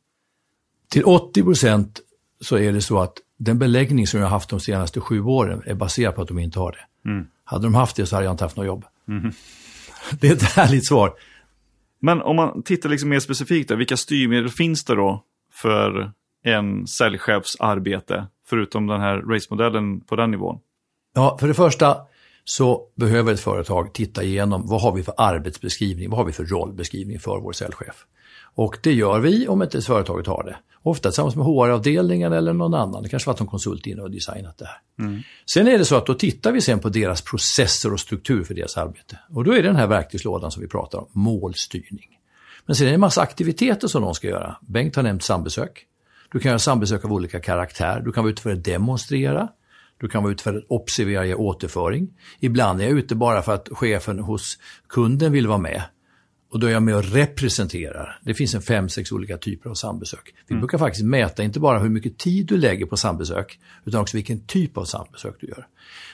Till 0.88 1.04
80 1.04 1.42
procent 1.42 2.00
så 2.40 2.58
är 2.58 2.72
det 2.72 2.80
så 2.80 2.98
att 2.98 3.14
den 3.36 3.58
beläggning 3.58 4.06
som 4.06 4.20
jag 4.20 4.26
har 4.26 4.30
haft 4.30 4.50
de 4.50 4.60
senaste 4.60 5.00
sju 5.00 5.22
åren 5.22 5.62
är 5.66 5.74
baserad 5.74 6.14
på 6.14 6.22
att 6.22 6.28
de 6.28 6.38
inte 6.38 6.58
har 6.58 6.72
det. 6.72 6.84
Mm. 7.06 7.26
Hade 7.44 7.66
de 7.66 7.74
haft 7.74 7.96
det 7.96 8.06
så 8.06 8.16
hade 8.16 8.26
jag 8.26 8.32
inte 8.32 8.44
haft 8.44 8.56
något 8.56 8.66
jobb. 8.66 8.84
Mm. 9.08 9.32
Det 10.20 10.28
är 10.28 10.32
ett 10.32 10.42
härligt 10.42 10.86
svar. 10.86 11.12
Men 12.00 12.22
om 12.22 12.36
man 12.36 12.62
tittar 12.62 12.88
liksom 12.88 13.08
mer 13.08 13.20
specifikt, 13.20 13.68
där, 13.68 13.76
vilka 13.76 13.96
styrmedel 13.96 14.48
finns 14.48 14.84
det 14.84 14.94
då 14.94 15.24
för 15.52 16.12
en 16.44 16.86
säljchefs 16.86 17.56
arbete, 17.60 18.26
förutom 18.46 18.86
den 18.86 19.00
här 19.00 19.16
race-modellen 19.16 20.00
på 20.00 20.16
den 20.16 20.30
nivån? 20.30 20.58
Ja, 21.14 21.38
för 21.40 21.48
det 21.48 21.54
första 21.54 21.96
så 22.44 22.86
behöver 22.96 23.32
ett 23.32 23.40
företag 23.40 23.94
titta 23.94 24.22
igenom 24.22 24.66
vad 24.66 24.82
har 24.82 24.92
vi 24.92 25.02
för 25.02 25.14
arbetsbeskrivning, 25.16 26.10
vad 26.10 26.18
har 26.18 26.24
vi 26.24 26.32
för 26.32 26.44
rollbeskrivning 26.44 27.20
för 27.20 27.40
vår 27.40 27.52
säljchef. 27.52 28.06
Och 28.54 28.78
det 28.82 28.92
gör 28.92 29.20
vi 29.20 29.48
om 29.48 29.62
inte 29.62 29.82
företaget 29.82 30.26
har 30.26 30.44
det. 30.44 30.56
Ofta 30.82 31.08
tillsammans 31.08 31.36
med 31.36 31.44
HR-avdelningen 31.46 32.32
eller 32.32 32.52
någon 32.52 32.74
annan. 32.74 33.02
Det 33.02 33.08
kanske 33.08 33.26
varit 33.26 33.40
en 33.40 33.46
konsult 33.46 33.86
inne 33.86 34.02
och 34.02 34.10
designat 34.10 34.58
det 34.58 34.64
här. 34.64 35.06
Mm. 35.06 35.20
Sen 35.46 35.68
är 35.68 35.78
det 35.78 35.84
så 35.84 35.96
att 35.96 36.06
då 36.06 36.14
tittar 36.14 36.52
vi 36.52 36.60
sen 36.60 36.78
på 36.78 36.88
deras 36.88 37.22
processer 37.22 37.92
och 37.92 38.00
struktur 38.00 38.44
för 38.44 38.54
deras 38.54 38.76
arbete. 38.76 39.18
Och 39.30 39.44
då 39.44 39.52
är 39.52 39.56
det 39.56 39.68
den 39.68 39.76
här 39.76 39.86
verktygslådan 39.86 40.50
som 40.50 40.62
vi 40.62 40.68
pratar 40.68 40.98
om, 40.98 41.06
målstyrning. 41.12 42.08
Men 42.66 42.76
sen 42.76 42.86
är 42.86 42.90
det 42.90 42.94
en 42.94 43.00
massa 43.00 43.20
aktiviteter 43.20 43.88
som 43.88 44.02
de 44.02 44.14
ska 44.14 44.28
göra. 44.28 44.56
Bengt 44.60 44.96
har 44.96 45.02
nämnt 45.02 45.22
sambesök. 45.22 45.86
Du 46.32 46.38
kan 46.38 46.48
göra 46.48 46.58
sambesök 46.58 47.04
av 47.04 47.12
olika 47.12 47.40
karaktär. 47.40 48.02
Du 48.04 48.12
kan 48.12 48.24
vara 48.24 48.32
ute 48.32 48.42
för 48.42 48.52
att 48.52 48.64
demonstrera. 48.64 49.48
Du 50.00 50.08
kan 50.08 50.22
vara 50.22 50.32
ute 50.32 50.42
för 50.42 50.54
att 50.54 50.64
observera 50.68 51.26
ge 51.26 51.34
återföring. 51.34 52.08
Ibland 52.40 52.80
är 52.80 52.84
jag 52.84 52.98
ute 52.98 53.14
bara 53.14 53.42
för 53.42 53.54
att 53.54 53.68
chefen 53.72 54.18
hos 54.18 54.58
kunden 54.88 55.32
vill 55.32 55.46
vara 55.46 55.58
med. 55.58 55.82
Och 56.50 56.60
då 56.60 56.66
är 56.66 56.70
jag 56.70 56.82
med 56.82 56.96
och 56.96 57.04
representerar. 57.04 58.18
Det 58.24 58.34
finns 58.34 58.54
en 58.54 58.62
fem, 58.62 58.88
sex 58.88 59.12
olika 59.12 59.38
typer 59.38 59.70
av 59.70 59.74
sambesök. 59.74 60.34
Vi 60.46 60.52
mm. 60.52 60.60
brukar 60.60 60.78
faktiskt 60.78 61.04
mäta 61.04 61.42
inte 61.42 61.60
bara 61.60 61.78
hur 61.78 61.88
mycket 61.88 62.18
tid 62.18 62.46
du 62.46 62.56
lägger 62.56 62.86
på 62.86 62.96
sambesök, 62.96 63.58
utan 63.84 64.00
också 64.00 64.16
vilken 64.16 64.46
typ 64.46 64.76
av 64.76 64.84
sambesök 64.84 65.36
du 65.40 65.46
gör. 65.46 65.66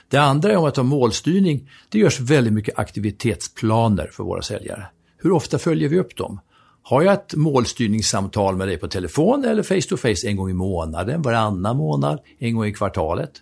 Det 0.09 0.17
andra 0.17 0.53
är 0.53 0.57
om 0.57 0.65
att 0.65 0.77
ha 0.77 0.83
målstyrning. 0.83 1.71
Det 1.89 1.99
görs 1.99 2.21
väldigt 2.21 2.53
mycket 2.53 2.79
aktivitetsplaner 2.79 4.11
för 4.13 4.25
våra 4.25 4.43
säljare. 4.43 4.87
Hur 5.19 5.33
ofta 5.33 5.59
följer 5.59 5.89
vi 5.89 5.99
upp 5.99 6.17
dem? 6.17 6.41
Har 6.83 7.03
jag 7.03 7.15
ett 7.15 7.35
målstyrningssamtal 7.35 8.57
med 8.57 8.69
dig 8.69 8.77
på 8.77 8.89
telefon 8.89 9.45
eller 9.45 9.63
face 9.63 9.89
to 9.89 9.97
face 9.97 10.29
en 10.29 10.37
gång 10.37 10.51
i 10.51 10.55
månaden, 10.55 11.23
varannan 11.23 11.77
månad, 11.77 12.21
en 12.39 12.57
gång 12.57 12.67
i 12.67 12.73
kvartalet? 12.73 13.33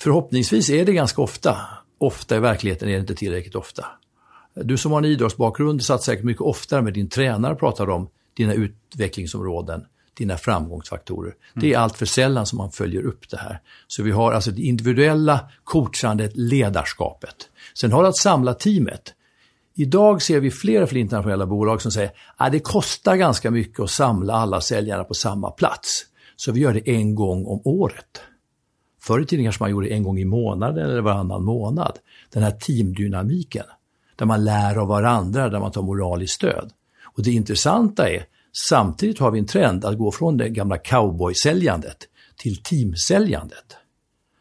Förhoppningsvis 0.00 0.70
är 0.70 0.86
det 0.86 0.92
ganska 0.92 1.22
ofta. 1.22 1.56
Ofta 1.98 2.36
i 2.36 2.40
verkligheten 2.40 2.88
är 2.88 2.92
det 2.92 3.00
inte 3.00 3.14
tillräckligt 3.14 3.54
ofta. 3.54 3.86
Du 4.62 4.76
som 4.76 4.92
har 4.92 4.98
en 4.98 5.04
idrottsbakgrund 5.04 5.84
satt 5.84 6.02
säkert 6.02 6.24
mycket 6.24 6.42
oftare 6.42 6.82
med 6.82 6.94
din 6.94 7.08
tränare 7.08 7.52
och 7.52 7.58
pratar 7.58 7.90
om 7.90 8.08
dina 8.36 8.54
utvecklingsområden, 8.54 9.84
dina 10.14 10.36
framgångsfaktorer. 10.36 11.30
Mm. 11.30 11.38
Det 11.54 11.74
är 11.74 11.78
allt 11.78 11.96
för 11.96 12.06
sällan 12.06 12.46
som 12.46 12.56
man 12.56 12.70
följer 12.70 13.02
upp 13.02 13.30
det 13.30 13.36
här. 13.36 13.60
Så 13.86 14.02
vi 14.02 14.10
har 14.10 14.32
alltså 14.32 14.50
det 14.50 14.62
individuella 14.62 15.40
coachandet, 15.64 16.36
ledarskapet. 16.36 17.36
Sen 17.74 17.92
har 17.92 18.02
du 18.02 18.08
att 18.08 18.16
samla 18.16 18.54
teamet. 18.54 19.14
Idag 19.74 20.22
ser 20.22 20.40
vi 20.40 20.50
fler 20.50 20.82
och 20.82 20.88
fler 20.88 21.00
internationella 21.00 21.46
bolag 21.46 21.82
som 21.82 21.92
säger 21.92 22.10
att 22.36 22.52
det 22.52 22.60
kostar 22.60 23.16
ganska 23.16 23.50
mycket 23.50 23.80
att 23.80 23.90
samla 23.90 24.34
alla 24.34 24.60
säljarna 24.60 25.04
på 25.04 25.14
samma 25.14 25.50
plats. 25.50 26.04
Så 26.36 26.52
vi 26.52 26.60
gör 26.60 26.74
det 26.74 26.90
en 26.90 27.14
gång 27.14 27.46
om 27.46 27.60
året. 27.64 28.20
Förr 29.00 29.20
i 29.20 29.26
tiden 29.26 29.44
kanske 29.44 29.62
man 29.62 29.70
gjorde 29.70 29.88
det 29.88 29.94
en 29.94 30.02
gång 30.02 30.18
i 30.18 30.24
månaden 30.24 30.90
eller 30.90 31.00
varannan 31.00 31.44
månad. 31.44 31.98
Den 32.32 32.42
här 32.42 32.50
teamdynamiken 32.50 33.64
där 34.18 34.26
man 34.26 34.44
lär 34.44 34.76
av 34.76 34.88
varandra, 34.88 35.48
där 35.48 35.60
man 35.60 35.72
tar 35.72 35.82
moraliskt 35.82 36.34
stöd. 36.34 36.72
Och 37.04 37.22
det 37.22 37.30
intressanta 37.30 38.10
är, 38.10 38.24
samtidigt 38.52 39.18
har 39.18 39.30
vi 39.30 39.38
en 39.38 39.46
trend 39.46 39.84
att 39.84 39.98
gå 39.98 40.12
från 40.12 40.36
det 40.36 40.48
gamla 40.48 40.76
cowboy-säljandet 40.76 42.08
till 42.36 42.62
teamsäljandet. 42.62 43.76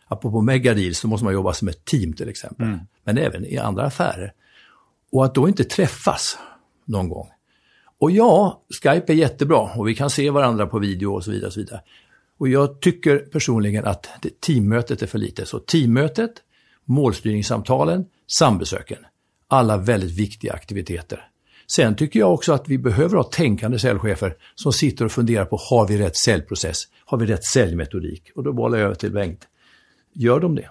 Apropå 0.07 0.41
megadeals, 0.41 0.99
så 0.99 1.07
måste 1.07 1.25
man 1.25 1.33
jobba 1.33 1.53
som 1.53 1.67
ett 1.67 1.85
team 1.85 2.13
till 2.13 2.29
exempel. 2.29 2.65
Mm. 2.65 2.79
Men 3.03 3.17
även 3.17 3.45
i 3.45 3.57
andra 3.57 3.83
affärer. 3.83 4.33
Och 5.11 5.25
att 5.25 5.35
då 5.35 5.47
inte 5.47 5.63
träffas 5.63 6.37
någon 6.85 7.09
gång. 7.09 7.29
Och 7.99 8.11
ja, 8.11 8.61
Skype 8.83 9.13
är 9.13 9.17
jättebra 9.17 9.71
och 9.75 9.87
vi 9.87 9.95
kan 9.95 10.09
se 10.09 10.29
varandra 10.29 10.67
på 10.67 10.79
video 10.79 11.13
och 11.13 11.23
så 11.23 11.31
vidare. 11.31 11.47
Och, 11.47 11.53
så 11.53 11.59
vidare. 11.59 11.81
och 12.37 12.49
jag 12.49 12.81
tycker 12.81 13.17
personligen 13.17 13.85
att 13.85 14.09
det, 14.21 14.41
teammötet 14.41 15.01
är 15.01 15.07
för 15.07 15.17
lite. 15.17 15.45
Så 15.45 15.59
teammötet, 15.59 16.31
målstyrningssamtalen, 16.85 18.05
sambesöken 18.27 19.05
alla 19.47 19.77
väldigt 19.77 20.19
viktiga 20.19 20.53
aktiviteter. 20.53 21.29
Sen 21.71 21.95
tycker 21.95 22.19
jag 22.19 22.33
också 22.33 22.53
att 22.53 22.69
vi 22.69 22.77
behöver 22.77 23.17
ha 23.17 23.23
tänkande 23.23 23.79
säljchefer 23.79 24.35
som 24.55 24.73
sitter 24.73 25.05
och 25.05 25.11
funderar 25.11 25.45
på, 25.45 25.57
har 25.69 25.87
vi 25.87 25.97
rätt 25.97 26.17
säljprocess? 26.17 26.83
Har 27.05 27.17
vi 27.17 27.25
rätt 27.25 27.45
säljmetodik? 27.45 28.31
Och 28.35 28.43
då 28.43 28.53
bollar 28.53 28.77
jag 28.77 28.85
över 28.85 28.95
till 28.95 29.11
Bengt. 29.11 29.47
Gör 30.13 30.39
de 30.39 30.55
det? 30.55 30.69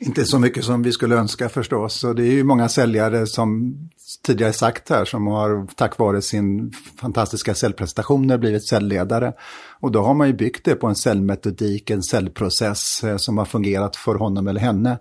Inte 0.00 0.24
så 0.24 0.38
mycket 0.38 0.64
som 0.64 0.82
vi 0.82 0.92
skulle 0.92 1.16
önska 1.16 1.48
förstås. 1.48 2.04
Och 2.04 2.14
det 2.14 2.22
är 2.22 2.32
ju 2.32 2.44
många 2.44 2.68
säljare 2.68 3.26
som 3.26 3.76
tidigare 4.22 4.52
sagt 4.52 4.88
här 4.88 5.04
som 5.04 5.26
har 5.26 5.66
tack 5.76 5.98
vare 5.98 6.22
sin 6.22 6.72
fantastiska 7.00 7.54
säljprestationer 7.54 8.38
blivit 8.38 8.68
säljledare. 8.68 9.32
Och 9.80 9.92
då 9.92 10.02
har 10.02 10.14
man 10.14 10.26
ju 10.26 10.32
byggt 10.32 10.64
det 10.64 10.74
på 10.74 10.86
en 10.86 10.96
säljmetodik, 10.96 11.90
en 11.90 12.02
säljprocess 12.02 13.04
eh, 13.04 13.16
som 13.16 13.38
har 13.38 13.44
fungerat 13.44 13.96
för 13.96 14.14
honom 14.14 14.48
eller 14.48 14.60
henne. 14.60 14.98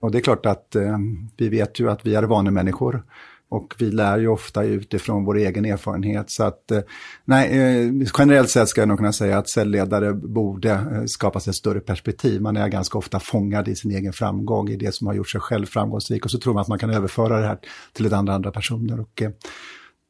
Och 0.00 0.10
det 0.10 0.18
är 0.18 0.22
klart 0.22 0.46
att 0.46 0.74
eh, 0.76 0.98
vi 1.36 1.48
vet 1.48 1.80
ju 1.80 1.90
att 1.90 2.06
vi 2.06 2.14
är 2.14 2.22
vanemänniskor. 2.22 3.02
Och 3.48 3.74
vi 3.78 3.90
lär 3.90 4.18
ju 4.18 4.28
ofta 4.28 4.64
utifrån 4.64 5.24
vår 5.24 5.36
egen 5.36 5.64
erfarenhet. 5.64 6.30
Så 6.30 6.44
att, 6.44 6.70
eh, 6.70 6.80
nej, 7.24 7.58
eh, 7.58 8.08
generellt 8.18 8.50
sett 8.50 8.68
ska 8.68 8.80
jag 8.80 8.88
nog 8.88 8.98
kunna 8.98 9.12
säga 9.12 9.38
att 9.38 9.48
säljledare 9.48 10.14
borde 10.14 10.70
eh, 10.70 11.04
skapa 11.06 11.40
sig 11.40 11.50
ett 11.50 11.56
större 11.56 11.80
perspektiv. 11.80 12.40
Man 12.40 12.56
är 12.56 12.68
ganska 12.68 12.98
ofta 12.98 13.20
fångad 13.20 13.68
i 13.68 13.76
sin 13.76 13.90
egen 13.90 14.12
framgång, 14.12 14.68
i 14.68 14.76
det 14.76 14.94
som 14.94 15.06
har 15.06 15.14
gjort 15.14 15.30
sig 15.30 15.40
själv 15.40 15.66
framgångsrik. 15.66 16.24
Och 16.24 16.30
så 16.30 16.38
tror 16.38 16.54
man 16.54 16.60
att 16.60 16.68
man 16.68 16.78
kan 16.78 16.90
överföra 16.90 17.40
det 17.40 17.46
här 17.46 17.58
till 17.92 18.06
ett 18.06 18.12
andra, 18.12 18.34
andra 18.34 18.50
personer. 18.50 19.00
Och 19.00 19.22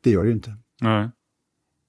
det 0.04 0.10
gör 0.10 0.22
det 0.22 0.28
ju 0.28 0.34
inte. 0.34 0.54
Nej. 0.80 1.10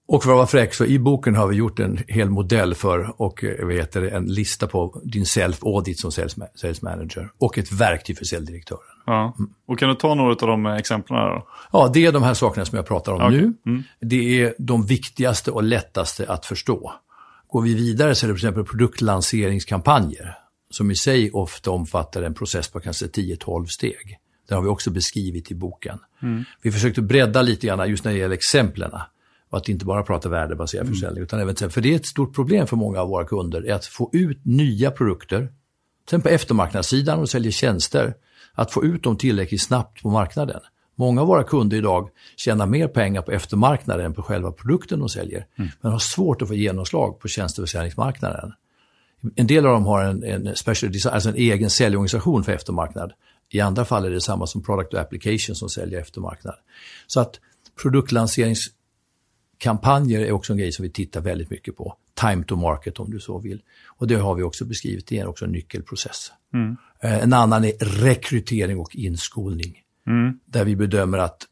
Och 0.08 0.24
för 0.24 0.32
att 0.32 0.36
vara 0.38 0.48
fräck, 0.48 0.74
så 0.74 0.86
i 0.86 1.00
boken 1.00 1.36
har 1.36 1.48
vi 1.48 1.56
gjort 1.56 1.80
en 1.80 2.00
hel 2.08 2.30
modell 2.30 2.76
för 2.76 3.22
och 3.22 3.44
vad 3.64 3.74
heter 3.74 4.02
det, 4.02 4.10
en 4.10 4.26
lista 4.26 4.68
på 4.68 5.02
din 5.04 5.24
self-audit 5.24 5.96
som 5.96 6.12
sales, 6.12 6.36
sales 6.56 6.82
manager 6.82 7.32
och 7.38 7.58
ett 7.58 7.72
verktyg 7.72 8.18
för 8.18 8.26
säljdirektören. 8.26 8.82
Ja. 9.06 9.36
Mm. 9.40 9.52
Och 9.68 9.80
kan 9.80 9.90
du 9.90 9.96
ta 9.96 10.16
några 10.16 10.32
av 10.32 10.48
de 10.48 10.66
exemplen 10.66 11.20
då? 11.20 11.48
Ja, 11.72 11.92
det 11.94 12.06
är 12.06 12.12
de 12.12 12.24
här 12.24 12.34
sakerna 12.34 12.66
som 12.66 12.76
jag 12.76 12.88
pratar 12.88 13.12
om 13.12 13.22
okay. 13.22 13.42
nu. 13.42 13.54
Mm. 13.66 13.84
Det 14.02 14.42
är 14.42 14.56
de 14.60 14.86
viktigaste 14.86 15.52
och 15.52 15.64
lättaste 15.64 16.30
att 16.30 16.46
förstå. 16.46 16.94
Går 17.48 17.62
vi 17.62 17.74
vidare 17.74 18.16
så 18.16 18.26
är 18.26 18.28
det 18.28 18.34
till 18.34 18.48
exempel 18.48 18.66
produktlanseringskampanjer 18.66 20.38
som 20.70 20.92
i 20.92 20.96
sig 20.96 21.32
ofta 21.32 21.72
omfattar 21.72 22.22
en 22.22 22.34
process 22.34 22.68
på 22.68 22.80
kanske 22.80 23.06
10-12 23.06 23.66
steg. 23.66 24.18
Det 24.48 24.56
har 24.56 24.62
vi 24.62 24.68
också 24.68 24.92
beskrivit 24.92 25.52
i 25.52 25.56
boken. 25.56 26.00
Mm. 26.22 26.44
Vi 26.62 26.72
försökte 26.72 27.02
bredda 27.02 27.42
lite 27.42 27.68
grann 27.68 27.90
just 27.90 28.04
när 28.04 28.12
det 28.12 28.18
gäller 28.18 28.36
exemplen. 28.36 28.92
Och 29.50 29.58
att 29.58 29.70
inte 29.70 29.86
bara 29.86 30.04
prata 30.04 30.30
värdebaserad 30.30 30.86
mm. 30.86 30.94
försäljning. 30.94 31.24
Utan 31.24 31.40
även, 31.40 31.56
för 31.56 31.82
det 31.82 31.92
är 31.92 31.96
ett 31.96 32.06
stort 32.06 32.36
problem 32.36 32.68
för 32.68 32.76
många 32.76 33.02
av 33.02 33.10
våra 33.10 33.26
kunder, 33.26 33.68
är 33.68 33.74
att 33.74 33.86
få 33.86 34.10
ut 34.14 34.46
nya 34.46 34.92
produkter. 34.92 35.50
Sen 36.10 36.22
på 36.22 36.30
eftermarknadssidan, 36.30 37.20
och 37.20 37.30
säljer 37.30 37.52
tjänster, 37.52 38.14
att 38.54 38.72
få 38.72 38.84
ut 38.86 39.04
dem 39.04 39.18
tillräckligt 39.18 39.62
snabbt 39.62 40.02
på 40.02 40.10
marknaden. 40.10 40.60
Många 40.96 41.22
av 41.22 41.28
våra 41.28 41.44
kunder 41.44 41.78
idag 41.78 42.10
tjänar 42.36 42.66
mer 42.66 42.88
pengar 42.88 43.22
på 43.22 43.32
eftermarknaden 43.32 44.06
än 44.06 44.14
på 44.14 44.22
själva 44.22 44.52
produkten 44.52 45.00
de 45.00 45.10
säljer. 45.10 45.46
Mm. 45.56 45.72
Men 45.82 45.92
har 45.92 46.00
svårt 46.00 46.42
att 46.42 46.48
få 46.48 46.54
genomslag 46.54 47.20
på 47.20 47.28
tjänsteförsäljningsmarknaden. 47.28 48.54
En 49.36 49.48
del 49.48 49.66
av 49.66 49.74
dem 49.74 49.86
har 49.86 50.04
en, 50.04 50.24
en, 50.24 50.56
special 50.56 50.92
design, 50.92 51.14
alltså 51.14 51.30
en 51.30 51.36
egen 51.36 51.70
säljorganisation 51.70 52.44
för 52.44 52.52
eftermarknad. 52.52 53.14
I 53.50 53.60
andra 53.60 53.86
fall 53.86 54.06
är 54.06 54.10
det 54.10 54.22
samma 54.22 54.48
som 54.48 54.64
product 54.64 54.94
och 54.94 55.00
application 55.00 55.56
som 55.56 55.70
säljer 55.70 56.00
eftermarknad. 56.00 56.56
Så 57.08 57.20
att 57.20 57.40
produktlanserings 57.82 58.70
Kampanjer 59.58 60.20
är 60.20 60.32
också 60.32 60.54
en 60.54 60.60
grej 60.60 60.72
som 60.72 60.84
vi 60.84 60.90
tittar 60.90 61.22
väldigt 61.22 61.50
mycket 61.50 61.78
på. 61.78 61.96
Time 62.14 62.44
to 62.44 62.56
market 62.56 63.00
om 63.00 63.12
du 63.12 63.20
så 63.20 63.40
vill. 63.40 63.62
Och 63.88 64.08
det 64.08 64.16
har 64.16 64.36
vi 64.36 64.44
också 64.44 64.66
beskrivit, 64.66 65.08
det 65.08 65.20
är 65.20 65.28
också 65.28 65.46
en 65.46 65.52
nyckelprocess. 65.52 66.32
Mm. 66.54 66.78
Eh, 67.04 67.24
en 67.24 67.34
annan 67.34 67.64
är 67.64 67.74
rekrytering 67.80 68.80
och 68.80 68.96
inskolning. 68.96 69.78
Mm. 70.08 70.40
Där 70.46 70.66
vi 70.66 70.76
bedömer 70.76 71.18
att 71.18 71.46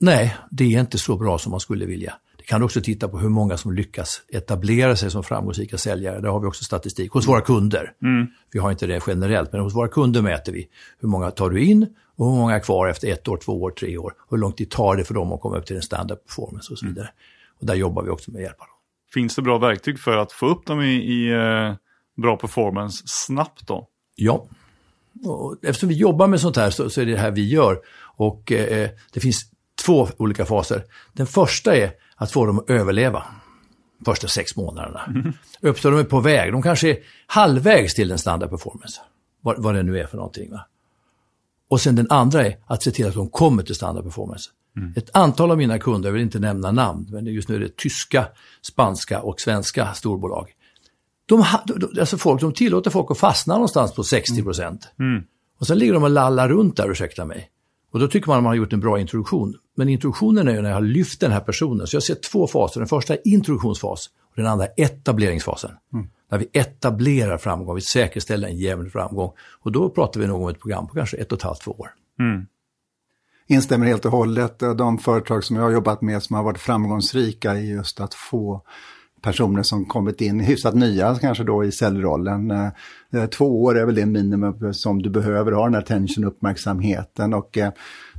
nej, 0.00 0.36
det 0.50 0.64
är 0.74 0.80
inte 0.80 0.98
så 0.98 1.16
bra 1.16 1.38
som 1.38 1.50
man 1.50 1.60
skulle 1.60 1.86
vilja. 1.86 2.14
Det 2.38 2.44
kan 2.44 2.62
också 2.62 2.80
titta 2.80 3.08
på 3.08 3.18
hur 3.18 3.28
många 3.28 3.56
som 3.56 3.72
lyckas 3.72 4.22
etablera 4.28 4.96
sig 4.96 5.10
som 5.10 5.24
framgångsrika 5.24 5.78
säljare. 5.78 6.20
Där 6.20 6.28
har 6.28 6.40
vi 6.40 6.46
också 6.46 6.64
statistik 6.64 7.12
hos 7.12 7.28
våra 7.28 7.40
kunder. 7.40 7.92
Mm. 8.02 8.26
Vi 8.52 8.58
har 8.58 8.70
inte 8.70 8.86
det 8.86 9.02
generellt, 9.06 9.52
men 9.52 9.60
hos 9.60 9.74
våra 9.74 9.88
kunder 9.88 10.22
mäter 10.22 10.52
vi 10.52 10.68
hur 11.00 11.08
många 11.08 11.30
tar 11.30 11.50
du 11.50 11.64
in 11.64 11.86
och 12.16 12.30
hur 12.30 12.36
många 12.36 12.54
är 12.54 12.60
kvar 12.60 12.88
efter 12.88 13.08
ett 13.08 13.28
år, 13.28 13.36
två 13.36 13.62
år, 13.62 13.70
tre 13.70 13.98
år. 13.98 14.14
Hur 14.30 14.38
lång 14.38 14.52
tid 14.52 14.70
tar 14.70 14.96
det 14.96 15.04
för 15.04 15.14
dem 15.14 15.32
att 15.32 15.40
komma 15.40 15.56
upp 15.56 15.66
till 15.66 15.76
en 15.76 15.82
standard 15.82 16.18
performance 16.26 16.72
och 16.72 16.78
så 16.78 16.86
vidare. 16.86 17.08
Och 17.60 17.66
där 17.66 17.74
jobbar 17.74 18.02
vi 18.02 18.10
också 18.10 18.30
med 18.30 18.38
att 18.38 18.42
hjälpa 18.42 18.64
dem. 18.64 18.74
Finns 19.14 19.36
det 19.36 19.42
bra 19.42 19.58
verktyg 19.58 20.00
för 20.00 20.16
att 20.16 20.32
få 20.32 20.46
upp 20.46 20.66
dem 20.66 20.80
i, 20.80 20.94
i 20.94 21.32
eh, 21.32 21.74
bra 22.16 22.36
performance 22.36 23.02
snabbt 23.06 23.66
då? 23.66 23.88
Ja. 24.14 24.46
Och 25.24 25.56
eftersom 25.62 25.88
vi 25.88 25.94
jobbar 25.94 26.26
med 26.26 26.40
sånt 26.40 26.56
här 26.56 26.70
så, 26.70 26.90
så 26.90 27.00
är 27.00 27.06
det 27.06 27.12
det 27.12 27.18
här 27.18 27.30
vi 27.30 27.48
gör. 27.48 27.80
Och 28.16 28.52
eh, 28.52 28.90
det 29.12 29.20
finns 29.20 29.50
två 29.84 30.08
olika 30.16 30.46
faser. 30.46 30.84
Den 31.12 31.26
första 31.26 31.76
är 31.76 31.90
att 32.16 32.32
få 32.32 32.46
dem 32.46 32.58
att 32.58 32.70
överleva 32.70 33.24
första 34.04 34.28
sex 34.28 34.56
månaderna. 34.56 35.00
Mm. 35.06 35.32
Uppstår 35.60 35.90
de 35.90 36.00
är 36.00 36.04
på 36.04 36.20
väg, 36.20 36.52
de 36.52 36.62
kanske 36.62 36.90
är 36.90 36.98
halvvägs 37.26 37.94
till 37.94 38.10
en 38.10 38.18
standard 38.18 38.50
performance. 38.50 39.00
Vad, 39.40 39.62
vad 39.62 39.74
det 39.74 39.82
nu 39.82 39.98
är 39.98 40.06
för 40.06 40.16
någonting. 40.16 40.50
Va? 40.50 40.66
Och 41.68 41.80
sen 41.80 41.96
den 41.96 42.10
andra 42.10 42.46
är 42.46 42.56
att 42.66 42.82
se 42.82 42.90
till 42.90 43.06
att 43.08 43.14
de 43.14 43.28
kommer 43.28 43.62
till 43.62 43.74
standard 43.74 44.04
performance. 44.04 44.50
Mm. 44.76 44.92
Ett 44.96 45.10
antal 45.16 45.50
av 45.50 45.58
mina 45.58 45.78
kunder, 45.78 46.08
jag 46.08 46.12
vill 46.12 46.22
inte 46.22 46.38
nämna 46.38 46.72
namn, 46.72 47.06
men 47.10 47.26
just 47.26 47.48
nu 47.48 47.54
är 47.54 47.60
det 47.60 47.76
tyska, 47.76 48.28
spanska 48.62 49.20
och 49.20 49.40
svenska 49.40 49.94
storbolag. 49.94 50.52
De, 51.26 51.44
alltså 52.00 52.18
folk, 52.18 52.40
de 52.40 52.52
tillåter 52.52 52.90
folk 52.90 53.10
att 53.10 53.18
fastna 53.18 53.54
någonstans 53.54 53.94
på 53.94 54.04
60 54.04 54.42
procent. 54.42 54.88
Mm. 54.98 55.24
Och 55.58 55.66
sen 55.66 55.78
ligger 55.78 55.92
de 55.92 56.02
och 56.02 56.10
lallar 56.10 56.48
runt 56.48 56.76
där, 56.76 56.90
ursäkta 56.90 57.24
mig. 57.24 57.50
Och 57.92 58.00
då 58.00 58.08
tycker 58.08 58.28
man 58.28 58.36
att 58.36 58.42
man 58.42 58.50
har 58.50 58.56
gjort 58.56 58.72
en 58.72 58.80
bra 58.80 59.00
introduktion. 59.00 59.54
Men 59.76 59.88
introduktionen 59.88 60.48
är 60.48 60.54
ju 60.54 60.62
när 60.62 60.68
jag 60.68 60.76
har 60.76 60.82
lyft 60.82 61.20
den 61.20 61.32
här 61.32 61.40
personen. 61.40 61.86
Så 61.86 61.96
jag 61.96 62.02
ser 62.02 62.14
två 62.14 62.46
faser. 62.46 62.80
Den 62.80 62.88
första 62.88 63.14
är 63.14 63.20
introduktionsfas 63.24 64.10
och 64.30 64.36
den 64.36 64.46
andra 64.46 64.66
är 64.66 64.84
etableringsfasen. 64.84 65.70
Mm. 65.92 66.06
Där 66.30 66.38
vi 66.38 66.48
etablerar 66.52 67.38
framgång, 67.38 67.74
vi 67.74 67.80
säkerställer 67.80 68.48
en 68.48 68.56
jämn 68.56 68.90
framgång. 68.90 69.32
Och 69.60 69.72
då 69.72 69.90
pratar 69.90 70.20
vi 70.20 70.26
nog 70.26 70.42
om 70.42 70.48
ett 70.48 70.60
program 70.60 70.86
på 70.86 70.94
kanske 70.94 71.16
ett 71.16 71.32
och 71.32 71.38
ett 71.38 71.42
halvt, 71.42 71.60
två 71.60 71.72
år. 71.72 71.88
Mm. 72.18 72.46
Instämmer 73.48 73.86
helt 73.86 74.04
och 74.04 74.12
hållet. 74.12 74.58
De 74.58 74.98
företag 74.98 75.44
som 75.44 75.56
jag 75.56 75.62
har 75.62 75.70
jobbat 75.70 76.02
med 76.02 76.22
som 76.22 76.36
har 76.36 76.42
varit 76.42 76.58
framgångsrika 76.58 77.54
i 77.54 77.70
just 77.70 78.00
att 78.00 78.14
få 78.14 78.62
personer 79.22 79.62
som 79.62 79.84
kommit 79.84 80.20
in 80.20 80.40
hyfsat 80.40 80.74
nya 80.74 81.14
kanske 81.14 81.44
då 81.44 81.64
i 81.64 81.72
säljrollen. 81.72 82.50
Eh, 82.50 83.26
två 83.26 83.64
år 83.64 83.78
är 83.78 83.86
väl 83.86 83.94
det 83.94 84.06
minimum 84.06 84.74
som 84.74 85.02
du 85.02 85.10
behöver 85.10 85.52
ha 85.52 85.64
den 85.64 85.74
här 85.74 85.82
attention, 85.82 86.24
uppmärksamheten 86.24 87.34
och 87.34 87.58
eh, 87.58 87.72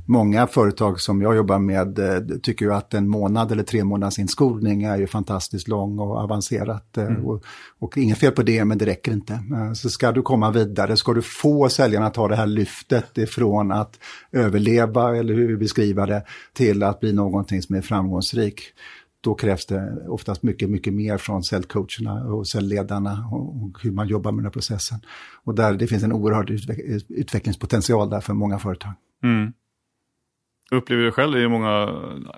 många 0.08 0.46
företag 0.46 1.00
som 1.00 1.22
jag 1.22 1.36
jobbar 1.36 1.58
med 1.58 2.00
tycker 2.42 2.64
ju 2.64 2.74
att 2.74 2.94
en 2.94 3.08
månad 3.08 3.52
eller 3.52 3.62
tre 3.62 3.84
månaders 3.84 4.18
inskolning 4.18 4.82
är 4.82 4.96
ju 4.96 5.06
fantastiskt 5.06 5.68
lång 5.68 5.98
och 5.98 6.16
avancerat. 6.16 6.96
Mm. 6.96 7.26
Och, 7.26 7.44
och 7.78 7.98
inget 7.98 8.18
fel 8.18 8.32
på 8.32 8.42
det, 8.42 8.64
men 8.64 8.78
det 8.78 8.86
räcker 8.86 9.12
inte. 9.12 9.40
Så 9.74 9.90
ska 9.90 10.12
du 10.12 10.22
komma 10.22 10.50
vidare, 10.50 10.96
ska 10.96 11.12
du 11.12 11.22
få 11.22 11.68
säljarna 11.68 12.06
att 12.06 12.14
ta 12.14 12.28
det 12.28 12.36
här 12.36 12.46
lyftet 12.46 13.18
ifrån 13.18 13.72
att 13.72 13.98
överleva, 14.32 15.16
eller 15.16 15.34
hur 15.34 15.48
vi 15.48 15.56
beskriver 15.56 16.06
det, 16.06 16.24
till 16.52 16.82
att 16.82 17.00
bli 17.00 17.12
någonting 17.12 17.62
som 17.62 17.76
är 17.76 17.80
framgångsrik 17.80 18.60
då 19.20 19.34
krävs 19.34 19.66
det 19.66 20.06
oftast 20.08 20.42
mycket, 20.42 20.70
mycket 20.70 20.94
mer 20.94 21.18
från 21.18 21.42
säljcoacherna 21.42 22.24
och 22.24 22.48
säljledarna 22.48 23.28
och 23.32 23.82
hur 23.82 23.92
man 23.92 24.08
jobbar 24.08 24.32
med 24.32 24.38
den 24.38 24.44
här 24.44 24.52
processen. 24.52 24.98
Och 25.44 25.54
där 25.54 25.74
det 25.74 25.86
finns 25.86 26.02
en 26.02 26.12
oerhörd 26.12 26.50
utvecklingspotential 27.08 28.10
där 28.10 28.20
för 28.20 28.34
många 28.34 28.58
företag. 28.58 28.92
Mm. 29.22 29.52
Upplever 30.70 31.04
det 31.04 31.12
själv, 31.12 31.32
det 31.32 31.42
är 31.42 31.48
många 31.48 31.88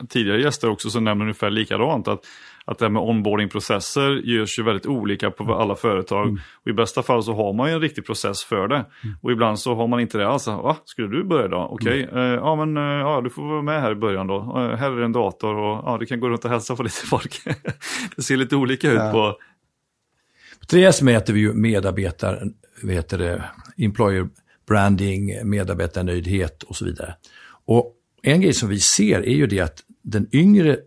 tidigare 0.09 0.41
gäster 0.41 0.70
också 0.70 0.91
som 0.91 1.05
nämner 1.05 1.24
ungefär 1.24 1.51
likadant, 1.51 2.09
att 2.09 2.24
att 2.70 2.78
det 2.78 2.85
här 2.85 2.91
med 2.91 3.03
onboardingprocesser 3.03 4.11
görs 4.11 4.59
ju 4.59 4.62
väldigt 4.62 4.87
olika 4.87 5.31
på 5.31 5.55
alla 5.55 5.76
företag. 5.76 6.28
Mm. 6.28 6.41
Och 6.64 6.70
I 6.70 6.72
bästa 6.72 7.03
fall 7.03 7.22
så 7.22 7.35
har 7.35 7.53
man 7.53 7.68
ju 7.68 7.74
en 7.74 7.81
riktig 7.81 8.07
process 8.07 8.45
för 8.45 8.68
det. 8.68 8.74
Mm. 8.74 9.16
Och 9.22 9.33
ibland 9.33 9.59
så 9.59 9.74
har 9.74 9.87
man 9.87 10.01
inte 10.01 10.18
det 10.18 10.28
alls. 10.28 10.47
Va, 10.47 10.76
skulle 10.85 11.09
du 11.09 11.24
börja 11.24 11.49
då? 11.49 11.68
Okej, 11.70 12.05
okay. 12.05 12.20
mm. 12.20 12.33
uh, 12.33 12.35
ja 12.35 12.57
men 12.57 12.76
uh, 12.76 13.01
ja, 13.01 13.20
du 13.20 13.31
får 13.31 13.43
vara 13.43 13.62
med 13.62 13.81
här 13.81 13.93
i 13.93 13.95
början 13.95 14.26
då. 14.26 14.37
Uh, 14.37 14.76
här 14.76 14.91
är 14.91 15.03
en 15.03 15.12
dator 15.12 15.55
och 15.55 15.83
ja, 15.87 15.97
du 16.01 16.07
kan 16.07 16.20
gå 16.20 16.28
runt 16.28 16.45
och 16.45 16.51
hälsa 16.51 16.76
på 16.76 16.83
lite 16.83 17.07
folk. 17.07 17.41
det 18.16 18.22
ser 18.22 18.37
lite 18.37 18.57
olika 18.57 18.91
ut 18.91 18.99
på... 18.99 19.37
På 20.61 20.76
3S 20.76 21.05
mäter 21.05 21.33
vi 21.33 21.41
ju 21.41 21.53
medarbetar, 21.53 22.43
vad 22.83 22.95
heter 22.95 23.18
det, 23.18 23.45
employer 23.78 24.28
branding, 24.68 25.49
medarbetarnöjdhet 25.49 26.62
och 26.62 26.76
så 26.76 26.85
vidare. 26.85 27.14
Och 27.66 27.95
en 28.23 28.41
grej 28.41 28.55
som 28.55 28.68
vi 28.68 28.81
ser 28.81 29.21
är 29.21 29.35
ju 29.35 29.47
det 29.47 29.61
att 29.61 29.83
den 30.03 30.29
yngre 30.33 30.79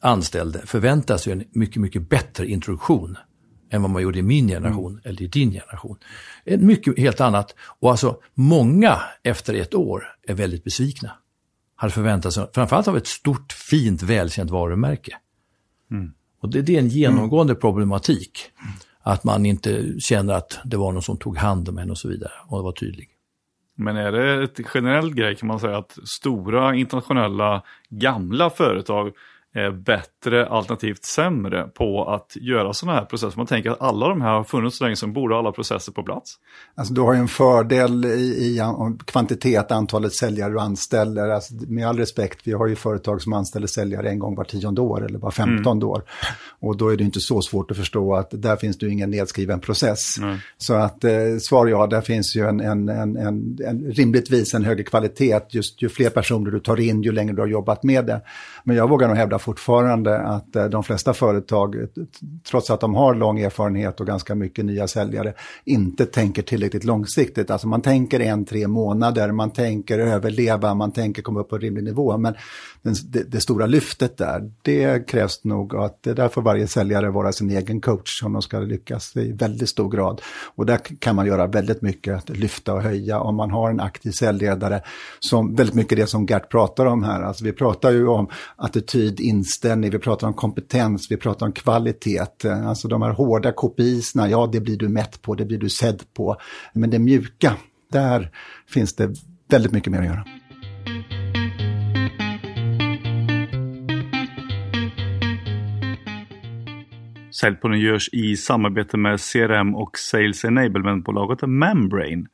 anställde 0.00 0.66
förväntas 0.66 1.28
ju 1.28 1.32
en 1.32 1.44
mycket, 1.50 1.82
mycket 1.82 2.08
bättre 2.08 2.46
introduktion 2.46 3.16
än 3.70 3.82
vad 3.82 3.90
man 3.90 4.02
gjorde 4.02 4.18
i 4.18 4.22
min 4.22 4.48
generation 4.48 4.92
mm. 4.92 5.02
eller 5.04 5.22
i 5.22 5.26
din 5.26 5.52
generation. 5.52 5.98
Ett 6.44 6.60
mycket 6.60 6.98
helt 6.98 7.20
annat. 7.20 7.54
Och 7.60 7.90
alltså 7.90 8.16
många 8.34 9.00
efter 9.22 9.54
ett 9.54 9.74
år 9.74 10.04
är 10.26 10.34
väldigt 10.34 10.64
besvikna. 10.64 11.10
Hade 11.74 11.92
förväntat 11.92 12.32
sig, 12.32 12.46
framförallt 12.54 12.88
av 12.88 12.96
ett 12.96 13.06
stort, 13.06 13.52
fint, 13.52 14.02
välkänt 14.02 14.50
varumärke. 14.50 15.16
Mm. 15.90 16.12
Och 16.40 16.50
det, 16.50 16.62
det, 16.62 16.76
är 16.76 16.78
en 16.78 16.88
genomgående 16.88 17.52
mm. 17.52 17.60
problematik. 17.60 18.40
Att 19.02 19.24
man 19.24 19.46
inte 19.46 20.00
känner 20.00 20.34
att 20.34 20.58
det 20.64 20.76
var 20.76 20.92
någon 20.92 21.02
som 21.02 21.16
tog 21.16 21.36
hand 21.36 21.68
om 21.68 21.78
en 21.78 21.90
och 21.90 21.98
så 21.98 22.08
vidare 22.08 22.32
och 22.46 22.64
var 22.64 22.72
tydlig. 22.72 23.09
Men 23.80 23.96
är 23.96 24.12
det 24.12 24.42
ett 24.42 24.60
generellt 24.74 25.14
grej 25.14 25.36
kan 25.36 25.46
man 25.46 25.60
säga 25.60 25.76
att 25.76 25.98
stora 26.04 26.74
internationella 26.74 27.62
gamla 27.88 28.50
företag 28.50 29.12
bättre 29.84 30.46
alternativt 30.46 31.04
sämre 31.04 31.62
på 31.64 32.04
att 32.04 32.36
göra 32.36 32.72
sådana 32.72 32.98
här 32.98 33.04
processer. 33.04 33.36
Man 33.36 33.46
tänker 33.46 33.70
att 33.70 33.80
alla 33.80 34.08
de 34.08 34.20
här 34.20 34.30
har 34.30 34.44
funnits 34.44 34.78
så 34.78 34.84
länge 34.84 34.96
som 34.96 35.12
borde 35.12 35.36
alla 35.36 35.52
processer 35.52 35.92
på 35.92 36.02
plats. 36.02 36.34
Alltså 36.74 36.94
du 36.94 37.00
har 37.00 37.12
ju 37.12 37.18
en 37.18 37.28
fördel 37.28 38.04
i, 38.04 38.08
i 38.08 38.60
kvantitet, 39.06 39.70
antalet 39.70 40.12
säljare 40.12 40.52
du 40.52 40.60
anställer. 40.60 41.28
Alltså, 41.28 41.54
med 41.68 41.88
all 41.88 41.98
respekt, 41.98 42.40
vi 42.44 42.52
har 42.52 42.66
ju 42.66 42.76
företag 42.76 43.22
som 43.22 43.32
anställer 43.32 43.66
säljare 43.66 44.10
en 44.10 44.18
gång 44.18 44.34
var 44.34 44.44
tionde 44.44 44.80
år 44.80 45.06
eller 45.06 45.18
var 45.18 45.30
femtonde 45.30 45.84
mm. 45.84 45.88
år. 45.88 46.02
Och 46.60 46.76
då 46.76 46.88
är 46.88 46.96
det 46.96 47.04
inte 47.04 47.20
så 47.20 47.42
svårt 47.42 47.70
att 47.70 47.76
förstå 47.76 48.14
att 48.14 48.28
där 48.30 48.56
finns 48.56 48.78
det 48.78 48.88
ingen 48.88 49.10
nedskriven 49.10 49.60
process. 49.60 50.18
Mm. 50.18 50.36
Så 50.58 50.74
att 50.74 51.04
eh, 51.04 51.12
svar 51.40 51.66
ja, 51.66 51.86
där 51.86 52.00
finns 52.00 52.36
ju 52.36 52.48
en, 52.48 52.60
en, 52.60 52.88
en, 52.88 53.16
en, 53.16 53.58
en 53.66 53.92
rimligtvis 53.92 54.54
en 54.54 54.64
högre 54.64 54.84
kvalitet. 54.84 55.40
Just 55.48 55.82
ju 55.82 55.88
fler 55.88 56.10
personer 56.10 56.50
du 56.50 56.60
tar 56.60 56.80
in, 56.80 57.02
ju 57.02 57.12
längre 57.12 57.34
du 57.34 57.40
har 57.40 57.48
jobbat 57.48 57.82
med 57.82 58.06
det. 58.06 58.20
Men 58.64 58.76
jag 58.76 58.88
vågar 58.88 59.08
nog 59.08 59.16
hävda 59.16 59.38
fortfarande 59.40 60.18
att 60.18 60.56
eh, 60.56 60.64
de 60.64 60.82
flesta 60.82 61.14
företag, 61.14 61.76
trots 62.50 62.70
att 62.70 62.80
de 62.80 62.94
har 62.94 63.14
lång 63.14 63.40
erfarenhet 63.40 64.00
och 64.00 64.06
ganska 64.06 64.34
mycket 64.34 64.64
nya 64.64 64.88
säljare, 64.88 65.34
inte 65.64 66.06
tänker 66.06 66.42
tillräckligt 66.42 66.84
långsiktigt. 66.84 67.50
Alltså 67.50 67.68
man 67.68 67.82
tänker 67.82 68.20
en, 68.20 68.44
tre 68.44 68.68
månader, 68.68 69.32
man 69.32 69.50
tänker 69.50 69.98
överleva, 69.98 70.74
man 70.74 70.92
tänker 70.92 71.22
komma 71.22 71.40
upp 71.40 71.48
på 71.48 71.58
rimlig 71.58 71.84
nivå. 71.84 72.18
Men 72.18 72.34
det, 72.82 73.22
det, 73.22 73.40
stora 73.40 73.66
lyftet 73.66 74.16
där, 74.16 74.50
det 74.62 75.08
krävs 75.08 75.44
nog 75.44 75.76
att 75.76 76.02
det 76.02 76.14
där 76.14 76.28
får 76.28 76.42
varje 76.42 76.66
säljare 76.66 77.10
vara 77.10 77.32
sin 77.32 77.50
egen 77.50 77.80
coach 77.80 78.22
om 78.22 78.32
de 78.32 78.42
ska 78.42 78.58
lyckas 78.58 79.16
i 79.16 79.32
väldigt 79.32 79.68
stor 79.68 79.90
grad. 79.90 80.20
Och 80.54 80.66
där 80.66 80.78
kan 80.98 81.16
man 81.16 81.26
göra 81.26 81.46
väldigt 81.46 81.82
mycket, 81.82 82.14
att 82.14 82.28
lyfta 82.28 82.74
och 82.74 82.82
höja 82.82 83.20
om 83.20 83.36
man 83.36 83.50
har 83.50 83.70
en 83.70 83.80
aktiv 83.80 84.10
säljledare 84.10 84.82
som 85.20 85.54
väldigt 85.54 85.74
mycket 85.74 85.98
det 85.98 86.06
som 86.06 86.26
Gert 86.26 86.50
pratar 86.50 86.86
om 86.86 87.02
här. 87.02 87.22
Alltså 87.22 87.44
vi 87.44 87.52
pratar 87.52 87.90
ju 87.90 88.06
om 88.08 88.28
attityd, 88.56 89.20
inställning, 89.30 89.90
vi 89.90 89.98
pratar 89.98 90.26
om 90.26 90.34
kompetens, 90.34 91.10
vi 91.10 91.16
pratar 91.16 91.46
om 91.46 91.52
kvalitet. 91.52 92.44
Eh, 92.44 92.68
alltså 92.68 92.88
de 92.88 93.02
här 93.02 93.10
hårda 93.10 93.52
kopisna, 93.52 94.28
ja 94.28 94.48
det 94.52 94.60
blir 94.60 94.76
du 94.76 94.88
mätt 94.88 95.22
på, 95.22 95.34
det 95.34 95.44
blir 95.44 95.58
du 95.58 95.68
sedd 95.68 96.02
på. 96.14 96.36
Men 96.72 96.90
det 96.90 96.98
mjuka, 96.98 97.56
där 97.92 98.30
finns 98.68 98.94
det 98.96 99.14
väldigt 99.48 99.72
mycket 99.72 99.92
mer 99.92 99.98
att 99.98 100.06
göra. 100.06 100.24
Säljpodden 107.40 107.80
görs 107.80 108.08
i 108.12 108.36
samarbete 108.36 108.96
med 108.96 109.20
CRM 109.20 109.74
och 109.74 109.98
Sales 109.98 110.44
Enablement-bolaget 110.44 111.46
Membrane. 111.46 112.24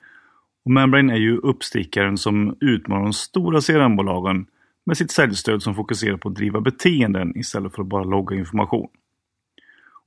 Och 0.64 0.70
Membrane 0.70 1.12
är 1.12 1.18
ju 1.18 1.36
uppstickaren 1.36 2.16
som 2.16 2.56
utmanar 2.60 3.02
de 3.02 3.12
stora 3.12 3.60
CRM-bolagen 3.60 4.46
med 4.86 4.96
sitt 4.96 5.10
säljstöd 5.10 5.62
som 5.62 5.74
fokuserar 5.74 6.16
på 6.16 6.28
att 6.28 6.34
driva 6.34 6.60
beteenden 6.60 7.38
istället 7.38 7.74
för 7.74 7.82
att 7.82 7.88
bara 7.88 8.04
logga 8.04 8.36
information. 8.36 8.88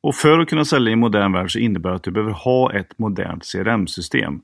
Och 0.02 0.16
för 0.16 0.40
att 0.40 0.50
kunna 0.50 0.66
sälja 0.66 0.90
i 0.90 0.94
en 0.94 1.00
modern 1.00 1.34
värld 1.34 1.52
så 1.52 1.60
innebär 1.60 1.90
det 1.90 1.96
att 1.96 2.04
du 2.04 2.12
behöver 2.12 2.32
ha 2.32 2.74
ett 2.74 3.00
modernt 3.00 3.44
CRM-system. 3.52 4.42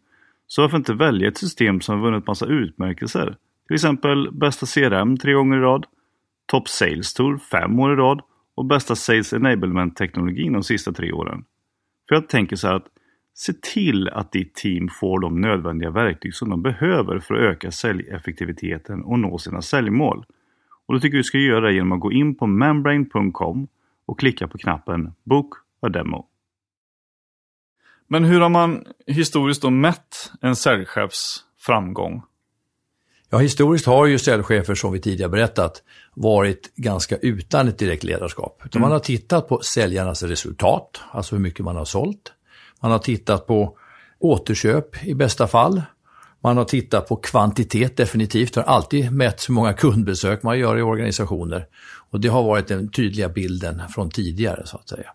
Så 0.47 0.61
varför 0.61 0.77
inte 0.77 0.93
välja 0.93 1.27
ett 1.27 1.37
system 1.37 1.81
som 1.81 1.95
har 1.95 2.05
vunnit 2.05 2.27
massa 2.27 2.45
utmärkelser? 2.45 3.37
Till 3.67 3.73
exempel 3.75 4.31
bästa 4.31 4.65
CRM 4.65 5.17
tre 5.17 5.33
gånger 5.33 5.57
i 5.57 5.59
rad, 5.59 5.85
Top 6.45 6.69
Sales 6.69 7.13
Tour 7.13 7.37
fem 7.37 7.79
år 7.79 7.93
i 7.93 7.95
rad 7.95 8.21
och 8.55 8.65
bästa 8.65 8.95
Sales 8.95 9.33
Enablement-teknologin 9.33 10.53
de 10.53 10.63
sista 10.63 10.91
tre 10.91 11.11
åren. 11.11 11.45
För 12.07 12.15
jag 12.15 12.29
tänker 12.29 12.55
så 12.55 12.67
här 12.67 12.75
att 12.75 12.87
se 13.35 13.53
till 13.53 14.09
att 14.09 14.31
ditt 14.31 14.55
team 14.55 14.89
får 14.89 15.19
de 15.19 15.41
nödvändiga 15.41 15.91
verktyg 15.91 16.35
som 16.35 16.49
de 16.49 16.61
behöver 16.61 17.19
för 17.19 17.35
att 17.35 17.41
öka 17.41 17.71
säljeffektiviteten 17.71 19.03
och 19.03 19.19
nå 19.19 19.37
sina 19.37 19.61
säljmål. 19.61 20.25
Och 20.85 20.93
då 20.93 20.99
tycker 20.99 21.17
jag 21.17 21.19
du 21.19 21.23
ska 21.23 21.37
göra 21.37 21.67
det 21.67 21.73
genom 21.73 21.91
att 21.91 21.99
gå 21.99 22.11
in 22.11 22.35
på 22.35 22.47
membrane.com 22.47 23.67
och 24.05 24.19
klicka 24.19 24.47
på 24.47 24.57
knappen 24.57 25.13
Book 25.23 25.53
a 25.81 25.89
Demo. 25.89 26.25
Men 28.07 28.23
hur 28.23 28.39
har 28.39 28.49
man 28.49 28.85
historiskt 29.07 29.61
då 29.61 29.69
mätt 29.69 30.31
en 30.41 30.55
säljchefs 30.55 31.43
framgång? 31.59 32.23
Ja, 33.29 33.37
historiskt 33.37 33.85
har 33.85 34.05
ju 34.05 34.19
säljchefer, 34.19 34.75
som 34.75 34.91
vi 34.91 34.99
tidigare 34.99 35.29
berättat, 35.29 35.83
varit 36.13 36.75
ganska 36.75 37.17
utan 37.17 37.67
ett 37.67 37.77
direkt 37.77 38.03
ledarskap. 38.03 38.61
Mm. 38.61 38.81
Man 38.81 38.91
har 38.91 38.99
tittat 38.99 39.47
på 39.47 39.59
säljarnas 39.59 40.23
resultat, 40.23 41.01
alltså 41.11 41.35
hur 41.35 41.43
mycket 41.43 41.65
man 41.65 41.75
har 41.75 41.85
sålt. 41.85 42.33
Man 42.81 42.91
har 42.91 42.99
tittat 42.99 43.47
på 43.47 43.77
återköp 44.19 45.05
i 45.05 45.13
bästa 45.13 45.47
fall. 45.47 45.81
Man 46.41 46.57
har 46.57 46.65
tittat 46.65 47.07
på 47.07 47.15
kvantitet 47.15 47.97
definitivt. 47.97 48.53
Det 48.53 48.61
har 48.61 48.67
alltid 48.67 49.11
mätt 49.11 49.49
hur 49.49 49.53
många 49.53 49.73
kundbesök 49.73 50.43
man 50.43 50.59
gör 50.59 50.77
i 50.77 50.81
organisationer. 50.81 51.67
Och 52.09 52.19
det 52.19 52.27
har 52.27 52.43
varit 52.43 52.67
den 52.67 52.91
tydliga 52.91 53.29
bilden 53.29 53.81
från 53.89 54.09
tidigare 54.09 54.61
så 54.65 54.77
att 54.77 54.89
säga. 54.89 55.11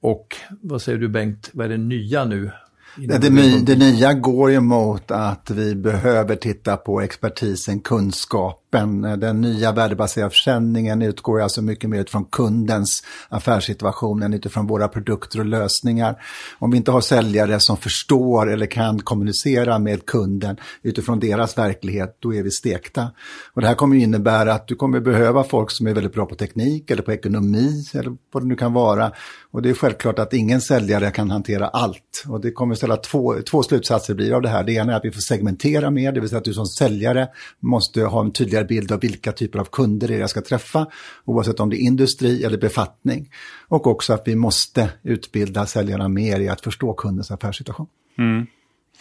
Och 0.00 0.36
vad 0.60 0.82
säger 0.82 0.98
du 0.98 1.08
Bengt, 1.08 1.50
vad 1.52 1.66
är 1.66 1.70
det 1.70 1.76
nya 1.76 2.24
nu 2.24 2.50
det, 2.96 3.18
det, 3.18 3.60
det, 3.60 3.76
nya 3.76 4.12
går 4.12 4.50
ju 4.50 4.60
mot 4.60 5.10
att 5.10 5.50
vi 5.50 5.74
behöver 5.74 6.36
titta 6.36 6.76
på 6.76 7.00
expertisen, 7.00 7.80
kunskap 7.80 8.59
appen, 8.70 9.04
eh, 9.04 9.16
Den 9.16 9.40
nya 9.40 9.72
värdebaserade 9.72 10.30
försäljningen 10.30 11.02
utgår 11.02 11.40
alltså 11.40 11.62
mycket 11.62 11.90
mer 11.90 12.00
utifrån 12.00 12.24
kundens 12.24 13.02
affärssituation 13.28 14.22
än 14.22 14.34
utifrån 14.34 14.66
våra 14.66 14.88
produkter 14.88 15.38
och 15.38 15.46
lösningar. 15.46 16.22
Om 16.58 16.70
vi 16.70 16.76
inte 16.76 16.90
har 16.90 17.00
säljare 17.00 17.60
som 17.60 17.76
förstår 17.76 18.52
eller 18.52 18.66
kan 18.66 18.98
kommunicera 18.98 19.78
med 19.78 20.06
kunden 20.06 20.56
utifrån 20.82 21.20
deras 21.20 21.58
verklighet, 21.58 22.16
då 22.18 22.34
är 22.34 22.42
vi 22.42 22.50
stekta. 22.50 23.10
Och 23.54 23.60
det 23.60 23.68
här 23.68 23.74
kommer 23.74 23.96
innebära 23.96 24.52
att 24.52 24.68
du 24.68 24.74
kommer 24.74 25.00
behöva 25.00 25.44
folk 25.44 25.70
som 25.70 25.86
är 25.86 25.94
väldigt 25.94 26.12
bra 26.12 26.26
på 26.26 26.34
teknik 26.34 26.90
eller 26.90 27.02
på 27.02 27.12
ekonomi 27.12 27.84
eller 27.94 28.16
vad 28.32 28.42
det 28.42 28.46
nu 28.46 28.56
kan 28.56 28.72
vara. 28.72 29.12
Och 29.52 29.62
det 29.62 29.70
är 29.70 29.74
självklart 29.74 30.18
att 30.18 30.32
ingen 30.32 30.60
säljare 30.60 31.10
kan 31.10 31.30
hantera 31.30 31.68
allt. 31.68 32.24
Och 32.28 32.40
det 32.40 32.52
kommer 32.52 32.74
ställa 32.74 32.96
två, 32.96 33.34
två 33.50 33.62
slutsatser 33.62 34.14
blir 34.14 34.32
av 34.32 34.42
det 34.42 34.48
här. 34.48 34.64
Det 34.64 34.72
ena 34.72 34.92
är 34.92 34.96
att 34.96 35.04
vi 35.04 35.10
får 35.10 35.20
segmentera 35.20 35.90
mer, 35.90 36.12
det 36.12 36.20
vill 36.20 36.28
säga 36.28 36.38
att 36.38 36.44
du 36.44 36.54
som 36.54 36.66
säljare 36.66 37.28
måste 37.60 38.02
ha 38.02 38.20
en 38.20 38.32
tydligare 38.32 38.59
bild 38.64 38.92
av 38.92 39.00
vilka 39.00 39.32
typer 39.32 39.58
av 39.58 39.64
kunder 39.64 40.08
det 40.08 40.14
är 40.14 40.20
jag 40.20 40.30
ska 40.30 40.40
träffa, 40.40 40.86
oavsett 41.24 41.60
om 41.60 41.70
det 41.70 41.76
är 41.76 41.80
industri 41.86 42.44
eller 42.44 42.58
befattning. 42.58 43.30
Och 43.68 43.86
också 43.86 44.12
att 44.12 44.22
vi 44.28 44.36
måste 44.36 44.90
utbilda 45.02 45.66
säljarna 45.66 46.08
mer 46.08 46.40
i 46.40 46.48
att 46.48 46.60
förstå 46.60 46.92
kundens 46.92 47.30
affärssituation. 47.30 47.86
Mm. 48.18 48.46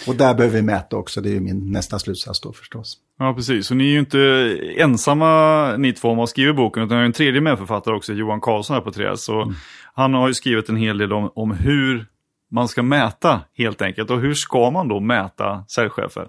Och 0.07 0.15
där 0.15 0.33
behöver 0.33 0.55
vi 0.55 0.61
mäta 0.61 0.97
också, 0.97 1.21
det 1.21 1.35
är 1.35 1.39
min 1.39 1.71
nästa 1.71 1.99
slutsats 1.99 2.41
då 2.41 2.53
förstås. 2.53 2.97
Ja, 3.19 3.33
precis. 3.33 3.71
Och 3.71 3.77
ni 3.77 3.83
är 3.87 3.91
ju 3.91 3.99
inte 3.99 4.19
ensamma 4.77 5.75
ni 5.77 5.93
två 5.93 6.09
om 6.09 6.19
att 6.19 6.29
skriva 6.29 6.53
boken, 6.53 6.83
utan 6.83 6.97
jag 6.97 7.01
har 7.01 7.05
en 7.05 7.13
tredje 7.13 7.41
medförfattare 7.41 7.95
också, 7.95 8.13
Johan 8.13 8.41
Karlsson 8.41 8.73
här 8.73 8.81
på 8.81 8.91
Träs. 8.91 9.29
Mm. 9.29 9.55
Han 9.93 10.13
har 10.13 10.27
ju 10.27 10.33
skrivit 10.33 10.69
en 10.69 10.75
hel 10.75 10.97
del 10.97 11.13
om, 11.13 11.31
om 11.35 11.51
hur 11.51 12.05
man 12.51 12.67
ska 12.67 12.83
mäta 12.83 13.41
helt 13.53 13.81
enkelt. 13.81 14.11
Och 14.11 14.19
hur 14.19 14.33
ska 14.33 14.71
man 14.71 14.87
då 14.87 14.99
mäta 14.99 15.65
säljchefer? 15.67 16.27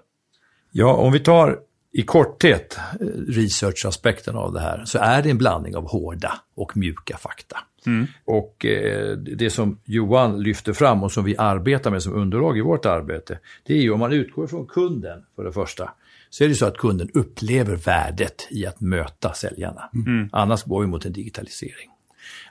Ja, 0.71 0.93
om 0.93 1.11
vi 1.11 1.19
tar 1.19 1.59
i 1.91 2.01
korthet 2.01 2.77
eh, 2.77 3.05
researchaspekten 3.27 4.35
av 4.35 4.53
det 4.53 4.59
här 4.59 4.85
så 4.85 4.99
är 4.99 5.21
det 5.21 5.29
en 5.29 5.37
blandning 5.37 5.75
av 5.75 5.89
hårda 5.89 6.33
och 6.55 6.77
mjuka 6.77 7.17
fakta. 7.17 7.57
Mm. 7.85 8.07
Och 8.25 8.65
eh, 8.65 9.17
det 9.17 9.49
som 9.49 9.79
Johan 9.85 10.43
lyfter 10.43 10.73
fram 10.73 11.03
och 11.03 11.11
som 11.11 11.23
vi 11.23 11.37
arbetar 11.37 11.91
med 11.91 12.03
som 12.03 12.13
underlag 12.13 12.57
i 12.57 12.61
vårt 12.61 12.85
arbete, 12.85 13.39
det 13.63 13.73
är 13.73 13.81
ju 13.81 13.91
om 13.91 13.99
man 13.99 14.11
utgår 14.11 14.47
från 14.47 14.67
kunden 14.67 15.23
för 15.35 15.43
det 15.43 15.51
första, 15.51 15.93
så 16.29 16.43
är 16.43 16.47
det 16.47 16.55
så 16.55 16.65
att 16.65 16.77
kunden 16.77 17.09
upplever 17.13 17.75
värdet 17.75 18.47
i 18.49 18.65
att 18.65 18.81
möta 18.81 19.33
säljarna. 19.33 19.89
Mm. 19.93 20.29
Annars 20.31 20.63
går 20.63 20.81
vi 20.81 20.87
mot 20.87 21.05
en 21.05 21.13
digitalisering. 21.13 21.89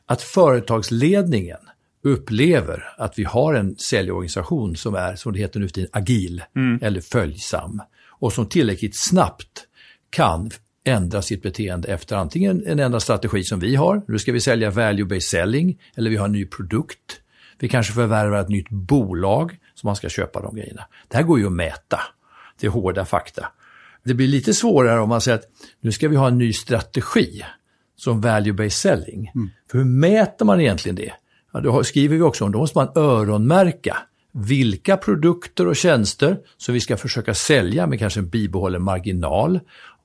Att 0.07 0.23
företagsledningen 0.23 1.59
upplever 2.03 2.95
att 2.97 3.19
vi 3.19 3.25
har 3.25 3.55
en 3.55 3.77
säljorganisation 3.77 4.77
som 4.77 4.95
är, 4.95 5.15
som 5.15 5.33
det 5.33 5.39
heter 5.39 5.61
nu 5.61 5.69
för 5.69 5.75
tiden, 5.75 5.91
agil 5.93 6.43
mm. 6.57 6.79
eller 6.83 7.01
följsam 7.01 7.81
och 8.21 8.33
som 8.33 8.47
tillräckligt 8.47 8.97
snabbt 8.97 9.67
kan 10.11 10.51
ändra 10.85 11.23
sitt 11.23 11.43
beteende 11.43 11.89
efter 11.89 12.17
antingen 12.17 12.67
en 12.67 12.79
ändrad 12.79 13.03
strategi 13.03 13.45
som 13.45 13.61
vi 13.61 13.77
har, 13.77 14.03
nu 14.09 14.19
ska 14.19 14.33
vi 14.33 14.41
sälja 14.41 14.71
value-based 14.71 15.21
selling, 15.21 15.81
eller 15.97 16.11
vi 16.11 16.17
har 16.17 16.25
en 16.25 16.33
ny 16.33 16.47
produkt. 16.47 17.21
Vi 17.59 17.69
kanske 17.69 17.93
förvärvar 17.93 18.41
ett 18.41 18.49
nytt 18.49 18.71
bolag 18.71 19.59
som 19.75 19.89
man 19.89 19.97
ska 19.97 20.09
köpa 20.09 20.41
de 20.41 20.57
grejerna. 20.57 20.87
Det 21.09 21.17
här 21.17 21.25
går 21.25 21.39
ju 21.39 21.47
att 21.47 21.53
mäta. 21.53 22.01
Det 22.61 22.67
är 22.67 22.71
hårda 22.71 23.05
fakta. 23.05 23.47
Det 24.05 24.15
blir 24.15 24.29
lite 24.29 24.55
svårare 24.55 25.01
om 25.01 25.09
man 25.09 25.21
säger 25.21 25.39
att 25.39 25.45
nu 25.81 25.93
ska 25.93 26.09
vi 26.09 26.17
ha 26.17 26.29
en 26.29 26.39
ny 26.39 26.53
strategi 26.53 27.45
som 27.97 28.23
value-based 28.23 28.69
selling. 28.69 29.33
Mm. 29.35 29.51
För 29.71 29.79
hur 29.79 29.85
mäter 29.85 30.45
man 30.45 30.61
egentligen 30.61 30.97
det? 30.97 31.13
Ja, 31.53 31.61
då 31.61 31.85
skriver 31.85 32.17
vi 32.17 32.23
också 32.23 32.45
om, 32.45 32.53
då 32.53 32.59
måste 32.59 32.79
man 32.79 32.89
öronmärka 32.95 33.97
vilka 34.33 34.97
produkter 34.97 35.67
och 35.67 35.77
tjänster 35.77 36.39
som 36.57 36.75
vi 36.75 36.81
ska 36.81 36.97
försöka 36.97 37.35
sälja 37.35 37.87
med 37.87 37.99
kanske 37.99 38.21
en 38.21 38.29
bibehållen 38.29 38.83
marginal 38.83 39.61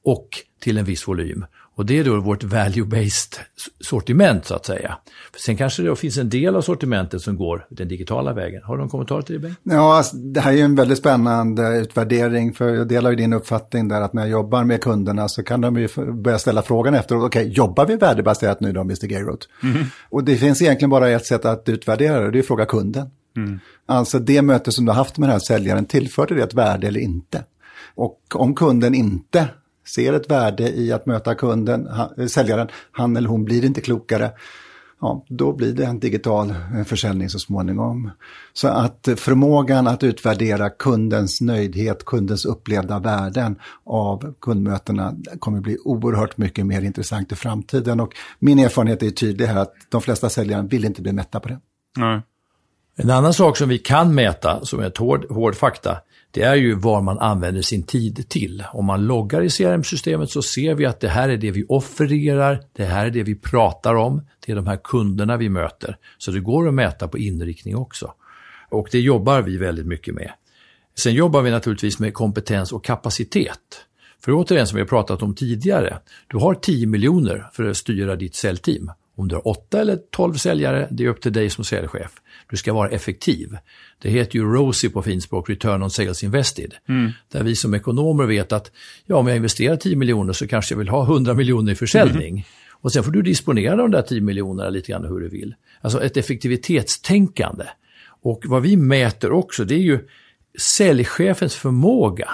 och 0.06 0.30
till 0.60 0.78
en 0.78 0.86
viss 0.86 1.08
volym. 1.08 1.46
Och 1.76 1.86
det 1.86 2.00
är 2.00 2.04
då 2.04 2.20
vårt 2.20 2.44
value-based 2.44 3.40
sortiment 3.80 4.46
så 4.46 4.56
att 4.56 4.66
säga. 4.66 4.98
För 5.34 5.40
sen 5.40 5.58
kanske 5.58 5.84
det 5.84 5.96
finns 5.96 6.18
en 6.18 6.30
del 6.30 6.56
av 6.56 6.62
sortimentet 6.62 7.22
som 7.22 7.38
går 7.38 7.68
den 7.70 7.88
digitala 7.88 8.34
vägen. 8.34 8.64
Har 8.64 8.76
du 8.76 8.82
någon 8.82 8.90
kommentar 8.90 9.22
till 9.22 9.36
det 9.36 9.40
Bengt? 9.40 9.60
Ja, 9.64 9.98
alltså, 9.98 10.18
det 10.18 10.40
här 10.40 10.52
är 10.52 10.56
ju 10.56 10.62
en 10.62 10.76
väldigt 10.76 10.98
spännande 10.98 11.78
utvärdering. 11.78 12.54
För 12.54 12.74
jag 12.74 12.88
delar 12.88 13.10
ju 13.10 13.16
din 13.16 13.34
uppfattning 13.34 13.88
där 13.88 14.02
att 14.02 14.14
när 14.14 14.22
jag 14.22 14.30
jobbar 14.30 14.64
med 14.64 14.82
kunderna 14.82 15.28
så 15.28 15.44
kan 15.44 15.62
de 15.62 15.78
ju 15.78 15.88
börja 16.14 16.40
ställa 16.40 16.62
frågan 16.62 16.94
efteråt. 16.94 17.24
Okej, 17.24 17.42
okay, 17.42 17.54
jobbar 17.54 17.86
vi 17.86 17.96
värdebaserat 17.96 18.60
nu 18.60 18.72
då, 18.72 18.82
Mr. 18.82 19.08
Gayrot? 19.08 19.48
Mm. 19.64 19.84
Och 20.10 20.24
det 20.24 20.36
finns 20.36 20.62
egentligen 20.62 20.90
bara 20.90 21.10
ett 21.10 21.26
sätt 21.26 21.46
att 21.46 21.70
utvärdera 21.70 22.20
det, 22.20 22.32
det 22.32 22.38
är 22.38 22.40
att 22.40 22.48
fråga 22.48 22.66
kunden. 22.66 23.10
Mm. 23.36 23.60
Alltså 23.86 24.20
det 24.20 24.42
möte 24.42 24.72
som 24.72 24.86
du 24.86 24.92
har 24.92 24.98
haft 24.98 25.18
med 25.18 25.30
den 25.30 25.34
här 25.34 25.40
säljaren, 25.40 25.86
tillförde 25.86 26.36
det 26.36 26.44
ett 26.44 26.54
värde 26.54 26.88
eller 26.88 27.00
inte? 27.00 27.44
Och 27.96 28.20
om 28.34 28.56
kunden 28.56 28.96
inte 28.96 29.48
ser 29.96 30.14
ett 30.14 30.32
värde 30.32 30.70
i 30.70 30.92
att 30.92 31.06
möta 31.06 31.36
kunden, 31.36 31.88
han, 31.88 32.30
säljaren, 32.30 32.68
han 32.92 33.18
eller 33.18 33.30
hon 33.30 33.46
blir 33.46 33.66
inte 33.66 33.82
klokare, 33.82 34.32
ja, 35.02 35.26
då 35.30 35.54
blir 35.54 35.74
det 35.74 35.86
en 35.86 36.00
digital 36.00 36.50
eh, 36.50 36.84
försäljning 36.84 37.30
så 37.30 37.40
småningom. 37.40 38.12
Så 38.54 38.68
att 38.68 39.10
förmågan 39.16 39.88
att 39.88 40.04
utvärdera 40.04 40.70
kundens 40.70 41.42
nöjdhet, 41.42 42.06
kundens 42.06 42.46
upplevda 42.46 43.00
värden 43.00 43.56
av 43.84 44.34
kundmötena 44.42 45.16
kommer 45.40 45.62
bli 45.62 45.78
oerhört 45.84 46.38
mycket 46.38 46.66
mer 46.66 46.82
intressant 46.82 47.32
i 47.32 47.36
framtiden. 47.36 48.00
Och 48.00 48.14
min 48.40 48.60
erfarenhet 48.60 49.04
är 49.04 49.10
tydlig 49.10 49.46
här 49.46 49.62
att 49.62 49.74
de 49.90 50.02
flesta 50.02 50.30
säljare 50.30 50.68
vill 50.68 50.86
inte 50.86 51.02
bli 51.02 51.14
mätta 51.14 51.40
på 51.40 51.48
det. 51.48 51.60
Nej. 51.98 52.22
En 52.98 53.10
annan 53.10 53.34
sak 53.34 53.58
som 53.58 53.70
vi 53.70 53.78
kan 53.78 54.16
mäta, 54.16 54.66
som 54.66 54.80
är 54.80 54.88
ett 54.88 54.98
hård, 54.98 55.26
hård 55.30 55.56
fakta, 55.56 55.98
det 56.32 56.42
är 56.42 56.56
ju 56.56 56.76
vad 56.76 57.04
man 57.04 57.20
använder 57.20 57.62
sin 57.62 57.84
tid 57.84 58.30
till. 58.30 58.64
Om 58.74 58.86
man 58.86 59.08
loggar 59.08 59.42
i 59.42 59.50
CRM-systemet 59.50 60.30
så 60.30 60.42
ser 60.42 60.76
vi 60.76 60.86
att 60.86 61.00
det 61.00 61.10
här 61.10 61.30
är 61.30 61.38
det 61.38 61.52
vi 61.52 61.66
offererar, 61.70 62.62
det 62.74 62.86
här 62.86 63.06
är 63.06 63.10
det 63.10 63.24
vi 63.24 63.36
pratar 63.36 63.96
om, 63.96 64.22
det 64.46 64.52
är 64.52 64.56
de 64.56 64.68
här 64.68 64.80
kunderna 64.84 65.38
vi 65.38 65.50
möter. 65.50 65.98
Så 66.18 66.32
det 66.32 66.40
går 66.40 66.68
att 66.68 66.74
mäta 66.74 67.08
på 67.08 67.18
inriktning 67.18 67.78
också. 67.78 68.14
Och 68.70 68.88
det 68.92 69.00
jobbar 69.00 69.42
vi 69.42 69.58
väldigt 69.58 69.88
mycket 69.88 70.14
med. 70.14 70.32
Sen 70.98 71.14
jobbar 71.14 71.42
vi 71.42 71.52
naturligtvis 71.52 72.00
med 72.00 72.14
kompetens 72.14 72.72
och 72.72 72.84
kapacitet. 72.84 73.86
För 74.20 74.32
återigen, 74.32 74.68
som 74.68 74.76
vi 74.76 74.82
har 74.82 74.88
pratat 74.88 75.22
om 75.22 75.36
tidigare, 75.36 76.00
du 76.28 76.38
har 76.38 76.54
10 76.54 76.88
miljoner 76.88 77.50
för 77.54 77.70
att 77.70 77.78
styra 77.78 78.16
ditt 78.16 78.36
säljteam. 78.36 78.92
Om 79.18 79.28
du 79.28 79.36
har 79.36 79.48
8 79.48 79.82
eller 79.82 80.00
12 80.12 80.34
säljare, 80.34 80.88
det 80.92 81.04
är 81.04 81.08
upp 81.08 81.22
till 81.22 81.34
dig 81.34 81.50
som 81.50 81.64
säljchef. 81.64 82.12
Du 82.50 82.58
ska 82.58 82.74
vara 82.74 82.90
effektiv. 82.90 83.58
Det 84.02 84.10
heter 84.10 84.36
ju 84.36 84.46
ROSI 84.46 84.90
på 84.90 85.02
finspråk, 85.02 85.50
Return 85.50 85.84
on 85.84 85.92
Sales 85.92 86.24
Invested. 86.24 86.74
Mm. 86.90 87.12
Där 87.32 87.44
vi 87.44 87.56
som 87.56 87.74
ekonomer 87.74 88.26
vet 88.26 88.52
att 88.52 88.72
ja, 89.06 89.16
om 89.16 89.28
jag 89.28 89.36
investerar 89.36 89.76
10 89.76 89.96
miljoner 89.96 90.34
så 90.34 90.48
kanske 90.48 90.74
jag 90.74 90.80
vill 90.80 90.90
ha 90.90 91.04
100 91.04 91.34
miljoner 91.34 91.72
i 91.72 91.76
försäljning. 91.76 92.32
Mm. 92.32 92.44
Och 92.72 92.92
sen 92.92 93.04
får 93.04 93.12
du 93.12 93.22
disponera 93.22 93.76
de 93.76 93.92
där 93.92 94.02
10 94.02 94.22
miljonerna 94.22 94.70
lite 94.70 94.92
grann 94.92 95.06
hur 95.06 95.20
du 95.20 95.30
vill. 95.30 95.56
Alltså 95.82 96.04
ett 96.04 96.18
effektivitetstänkande. 96.18 97.66
Och 98.22 98.44
vad 98.46 98.62
vi 98.62 98.78
mäter 98.78 99.32
också, 99.32 99.66
det 99.66 99.76
är 99.76 99.80
ju 99.80 100.00
säljchefens 100.78 101.56
förmåga 101.56 102.30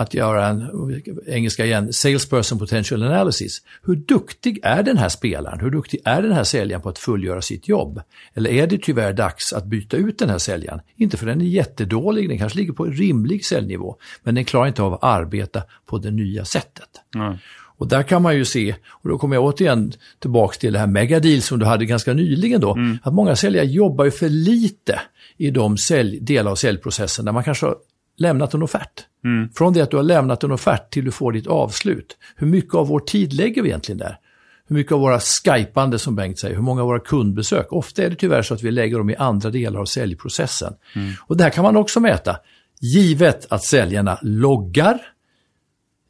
att 0.00 0.14
göra 0.14 0.46
en, 0.46 1.02
engelska 1.26 1.66
igen, 1.66 1.92
salesperson 1.92 2.58
potential 2.58 3.02
analysis. 3.02 3.62
Hur 3.82 3.96
duktig 3.96 4.60
är 4.62 4.82
den 4.82 4.96
här 4.96 5.08
spelaren? 5.08 5.60
Hur 5.60 5.70
duktig 5.70 6.00
är 6.04 6.22
den 6.22 6.32
här 6.32 6.44
säljaren 6.44 6.82
på 6.82 6.88
att 6.88 6.98
fullgöra 6.98 7.42
sitt 7.42 7.68
jobb? 7.68 8.00
Eller 8.34 8.50
är 8.50 8.66
det 8.66 8.78
tyvärr 8.82 9.12
dags 9.12 9.52
att 9.52 9.66
byta 9.66 9.96
ut 9.96 10.18
den 10.18 10.30
här 10.30 10.38
säljaren? 10.38 10.80
Inte 10.96 11.16
för 11.16 11.26
den 11.26 11.40
är 11.40 11.44
jättedålig, 11.44 12.28
den 12.28 12.38
kanske 12.38 12.58
ligger 12.58 12.72
på 12.72 12.86
en 12.86 12.92
rimlig 12.92 13.44
säljnivå, 13.44 13.96
men 14.22 14.34
den 14.34 14.44
klarar 14.44 14.66
inte 14.66 14.82
av 14.82 14.94
att 14.94 15.04
arbeta 15.04 15.62
på 15.86 15.98
det 15.98 16.10
nya 16.10 16.44
sättet. 16.44 16.88
Mm. 17.14 17.34
Och 17.80 17.88
där 17.88 18.02
kan 18.02 18.22
man 18.22 18.36
ju 18.36 18.44
se, 18.44 18.74
och 18.88 19.08
då 19.08 19.18
kommer 19.18 19.36
jag 19.36 19.44
återigen 19.44 19.92
tillbaka 20.18 20.58
till 20.58 20.72
det 20.72 20.78
här 20.78 20.86
megadeal 20.86 21.42
som 21.42 21.58
du 21.58 21.66
hade 21.66 21.84
ganska 21.84 22.12
nyligen 22.12 22.60
då, 22.60 22.74
mm. 22.74 22.98
att 23.02 23.14
många 23.14 23.36
säljare 23.36 23.66
jobbar 23.66 24.04
ju 24.04 24.10
för 24.10 24.28
lite 24.28 25.00
i 25.36 25.50
de 25.50 25.76
sälj, 25.76 26.20
delar 26.20 26.50
av 26.50 26.56
säljprocessen 26.56 27.24
där 27.24 27.32
man 27.32 27.44
kanske 27.44 27.66
har 27.66 27.76
lämnat 28.16 28.54
en 28.54 28.62
offert. 28.62 29.06
Mm. 29.24 29.48
Från 29.54 29.72
det 29.72 29.80
att 29.80 29.90
du 29.90 29.96
har 29.96 30.04
lämnat 30.04 30.44
en 30.44 30.52
offert 30.52 30.90
till 30.90 31.04
du 31.04 31.10
får 31.10 31.32
ditt 31.32 31.46
avslut. 31.46 32.16
Hur 32.36 32.46
mycket 32.46 32.74
av 32.74 32.88
vår 32.88 33.00
tid 33.00 33.32
lägger 33.32 33.62
vi 33.62 33.68
egentligen 33.68 33.98
där? 33.98 34.18
Hur 34.66 34.76
mycket 34.76 34.92
av 34.92 35.00
våra 35.00 35.20
skypande, 35.20 35.98
som 35.98 36.16
Bengt 36.16 36.38
säger, 36.38 36.54
hur 36.54 36.62
många 36.62 36.80
av 36.80 36.86
våra 36.86 37.00
kundbesök? 37.00 37.72
Ofta 37.72 38.02
är 38.02 38.10
det 38.10 38.16
tyvärr 38.16 38.42
så 38.42 38.54
att 38.54 38.62
vi 38.62 38.70
lägger 38.70 38.98
dem 38.98 39.10
i 39.10 39.16
andra 39.16 39.50
delar 39.50 39.80
av 39.80 39.84
säljprocessen. 39.84 40.74
Mm. 40.96 41.12
Och 41.20 41.36
det 41.36 41.44
här 41.44 41.50
kan 41.50 41.64
man 41.64 41.76
också 41.76 42.00
mäta. 42.00 42.36
Givet 42.80 43.46
att 43.52 43.64
säljarna 43.64 44.18
loggar 44.22 45.00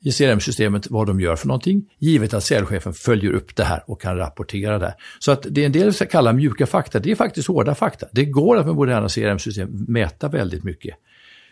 i 0.04 0.12
CRM-systemet 0.12 0.90
vad 0.90 1.06
de 1.06 1.20
gör 1.20 1.36
för 1.36 1.46
någonting, 1.46 1.84
givet 1.98 2.34
att 2.34 2.44
säljchefen 2.44 2.92
följer 2.92 3.32
upp 3.32 3.56
det 3.56 3.64
här 3.64 3.84
och 3.86 4.00
kan 4.00 4.16
rapportera 4.16 4.78
det. 4.78 4.94
Så 5.18 5.32
att 5.32 5.46
det 5.50 5.62
är 5.62 5.66
en 5.66 5.72
del 5.72 5.92
vi 6.00 6.06
kallar 6.06 6.32
mjuka 6.32 6.66
fakta, 6.66 6.98
det 6.98 7.10
är 7.10 7.14
faktiskt 7.14 7.48
hårda 7.48 7.74
fakta. 7.74 8.06
Det 8.12 8.24
går 8.24 8.56
att 8.56 8.66
med 8.66 8.74
moderna 8.74 9.08
CRM-system 9.08 9.84
mäta 9.88 10.28
väldigt 10.28 10.64
mycket. 10.64 10.94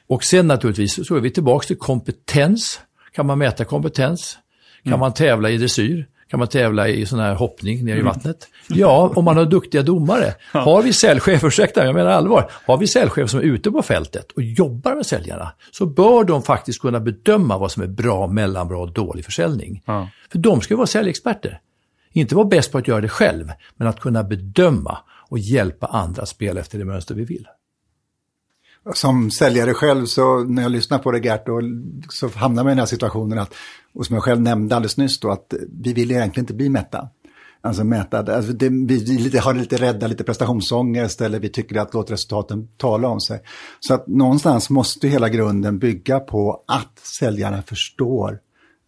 Och 0.09 0.25
sen 0.25 0.47
naturligtvis 0.47 1.07
så 1.07 1.17
är 1.17 1.21
vi 1.21 1.31
tillbaka 1.31 1.67
till 1.67 1.79
kompetens. 1.79 2.81
Kan 3.13 3.27
man 3.27 3.39
mäta 3.39 3.65
kompetens? 3.65 4.39
Kan 4.83 4.93
mm. 4.93 5.01
man 5.01 5.15
tävla 5.15 5.51
i 5.51 5.57
dressyr? 5.57 6.07
Kan 6.31 6.39
man 6.39 6.49
tävla 6.49 6.89
i 6.89 7.07
sån 7.07 7.19
här 7.19 7.35
hoppning 7.35 7.85
ner 7.85 7.97
i 7.97 8.03
vattnet? 8.03 8.49
Ja, 8.69 9.13
om 9.17 9.25
man 9.25 9.37
har 9.37 9.45
duktiga 9.45 9.83
domare. 9.83 10.35
Har 10.53 10.83
vi 10.83 10.93
säljchefer, 10.93 11.49
ursäkta 11.49 11.87
jag 11.87 11.95
menar 11.95 12.11
allvar, 12.11 12.51
har 12.67 12.79
vi 12.79 12.87
säljchefer 12.87 13.27
som 13.27 13.41
är 13.41 13.45
ute 13.45 13.71
på 13.71 13.83
fältet 13.83 14.33
och 14.33 14.43
jobbar 14.43 14.95
med 14.95 15.07
säljarna 15.07 15.53
så 15.71 15.87
bör 15.87 16.25
de 16.25 16.43
faktiskt 16.43 16.81
kunna 16.81 17.01
bedöma 17.01 17.59
vad 17.59 17.73
som 17.73 17.83
är 17.83 17.87
bra, 17.87 18.27
mellanbra 18.27 18.79
och 18.79 18.93
dålig 18.93 19.25
försäljning. 19.25 19.83
Ja. 19.87 20.09
För 20.33 20.39
de 20.39 20.61
ska 20.61 20.75
ju 20.75 20.77
vara 20.77 20.87
säljexperter. 20.87 21.61
Inte 22.13 22.35
vara 22.35 22.47
bäst 22.47 22.73
på 22.73 22.79
att 22.79 22.89
göra 22.89 23.01
det 23.01 23.09
själv, 23.09 23.49
men 23.77 23.89
att 23.89 24.01
kunna 24.01 24.25
bedöma 24.25 24.99
och 25.29 25.39
hjälpa 25.39 25.87
andra 25.87 26.23
att 26.23 26.29
spela 26.29 26.61
efter 26.61 26.79
det 26.79 26.85
mönster 26.85 27.15
vi 27.15 27.25
vill. 27.25 27.47
Som 28.95 29.31
säljare 29.31 29.75
själv 29.75 30.07
så 30.07 30.45
när 30.45 30.63
jag 30.63 30.73
lyssnar 30.73 30.99
på 30.99 31.11
det 31.11 31.19
Gert, 31.19 31.47
så 32.09 32.29
hamnar 32.29 32.63
man 32.63 32.71
i 32.71 32.75
den 32.75 32.79
här 32.79 32.87
situationen 32.87 33.39
att, 33.39 33.55
och 33.95 34.07
som 34.07 34.15
jag 34.15 34.23
själv 34.23 34.41
nämnde 34.41 34.77
alldeles 34.77 34.97
nyss 34.97 35.21
då, 35.21 35.31
att 35.31 35.55
vi 35.83 35.93
vill 35.93 36.11
egentligen 36.11 36.43
inte 36.43 36.55
bli 36.55 36.69
mätta. 36.69 37.09
Alltså 37.61 37.85
mäta, 37.85 38.35
alltså 38.35 38.53
det, 38.53 38.69
vi 38.69 39.01
lite, 39.01 39.39
har 39.39 39.55
lite 39.55 39.77
rädda, 39.77 40.07
lite 40.07 40.25
prestationsångest 40.25 41.21
eller 41.21 41.41
vi 41.41 41.49
tycker 41.49 41.77
att 41.77 41.95
låt 41.95 42.11
resultaten 42.11 42.69
tala 42.77 43.09
om 43.09 43.21
sig. 43.21 43.41
Så 43.81 43.95
att 43.95 44.07
någonstans 44.07 44.71
måste 44.71 45.09
hela 45.09 45.29
grunden 45.29 45.79
bygga 45.79 46.21
på 46.21 46.65
att 46.67 46.99
säljarna 46.99 47.63
förstår 47.63 48.39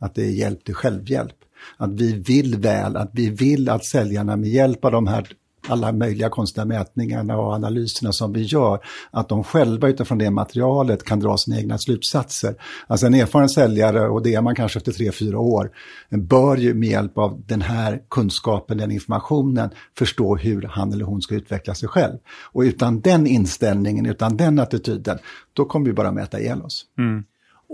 att 0.00 0.14
det 0.14 0.22
är 0.22 0.30
hjälp 0.30 0.64
till 0.64 0.74
självhjälp. 0.74 1.36
Att 1.76 1.92
vi 1.92 2.12
vill 2.12 2.56
väl, 2.56 2.96
att 2.96 3.10
vi 3.12 3.30
vill 3.30 3.68
att 3.68 3.84
säljarna 3.84 4.36
med 4.36 4.48
hjälp 4.48 4.84
av 4.84 4.92
de 4.92 5.06
här 5.06 5.28
alla 5.68 5.92
möjliga 5.92 6.28
konstiga 6.28 6.64
mätningarna 6.64 7.36
och 7.36 7.52
analyserna 7.52 8.12
som 8.12 8.32
vi 8.32 8.42
gör, 8.42 8.80
att 9.10 9.28
de 9.28 9.44
själva 9.44 9.88
utifrån 9.88 10.18
det 10.18 10.30
materialet 10.30 11.04
kan 11.04 11.20
dra 11.20 11.36
sina 11.36 11.58
egna 11.58 11.78
slutsatser. 11.78 12.54
Alltså 12.86 13.06
en 13.06 13.14
erfaren 13.14 13.48
säljare, 13.48 14.08
och 14.08 14.22
det 14.22 14.34
är 14.34 14.42
man 14.42 14.54
kanske 14.54 14.78
efter 14.78 14.92
tre, 14.92 15.12
fyra 15.12 15.38
år, 15.38 15.70
bör 16.10 16.56
ju 16.56 16.74
med 16.74 16.88
hjälp 16.88 17.18
av 17.18 17.42
den 17.46 17.62
här 17.62 18.00
kunskapen, 18.10 18.78
den 18.78 18.90
informationen, 18.90 19.70
förstå 19.98 20.36
hur 20.36 20.62
han 20.62 20.92
eller 20.92 21.04
hon 21.04 21.22
ska 21.22 21.34
utveckla 21.34 21.74
sig 21.74 21.88
själv. 21.88 22.18
Och 22.52 22.60
utan 22.60 23.00
den 23.00 23.26
inställningen, 23.26 24.06
utan 24.06 24.36
den 24.36 24.58
attityden, 24.58 25.18
då 25.52 25.64
kommer 25.64 25.86
vi 25.86 25.92
bara 25.92 26.12
mäta 26.12 26.40
ihjäl 26.40 26.62
oss. 26.62 26.84
Mm. 26.98 27.24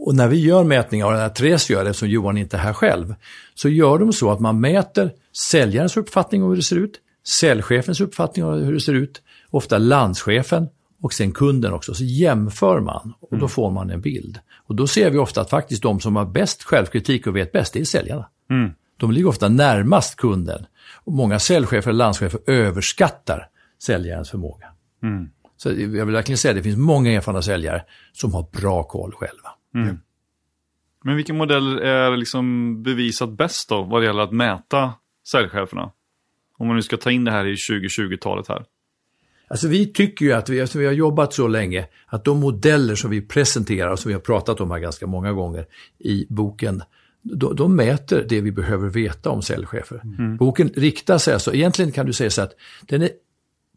Och 0.04 0.14
när 0.14 0.28
vi 0.28 0.40
gör 0.40 0.64
mätningar, 0.64 1.06
och 1.06 1.12
när 1.12 1.28
Therese 1.28 1.70
gör 1.70 1.84
det, 1.84 1.94
som 1.94 2.08
Johan 2.08 2.38
inte 2.38 2.56
är 2.56 2.60
här 2.60 2.72
själv, 2.72 3.14
så 3.54 3.68
gör 3.68 3.98
de 3.98 4.12
så 4.12 4.30
att 4.30 4.40
man 4.40 4.60
mäter 4.60 5.12
säljarens 5.50 5.96
uppfattning 5.96 6.42
om 6.42 6.48
hur 6.48 6.56
det 6.56 6.62
ser 6.62 6.76
ut, 6.76 7.00
säljchefens 7.40 8.00
uppfattning 8.00 8.44
av 8.44 8.64
hur 8.64 8.72
det 8.72 8.80
ser 8.80 8.94
ut, 8.94 9.22
ofta 9.50 9.78
landschefen 9.78 10.68
och 11.02 11.12
sen 11.12 11.32
kunden 11.32 11.72
också. 11.72 11.94
Så 11.94 12.04
jämför 12.04 12.80
man 12.80 13.14
och 13.20 13.28
då 13.30 13.36
mm. 13.36 13.48
får 13.48 13.70
man 13.70 13.90
en 13.90 14.00
bild. 14.00 14.38
Och 14.56 14.74
då 14.74 14.86
ser 14.86 15.10
vi 15.10 15.18
ofta 15.18 15.40
att 15.40 15.50
faktiskt 15.50 15.82
de 15.82 16.00
som 16.00 16.16
har 16.16 16.26
bäst 16.26 16.62
självkritik 16.62 17.26
och 17.26 17.36
vet 17.36 17.52
bäst, 17.52 17.72
det 17.72 17.80
är 17.80 17.84
säljarna. 17.84 18.28
Mm. 18.50 18.70
De 18.96 19.12
ligger 19.12 19.28
ofta 19.28 19.48
närmast 19.48 20.16
kunden. 20.16 20.66
Och 21.04 21.12
många 21.12 21.38
säljchefer 21.38 21.90
och 21.90 21.96
landschefer 21.96 22.40
överskattar 22.46 23.48
säljarens 23.82 24.30
förmåga. 24.30 24.66
Mm. 25.02 25.28
Så 25.56 25.68
jag 25.68 26.06
vill 26.06 26.14
verkligen 26.14 26.38
säga 26.38 26.52
att 26.52 26.56
det 26.56 26.62
finns 26.62 26.76
många 26.76 27.12
erfarna 27.12 27.42
säljare 27.42 27.84
som 28.12 28.34
har 28.34 28.46
bra 28.60 28.82
koll 28.82 29.12
själva. 29.12 29.50
Mm. 29.74 29.98
Men 31.04 31.16
vilken 31.16 31.36
modell 31.36 31.78
är 31.78 32.16
liksom 32.16 32.82
bevisat 32.82 33.30
bäst 33.30 33.68
då 33.68 33.82
vad 33.82 34.02
det 34.02 34.06
gäller 34.06 34.22
att 34.22 34.32
mäta 34.32 34.92
säljcheferna? 35.28 35.92
Om 36.56 36.66
man 36.66 36.76
nu 36.76 36.82
ska 36.82 36.96
ta 36.96 37.10
in 37.10 37.24
det 37.24 37.30
här 37.30 37.46
i 37.46 37.54
2020-talet 37.54 38.48
här. 38.48 38.64
Alltså 39.48 39.68
vi 39.68 39.86
tycker 39.86 40.24
ju 40.24 40.32
att 40.32 40.48
vi, 40.48 40.60
eftersom 40.60 40.80
vi 40.80 40.86
har 40.86 40.92
jobbat 40.92 41.32
så 41.32 41.48
länge, 41.48 41.86
att 42.06 42.24
de 42.24 42.40
modeller 42.40 42.94
som 42.94 43.10
vi 43.10 43.20
presenterar 43.20 43.90
och 43.90 43.98
som 43.98 44.08
vi 44.08 44.12
har 44.12 44.20
pratat 44.20 44.60
om 44.60 44.70
här 44.70 44.78
ganska 44.78 45.06
många 45.06 45.32
gånger 45.32 45.66
i 45.98 46.26
boken, 46.28 46.82
de, 47.22 47.56
de 47.56 47.76
mäter 47.76 48.26
det 48.28 48.40
vi 48.40 48.52
behöver 48.52 48.88
veta 48.88 49.30
om 49.30 49.42
säljchefer. 49.42 50.00
Mm. 50.18 50.36
Boken 50.36 50.68
riktar 50.68 51.18
sig 51.18 51.34
alltså, 51.34 51.54
egentligen 51.54 51.92
kan 51.92 52.06
du 52.06 52.12
säga 52.12 52.30
så 52.30 52.42
att 52.42 52.52
den 52.82 53.02
är 53.02 53.10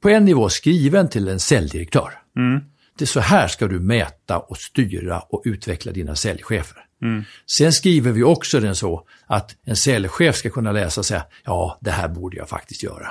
på 0.02 0.10
en 0.10 0.26
nivå 0.26 0.50
skriven 0.50 1.10
till 1.10 1.28
en 1.28 1.40
säljdirektör. 1.40 2.10
Mm. 2.38 2.60
Det 2.98 3.04
är 3.04 3.08
så 3.08 3.20
här 3.20 3.48
ska 3.48 3.68
du 3.68 3.80
mäta 3.80 4.40
och 4.40 4.58
styra 4.58 5.20
och 5.20 5.42
utveckla 5.46 5.92
dina 5.92 6.16
säljchefer. 6.16 6.86
Mm. 7.02 7.24
Sen 7.58 7.74
skriver 7.74 8.12
vi 8.12 8.24
också 8.24 8.60
den 8.60 8.76
så 8.76 9.08
att 9.28 9.56
en 9.66 9.76
säljchef 9.76 10.36
ska 10.36 10.50
kunna 10.50 10.72
läsa 10.72 11.02
och 11.02 11.06
säga, 11.06 11.24
ja, 11.46 11.78
det 11.82 11.92
här 11.92 12.08
borde 12.08 12.38
jag 12.38 12.50
faktiskt 12.50 12.84
göra. 12.84 13.08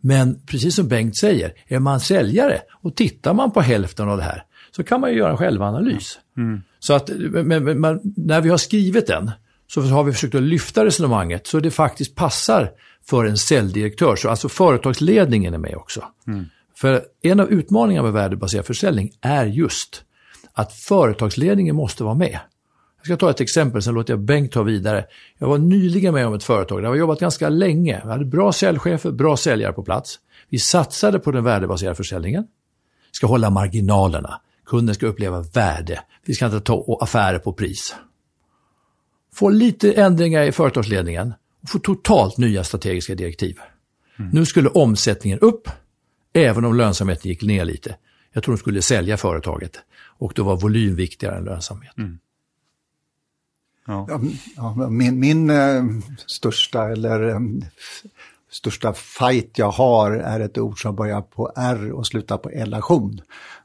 Men 0.00 0.40
precis 0.46 0.74
som 0.74 0.88
Bengt 0.88 1.16
säger, 1.16 1.52
är 1.66 1.78
man 1.78 2.00
säljare 2.00 2.60
och 2.82 2.96
tittar 2.96 3.34
man 3.34 3.52
på 3.52 3.60
hälften 3.60 4.08
av 4.08 4.16
det 4.16 4.22
här 4.22 4.44
så 4.76 4.84
kan 4.84 5.00
man 5.00 5.10
ju 5.10 5.18
göra 5.18 5.30
en 5.30 5.36
självanalys. 5.36 6.18
Mm. 6.36 6.60
Så 6.78 6.94
att 6.94 7.10
men, 7.30 7.80
men, 7.80 8.00
när 8.16 8.40
vi 8.40 8.48
har 8.48 8.56
skrivit 8.56 9.06
den 9.06 9.30
så 9.66 9.80
har 9.80 10.04
vi 10.04 10.12
försökt 10.12 10.34
att 10.34 10.42
lyfta 10.42 10.84
resonemanget 10.84 11.46
så 11.46 11.60
det 11.60 11.70
faktiskt 11.70 12.14
passar 12.14 12.70
för 13.06 13.24
en 13.24 13.36
säljdirektör. 13.36 14.16
Så 14.16 14.28
alltså 14.28 14.48
företagsledningen 14.48 15.54
är 15.54 15.58
med 15.58 15.74
också. 15.76 16.04
Mm. 16.26 16.44
För 16.76 17.02
en 17.22 17.40
av 17.40 17.50
utmaningarna 17.50 18.04
med 18.04 18.12
värdebaserad 18.12 18.66
försäljning 18.66 19.10
är 19.20 19.46
just 19.46 20.02
att 20.52 20.72
företagsledningen 20.72 21.76
måste 21.76 22.04
vara 22.04 22.14
med. 22.14 22.38
Jag 23.00 23.06
ska 23.06 23.16
ta 23.16 23.30
ett 23.30 23.40
exempel, 23.40 23.82
sen 23.82 23.94
låter 23.94 24.12
jag 24.12 24.20
Bengt 24.20 24.52
ta 24.52 24.62
vidare. 24.62 25.04
Jag 25.38 25.48
var 25.48 25.58
nyligen 25.58 26.14
med 26.14 26.26
om 26.26 26.34
ett 26.34 26.44
företag, 26.44 26.78
där 26.78 26.82
jag 26.82 26.90
har 26.90 26.96
jobbat 26.96 27.20
ganska 27.20 27.48
länge. 27.48 28.00
Vi 28.04 28.10
hade 28.10 28.24
bra 28.24 28.52
säljchefer, 28.52 29.10
bra 29.10 29.36
säljare 29.36 29.72
på 29.72 29.82
plats. 29.82 30.18
Vi 30.48 30.58
satsade 30.58 31.18
på 31.18 31.30
den 31.30 31.44
värdebaserade 31.44 31.96
försäljningen. 31.96 32.46
Ska 33.12 33.26
hålla 33.26 33.50
marginalerna. 33.50 34.40
Kunden 34.66 34.94
ska 34.94 35.06
uppleva 35.06 35.40
värde. 35.40 36.00
Vi 36.24 36.34
ska 36.34 36.46
inte 36.46 36.60
ta 36.60 36.98
affärer 37.00 37.38
på 37.38 37.52
pris. 37.52 37.94
Få 39.34 39.50
lite 39.50 39.92
ändringar 39.92 40.42
i 40.42 40.52
företagsledningen 40.52 41.34
och 41.62 41.68
få 41.68 41.78
totalt 41.78 42.38
nya 42.38 42.64
strategiska 42.64 43.14
direktiv. 43.14 43.58
Mm. 44.18 44.30
Nu 44.30 44.46
skulle 44.46 44.68
omsättningen 44.68 45.38
upp, 45.38 45.68
även 46.32 46.64
om 46.64 46.76
lönsamheten 46.76 47.28
gick 47.28 47.42
ner 47.42 47.64
lite. 47.64 47.96
Jag 48.32 48.42
tror 48.42 48.54
de 48.54 48.58
skulle 48.58 48.82
sälja 48.82 49.16
företaget 49.16 49.80
och 50.18 50.32
då 50.34 50.44
var 50.44 50.56
volym 50.56 50.94
viktigare 50.94 51.36
än 51.36 51.44
lönsamhet. 51.44 51.98
Mm. 51.98 52.18
Ja. 53.90 54.20
Ja, 54.56 54.88
min 54.88 55.20
min 55.20 55.50
äh, 55.50 55.84
största 56.26 56.88
eller 56.88 57.28
äh, 57.28 57.40
största 58.50 58.92
fight 58.92 59.58
jag 59.58 59.70
har 59.70 60.10
är 60.10 60.40
ett 60.40 60.58
ord 60.58 60.82
som 60.82 60.96
börjar 60.96 61.20
på 61.20 61.52
R 61.56 61.92
och 61.92 62.06
slutar 62.06 62.36
på 62.36 62.48
relation. 62.48 63.20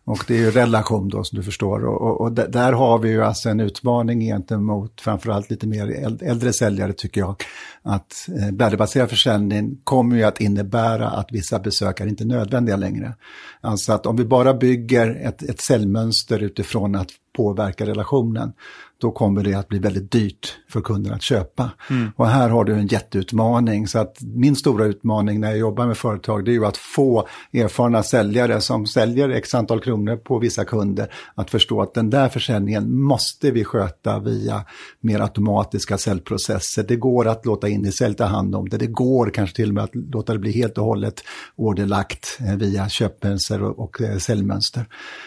Och 0.08 0.24
det 0.28 0.34
är 0.34 0.40
ju 0.40 0.52
relation 0.52 1.10
då 1.10 1.24
som 1.24 1.38
du 1.38 1.44
förstår. 1.44 1.86
Och, 1.86 2.02
och, 2.02 2.22
och 2.22 2.32
där 2.32 2.74
har 2.74 3.00
vi 3.00 3.10
ju 3.10 3.24
alltså 3.24 3.50
en 3.50 3.60
utmaning 3.60 4.22
gentemot 4.22 5.02
framförallt 5.02 5.50
lite 5.50 5.68
mer 5.68 6.16
äldre 6.24 6.54
säljare 6.54 6.94
tycker 6.94 7.22
jag. 7.22 7.44
Att 7.82 8.30
eh, 8.40 8.56
värdebaserad 8.56 9.10
försäljning 9.10 9.78
kommer 9.84 10.16
ju 10.16 10.24
att 10.24 10.42
innebära 10.42 11.10
att 11.10 11.32
vissa 11.32 11.60
besökare 11.60 12.10
inte 12.10 12.24
är 12.24 12.28
nödvändiga 12.28 12.76
längre. 12.76 13.14
Alltså 13.62 13.94
att 13.94 14.06
om 14.06 14.16
vi 14.16 14.26
bara 14.26 14.54
bygger 14.54 15.16
ett, 15.16 15.44
ett 15.44 15.62
säljmönster 15.62 16.40
utifrån 16.40 16.96
att 16.96 17.10
påverka 17.36 17.86
relationen, 17.86 18.54
då 18.98 19.12
kommer 19.12 19.44
det 19.44 19.54
att 19.54 19.68
bli 19.68 19.80
väldigt 19.80 20.12
dyrt 20.12 20.58
för 20.70 20.82
kunden 20.82 21.14
att 21.14 21.22
köpa. 21.22 21.72
Mm. 21.90 22.12
Och 22.16 22.28
här 22.28 22.50
har 22.50 22.64
du 22.64 22.74
en 22.74 22.88
jätteutmaning. 22.88 23.88
Så 23.88 24.00
att 24.00 24.18
min 24.22 24.56
stora 24.56 24.86
utmaning 24.86 25.40
när 25.40 25.50
jag 25.50 25.58
jobbar 25.58 25.88
med 25.88 25.98
företag, 25.98 26.46
det 26.46 26.52
är 26.52 26.54
ju 26.54 26.66
att 26.66 26.78
få 26.78 27.28
erfarna 27.54 28.04
säljare 28.04 28.62
som 28.62 28.88
säljer 28.88 29.30
x 29.30 29.56
antal 29.56 29.80
kronor 29.80 30.16
på 30.16 30.40
vissa 30.40 30.66
kunder, 30.66 31.14
att 31.36 31.50
förstå 31.50 31.82
att 31.82 31.94
den 31.94 32.10
där 32.10 32.30
försäljningen 32.30 33.02
måste 33.02 33.52
vi 33.52 33.64
sköta 33.64 34.20
via 34.20 34.66
mer 35.00 35.20
automatiska 35.20 35.98
säljprocesser. 35.98 36.84
Det 36.84 36.96
går 36.96 37.28
att 37.28 37.46
låta 37.46 37.70
in 37.70 37.86
i 37.86 37.92
sälj 37.92 38.16
ta 38.16 38.26
hand 38.26 38.56
om 38.56 38.70
det. 38.70 38.78
Det 38.78 38.88
går 38.88 39.30
kanske 39.30 39.56
till 39.56 39.70
och 39.70 39.76
med 39.76 39.84
att 39.84 39.96
låta 39.96 40.34
det 40.34 40.40
bli 40.40 40.52
helt 40.52 40.78
och 40.78 40.86
hållet 40.86 41.24
orderlagt 41.56 42.38
eh, 42.40 42.56
via 42.56 42.90
köpmönster 42.90 43.64
och, 43.64 43.80
och 43.80 44.02
eh, 44.02 44.18
säljmönster. 44.18 44.86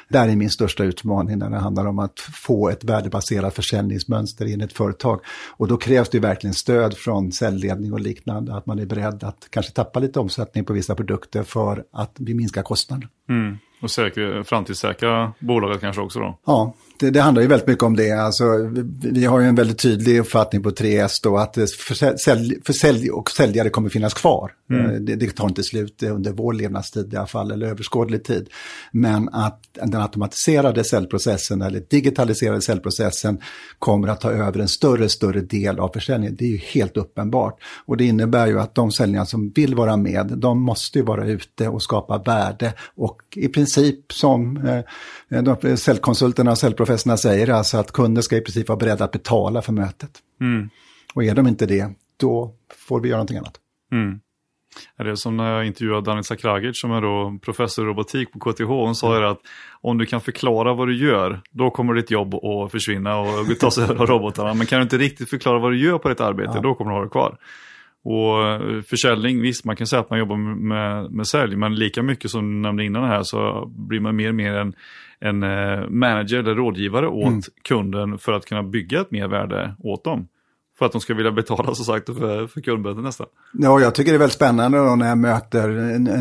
Det 0.08 0.18
är 0.18 0.36
min 0.36 0.50
största 0.50 0.84
utmaning 0.84 1.38
när 1.38 1.50
det 1.50 1.58
handlar 1.58 1.86
om 1.86 1.98
att 1.98 2.20
få 2.20 2.68
ett 2.68 2.84
värdebaserat 2.84 3.57
försäljningsmönster 3.58 4.46
in 4.46 4.60
i 4.60 4.64
ett 4.64 4.72
företag. 4.72 5.20
Och 5.56 5.68
då 5.68 5.76
krävs 5.76 6.08
det 6.08 6.20
verkligen 6.20 6.54
stöd 6.54 6.96
från 6.96 7.32
säljledning 7.32 7.92
och 7.92 8.00
liknande, 8.00 8.54
att 8.56 8.66
man 8.66 8.78
är 8.78 8.86
beredd 8.86 9.24
att 9.24 9.48
kanske 9.50 9.72
tappa 9.72 10.00
lite 10.00 10.20
omsättning 10.20 10.64
på 10.64 10.72
vissa 10.72 10.94
produkter 10.94 11.42
för 11.42 11.84
att 11.92 12.16
vi 12.18 12.34
minskar 12.34 12.62
kostnaden. 12.62 13.08
Mm. 13.28 13.58
Och 13.82 13.90
säkra, 13.90 14.44
framtidssäkra 14.44 15.32
bolaget 15.38 15.80
kanske 15.80 16.02
också 16.02 16.18
då? 16.18 16.38
Ja, 16.46 16.74
det, 16.98 17.10
det, 17.10 17.20
handlar 17.20 17.42
ju 17.42 17.48
väldigt 17.48 17.68
mycket 17.68 17.84
om 17.84 17.96
det. 17.96 18.10
Alltså, 18.10 18.44
vi, 19.02 19.24
har 19.24 19.40
ju 19.40 19.46
en 19.46 19.54
väldigt 19.54 19.78
tydlig 19.78 20.18
uppfattning 20.18 20.62
på 20.62 20.70
3S 20.70 21.20
då 21.22 21.36
att 21.36 21.54
för, 21.54 22.16
sälj, 22.16 22.62
för 22.64 22.72
sälj 22.72 23.10
och 23.10 23.30
säljare 23.30 23.70
kommer 23.70 23.88
finnas 23.88 24.14
kvar. 24.14 24.52
Mm. 24.70 24.84
Eh, 24.84 25.00
det, 25.00 25.16
det, 25.16 25.36
tar 25.36 25.48
inte 25.48 25.62
slut 25.62 26.02
under 26.02 26.32
vår 26.32 26.52
levnadstid 26.52 27.14
i 27.14 27.16
alla 27.16 27.26
fall, 27.26 27.50
eller 27.50 27.66
överskådlig 27.66 28.24
tid. 28.24 28.48
Men 28.92 29.28
att 29.28 29.60
den 29.72 30.02
automatiserade 30.02 30.84
säljprocessen 30.84 31.62
eller 31.62 31.82
digitaliserade 31.90 32.60
säljprocessen 32.60 33.38
kommer 33.78 34.08
att 34.08 34.20
ta 34.20 34.30
över 34.30 34.60
en 34.60 34.68
större, 34.68 35.08
större 35.08 35.40
del 35.40 35.78
av 35.78 35.88
försäljningen. 35.88 36.36
Det 36.36 36.44
är 36.44 36.50
ju 36.50 36.56
helt 36.56 36.96
uppenbart. 36.96 37.62
Och 37.86 37.96
det 37.96 38.04
innebär 38.04 38.46
ju 38.46 38.60
att 38.60 38.74
de 38.74 38.92
säljare 38.92 39.26
som 39.26 39.50
vill 39.50 39.74
vara 39.74 39.96
med, 39.96 40.32
de 40.36 40.60
måste 40.60 40.98
ju 40.98 41.04
vara 41.04 41.26
ute 41.26 41.68
och 41.68 41.82
skapa 41.82 42.18
värde. 42.18 42.74
Och 42.96 43.22
i 43.34 43.48
princip 43.48 44.12
som 44.12 44.66
eh, 45.30 45.76
säljkonsulterna 45.76 46.50
och 46.50 46.58
säljprofessionerna 46.58 46.87
professorna 46.88 47.16
säger 47.16 47.50
alltså 47.50 47.76
att 47.76 47.92
kunder 47.92 48.22
ska 48.22 48.36
i 48.36 48.40
princip 48.40 48.68
vara 48.68 48.76
beredda 48.76 49.04
att 49.04 49.12
betala 49.12 49.62
för 49.62 49.72
mötet. 49.72 50.10
Mm. 50.40 50.70
Och 51.14 51.24
är 51.24 51.34
de 51.34 51.46
inte 51.48 51.66
det, 51.66 51.90
då 52.20 52.54
får 52.88 53.00
vi 53.00 53.08
göra 53.08 53.16
någonting 53.16 53.36
annat. 53.36 53.54
Mm. 53.92 54.20
Det 54.98 55.10
är 55.10 55.14
som 55.14 55.36
när 55.36 55.52
jag 55.52 55.66
intervjuade 55.66 56.10
Danica 56.10 56.36
Kragic 56.36 56.80
som 56.80 56.92
är 56.92 57.00
då 57.00 57.38
professor 57.42 57.84
i 57.84 57.88
robotik 57.88 58.32
på 58.32 58.38
KTH. 58.38 58.62
Hon 58.62 58.94
sa 58.94 59.18
ju 59.18 59.26
att 59.26 59.40
om 59.80 59.98
du 59.98 60.06
kan 60.06 60.20
förklara 60.20 60.74
vad 60.74 60.88
du 60.88 60.96
gör, 60.96 61.40
då 61.50 61.70
kommer 61.70 61.94
ditt 61.94 62.10
jobb 62.10 62.34
att 62.34 62.70
försvinna 62.70 63.18
och 63.18 63.58
tas 63.60 63.78
över 63.78 63.94
av 63.94 64.06
robotarna. 64.06 64.54
Men 64.54 64.66
kan 64.66 64.78
du 64.78 64.82
inte 64.82 64.98
riktigt 64.98 65.30
förklara 65.30 65.58
vad 65.58 65.72
du 65.72 65.78
gör 65.78 65.98
på 65.98 66.08
ditt 66.08 66.20
arbete, 66.20 66.52
ja. 66.54 66.60
då 66.60 66.74
kommer 66.74 66.90
du 66.90 66.96
ha 66.96 67.04
det 67.04 67.10
kvar. 67.10 67.38
Och 68.04 68.46
eh, 68.46 68.80
försäljning, 68.82 69.40
visst 69.40 69.64
man 69.64 69.76
kan 69.76 69.86
säga 69.86 70.00
att 70.00 70.10
man 70.10 70.18
jobbar 70.18 70.36
med, 70.36 71.10
med 71.12 71.26
sälj, 71.26 71.56
men 71.56 71.74
lika 71.74 72.02
mycket 72.02 72.30
som 72.30 72.40
du 72.40 72.68
nämnde 72.68 72.84
innan 72.84 73.08
här 73.08 73.22
så 73.22 73.66
blir 73.66 74.00
man 74.00 74.16
mer 74.16 74.28
och 74.28 74.34
mer 74.34 74.54
en, 74.54 74.72
en 75.20 75.42
eh, 75.42 75.88
manager 75.88 76.38
eller 76.38 76.54
rådgivare 76.54 77.08
åt 77.08 77.26
mm. 77.26 77.42
kunden 77.68 78.18
för 78.18 78.32
att 78.32 78.46
kunna 78.46 78.62
bygga 78.62 79.00
ett 79.00 79.10
mervärde 79.10 79.74
åt 79.78 80.04
dem. 80.04 80.28
För 80.78 80.86
att 80.86 80.92
de 80.92 81.00
ska 81.00 81.14
vilja 81.14 81.32
betala 81.32 81.74
som 81.74 81.84
sagt 81.84 82.06
för, 82.06 82.46
för 82.46 82.60
kundmöten 82.60 83.02
nästan. 83.02 83.26
Ja, 83.52 83.80
jag 83.80 83.94
tycker 83.94 84.12
det 84.12 84.16
är 84.16 84.18
väldigt 84.18 84.34
spännande 84.34 84.78
då 84.78 84.94
när 84.94 85.08
jag 85.08 85.18
möter 85.18 85.68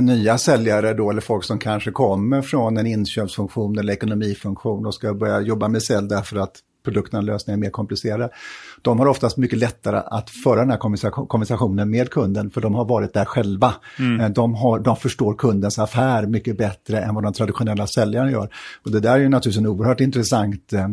nya 0.01 0.37
säljare 0.37 0.93
då, 0.93 1.09
eller 1.09 1.21
folk 1.21 1.43
som 1.43 1.59
kanske 1.59 1.91
kommer 1.91 2.41
från 2.41 2.77
en 2.77 2.87
inköpsfunktion 2.87 3.79
eller 3.79 3.93
ekonomifunktion 3.93 4.85
och 4.85 4.95
ska 4.95 5.13
börja 5.13 5.41
jobba 5.41 5.67
med 5.67 5.83
sälj 5.83 6.07
därför 6.07 6.37
att 6.37 6.61
produkterna 6.83 7.19
och 7.19 7.23
lösningarna 7.23 7.59
är 7.59 7.61
mer 7.61 7.71
komplicerade. 7.71 8.29
De 8.81 8.99
har 8.99 9.05
oftast 9.05 9.37
mycket 9.37 9.59
lättare 9.59 10.01
att 10.05 10.29
föra 10.29 10.59
den 10.59 10.71
här 10.71 11.27
konversationen 11.27 11.89
med 11.89 12.09
kunden 12.09 12.49
för 12.49 12.61
de 12.61 12.75
har 12.75 12.85
varit 12.85 13.13
där 13.13 13.25
själva. 13.25 13.73
Mm. 13.99 14.19
Eh, 14.19 14.29
de, 14.29 14.55
har, 14.55 14.79
de 14.79 14.95
förstår 14.95 15.33
kundens 15.33 15.79
affär 15.79 16.25
mycket 16.25 16.57
bättre 16.57 16.99
än 16.99 17.15
vad 17.15 17.23
de 17.23 17.33
traditionella 17.33 17.87
säljarna 17.87 18.31
gör. 18.31 18.49
Och 18.83 18.91
det 18.91 18.99
där 18.99 19.11
är 19.11 19.19
ju 19.19 19.29
naturligtvis 19.29 19.59
en 19.59 19.67
oerhört 19.67 19.99
intressant 19.99 20.73
eh, 20.73 20.87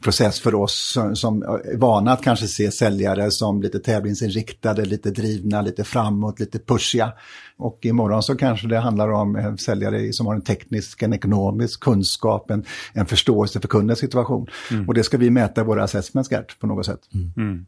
process 0.00 0.40
för 0.40 0.54
oss 0.54 0.92
som, 0.94 1.16
som 1.16 1.42
är 1.42 1.76
vana 1.76 2.12
att 2.12 2.22
kanske 2.22 2.46
se 2.46 2.70
säljare 2.70 3.30
som 3.30 3.62
lite 3.62 3.78
tävlingsinriktade, 3.78 4.84
lite 4.84 5.10
drivna, 5.10 5.62
lite 5.62 5.84
framåt, 5.84 6.40
lite 6.40 6.58
pushiga. 6.58 7.12
Och 7.58 7.78
imorgon 7.82 8.22
så 8.22 8.36
kanske 8.36 8.68
det 8.68 8.78
handlar 8.78 9.08
om 9.12 9.36
en 9.36 9.58
säljare 9.58 10.12
som 10.12 10.26
har 10.26 10.34
en 10.34 10.42
teknisk, 10.42 11.02
en 11.02 11.12
ekonomisk 11.12 11.80
kunskap, 11.80 12.50
en, 12.50 12.64
en 12.92 13.06
förståelse 13.06 13.60
för 13.60 13.68
kundens 13.68 13.98
situation. 13.98 14.46
Mm. 14.70 14.88
Och 14.88 14.94
det 14.94 15.04
ska 15.04 15.18
vi 15.18 15.30
mäta 15.30 15.64
våra 15.64 15.84
assessments 15.84 16.30
Gert, 16.30 16.58
på 16.60 16.66
något 16.66 16.86
sätt. 16.86 17.00
Mm. 17.14 17.32
Mm. 17.36 17.66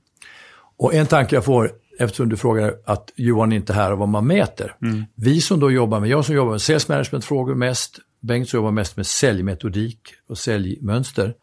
Och 0.77 0.95
en 0.95 1.07
tanke 1.07 1.35
jag 1.35 1.45
får, 1.45 1.73
eftersom 1.99 2.29
du 2.29 2.37
frågar 2.37 2.75
att 2.85 3.13
Johan 3.17 3.53
inte 3.53 3.73
är 3.73 3.75
här 3.75 3.93
och 3.93 3.99
vad 3.99 4.09
man 4.09 4.27
mäter. 4.27 4.75
Mm. 4.83 5.05
Vi 5.15 5.41
som 5.41 5.61
då 5.61 5.71
jobbar 5.71 6.01
med, 6.01 6.09
jag 6.09 6.25
som 6.25 6.35
jobbar 6.35 6.51
med 6.51 6.63
sales 6.63 6.89
management-frågor 6.89 7.55
mest, 7.55 7.99
Bengt 8.21 8.49
som 8.49 8.59
jobbar 8.59 8.71
mest 8.71 8.97
med 8.97 9.07
säljmetodik 9.07 10.01
och 10.29 10.39
säljmönster. 10.39 11.35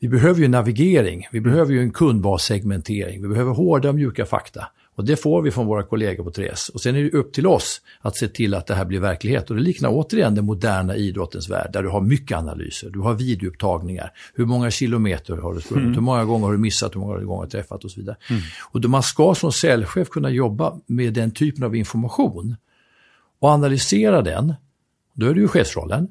Vi 0.00 0.08
behöver 0.08 0.40
ju 0.40 0.48
navigering, 0.48 1.26
vi 1.32 1.40
behöver 1.40 1.72
ju 1.72 1.80
en 1.80 1.90
kundbassegmentering, 1.90 3.22
vi 3.22 3.28
behöver 3.28 3.52
hårda 3.52 3.88
och 3.88 3.94
mjuka 3.94 4.26
fakta. 4.26 4.68
Och 4.98 5.04
det 5.04 5.16
får 5.16 5.42
vi 5.42 5.50
från 5.50 5.66
våra 5.66 5.82
kollegor 5.82 6.24
på 6.24 6.30
Tres. 6.30 6.68
Och 6.68 6.80
sen 6.80 6.96
är 6.96 7.02
det 7.02 7.10
upp 7.10 7.32
till 7.32 7.46
oss 7.46 7.80
att 8.00 8.16
se 8.16 8.28
till 8.28 8.54
att 8.54 8.66
det 8.66 8.74
här 8.74 8.84
blir 8.84 9.00
verklighet. 9.00 9.50
Och 9.50 9.56
det 9.56 9.62
liknar 9.62 9.90
återigen 9.92 10.34
den 10.34 10.44
moderna 10.44 10.96
idrottens 10.96 11.50
värld 11.50 11.70
där 11.72 11.82
du 11.82 11.88
har 11.88 12.00
mycket 12.00 12.38
analyser, 12.38 12.90
du 12.90 13.00
har 13.00 13.14
videoupptagningar, 13.14 14.12
hur 14.34 14.44
många 14.46 14.70
kilometer 14.70 15.36
har 15.36 15.54
du 15.54 15.60
sprungit, 15.60 15.84
mm. 15.84 15.94
hur 15.94 16.00
många 16.00 16.24
gånger 16.24 16.46
har 16.46 16.52
du 16.52 16.58
missat, 16.58 16.94
hur 16.94 17.00
många 17.00 17.14
gånger 17.14 17.36
har 17.36 17.44
du 17.44 17.50
träffat 17.50 17.84
och 17.84 17.90
så 17.90 18.00
vidare. 18.00 18.16
Mm. 18.30 18.42
Och 18.70 18.80
då 18.80 18.88
man 18.88 19.02
ska 19.02 19.34
som 19.34 19.52
säljchef 19.52 20.08
kunna 20.08 20.30
jobba 20.30 20.80
med 20.86 21.12
den 21.12 21.30
typen 21.30 21.64
av 21.64 21.76
information 21.76 22.56
och 23.40 23.48
analysera 23.48 24.22
den, 24.22 24.54
då 25.14 25.26
är 25.26 25.34
det 25.34 25.40
ju 25.40 25.48
chefsrollen. 25.48 26.08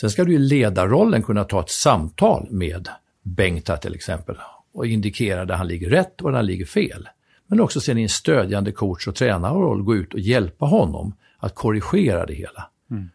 Sen 0.00 0.10
ska 0.10 0.24
du 0.24 0.34
i 0.34 0.38
ledarrollen 0.38 1.22
kunna 1.22 1.44
ta 1.44 1.60
ett 1.60 1.70
samtal 1.70 2.46
med 2.50 2.88
Bengta 3.22 3.76
till 3.76 3.94
exempel 3.94 4.36
och 4.72 4.86
indikera 4.86 5.44
där 5.44 5.54
han 5.54 5.66
ligger 5.66 5.90
rätt 5.90 6.20
och 6.20 6.30
där 6.30 6.36
han 6.36 6.46
ligger 6.46 6.66
fel. 6.66 7.08
Men 7.48 7.60
också 7.60 7.80
sen 7.80 7.98
i 7.98 8.02
en 8.02 8.08
stödjande 8.08 8.72
coach 8.72 9.06
och 9.08 9.14
tränarroll 9.14 9.82
gå 9.82 9.96
ut 9.96 10.14
och 10.14 10.20
hjälpa 10.20 10.66
honom 10.66 11.14
att 11.38 11.54
korrigera 11.54 12.26
det 12.26 12.34
hela. 12.34 12.70
Mm. 12.90 13.10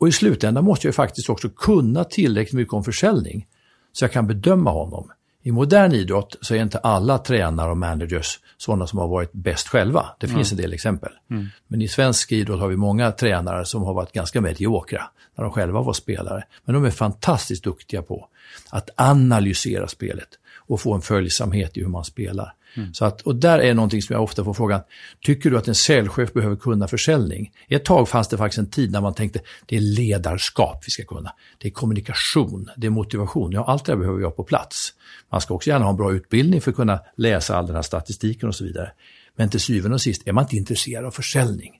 Och 0.00 0.08
i 0.08 0.12
slutändan 0.12 0.64
måste 0.64 0.88
jag 0.88 0.94
faktiskt 0.94 1.28
också 1.28 1.48
kunna 1.48 2.04
tillräckligt 2.04 2.54
mycket 2.54 2.74
om 2.74 2.84
försäljning 2.84 3.46
så 3.92 4.04
jag 4.04 4.12
kan 4.12 4.26
bedöma 4.26 4.70
honom. 4.70 5.10
I 5.42 5.52
modern 5.52 5.92
idrott 5.92 6.36
så 6.40 6.54
är 6.54 6.62
inte 6.62 6.78
alla 6.78 7.18
tränare 7.18 7.70
och 7.70 7.76
managers 7.76 8.38
sådana 8.56 8.86
som 8.86 8.98
har 8.98 9.08
varit 9.08 9.32
bäst 9.32 9.68
själva. 9.68 10.06
Det 10.18 10.26
finns 10.26 10.52
mm. 10.52 10.58
en 10.58 10.62
del 10.62 10.72
exempel. 10.72 11.12
Mm. 11.30 11.46
Men 11.66 11.82
i 11.82 11.88
svensk 11.88 12.32
idrott 12.32 12.60
har 12.60 12.68
vi 12.68 12.76
många 12.76 13.12
tränare 13.12 13.64
som 13.64 13.82
har 13.82 13.94
varit 13.94 14.12
ganska 14.12 14.40
mediokra 14.40 15.02
när 15.36 15.44
de 15.44 15.52
själva 15.52 15.82
var 15.82 15.92
spelare. 15.92 16.44
Men 16.64 16.74
de 16.74 16.84
är 16.84 16.90
fantastiskt 16.90 17.64
duktiga 17.64 18.02
på 18.02 18.28
att 18.70 18.90
analysera 18.96 19.88
spelet 19.88 20.28
och 20.56 20.80
få 20.80 20.94
en 20.94 21.00
följsamhet 21.00 21.76
i 21.76 21.80
hur 21.80 21.88
man 21.88 22.04
spelar. 22.04 22.54
Mm. 22.76 22.94
Så 22.94 23.04
att, 23.04 23.20
och 23.20 23.36
där 23.36 23.58
är 23.58 23.74
någonting 23.74 24.02
som 24.02 24.14
jag 24.14 24.22
ofta 24.22 24.44
får 24.44 24.54
frågan, 24.54 24.80
tycker 25.20 25.50
du 25.50 25.58
att 25.58 25.68
en 25.68 25.74
säljchef 25.74 26.32
behöver 26.32 26.56
kunna 26.56 26.88
försäljning? 26.88 27.52
Ett 27.68 27.84
tag 27.84 28.08
fanns 28.08 28.28
det 28.28 28.36
faktiskt 28.36 28.58
en 28.58 28.70
tid 28.70 28.92
när 28.92 29.00
man 29.00 29.14
tänkte, 29.14 29.40
det 29.66 29.76
är 29.76 29.80
ledarskap 29.80 30.82
vi 30.86 30.90
ska 30.90 31.04
kunna. 31.04 31.32
Det 31.58 31.68
är 31.68 31.72
kommunikation, 31.72 32.70
det 32.76 32.86
är 32.86 32.90
motivation. 32.90 33.52
Ja, 33.52 33.64
allt 33.64 33.84
det 33.84 33.92
här 33.92 33.98
behöver 33.98 34.22
ha 34.22 34.30
på 34.30 34.44
plats. 34.44 34.94
Man 35.32 35.40
ska 35.40 35.54
också 35.54 35.70
gärna 35.70 35.84
ha 35.84 35.90
en 35.90 35.96
bra 35.96 36.12
utbildning 36.12 36.60
för 36.60 36.70
att 36.70 36.76
kunna 36.76 37.00
läsa 37.16 37.56
all 37.56 37.66
den 37.66 37.74
här 37.74 37.82
statistiken 37.82 38.48
och 38.48 38.54
så 38.54 38.64
vidare. 38.64 38.92
Men 39.36 39.50
till 39.50 39.60
syvende 39.60 39.94
och 39.94 40.00
sist, 40.00 40.28
är 40.28 40.32
man 40.32 40.44
inte 40.44 40.56
intresserad 40.56 41.04
av 41.04 41.10
försäljning, 41.10 41.72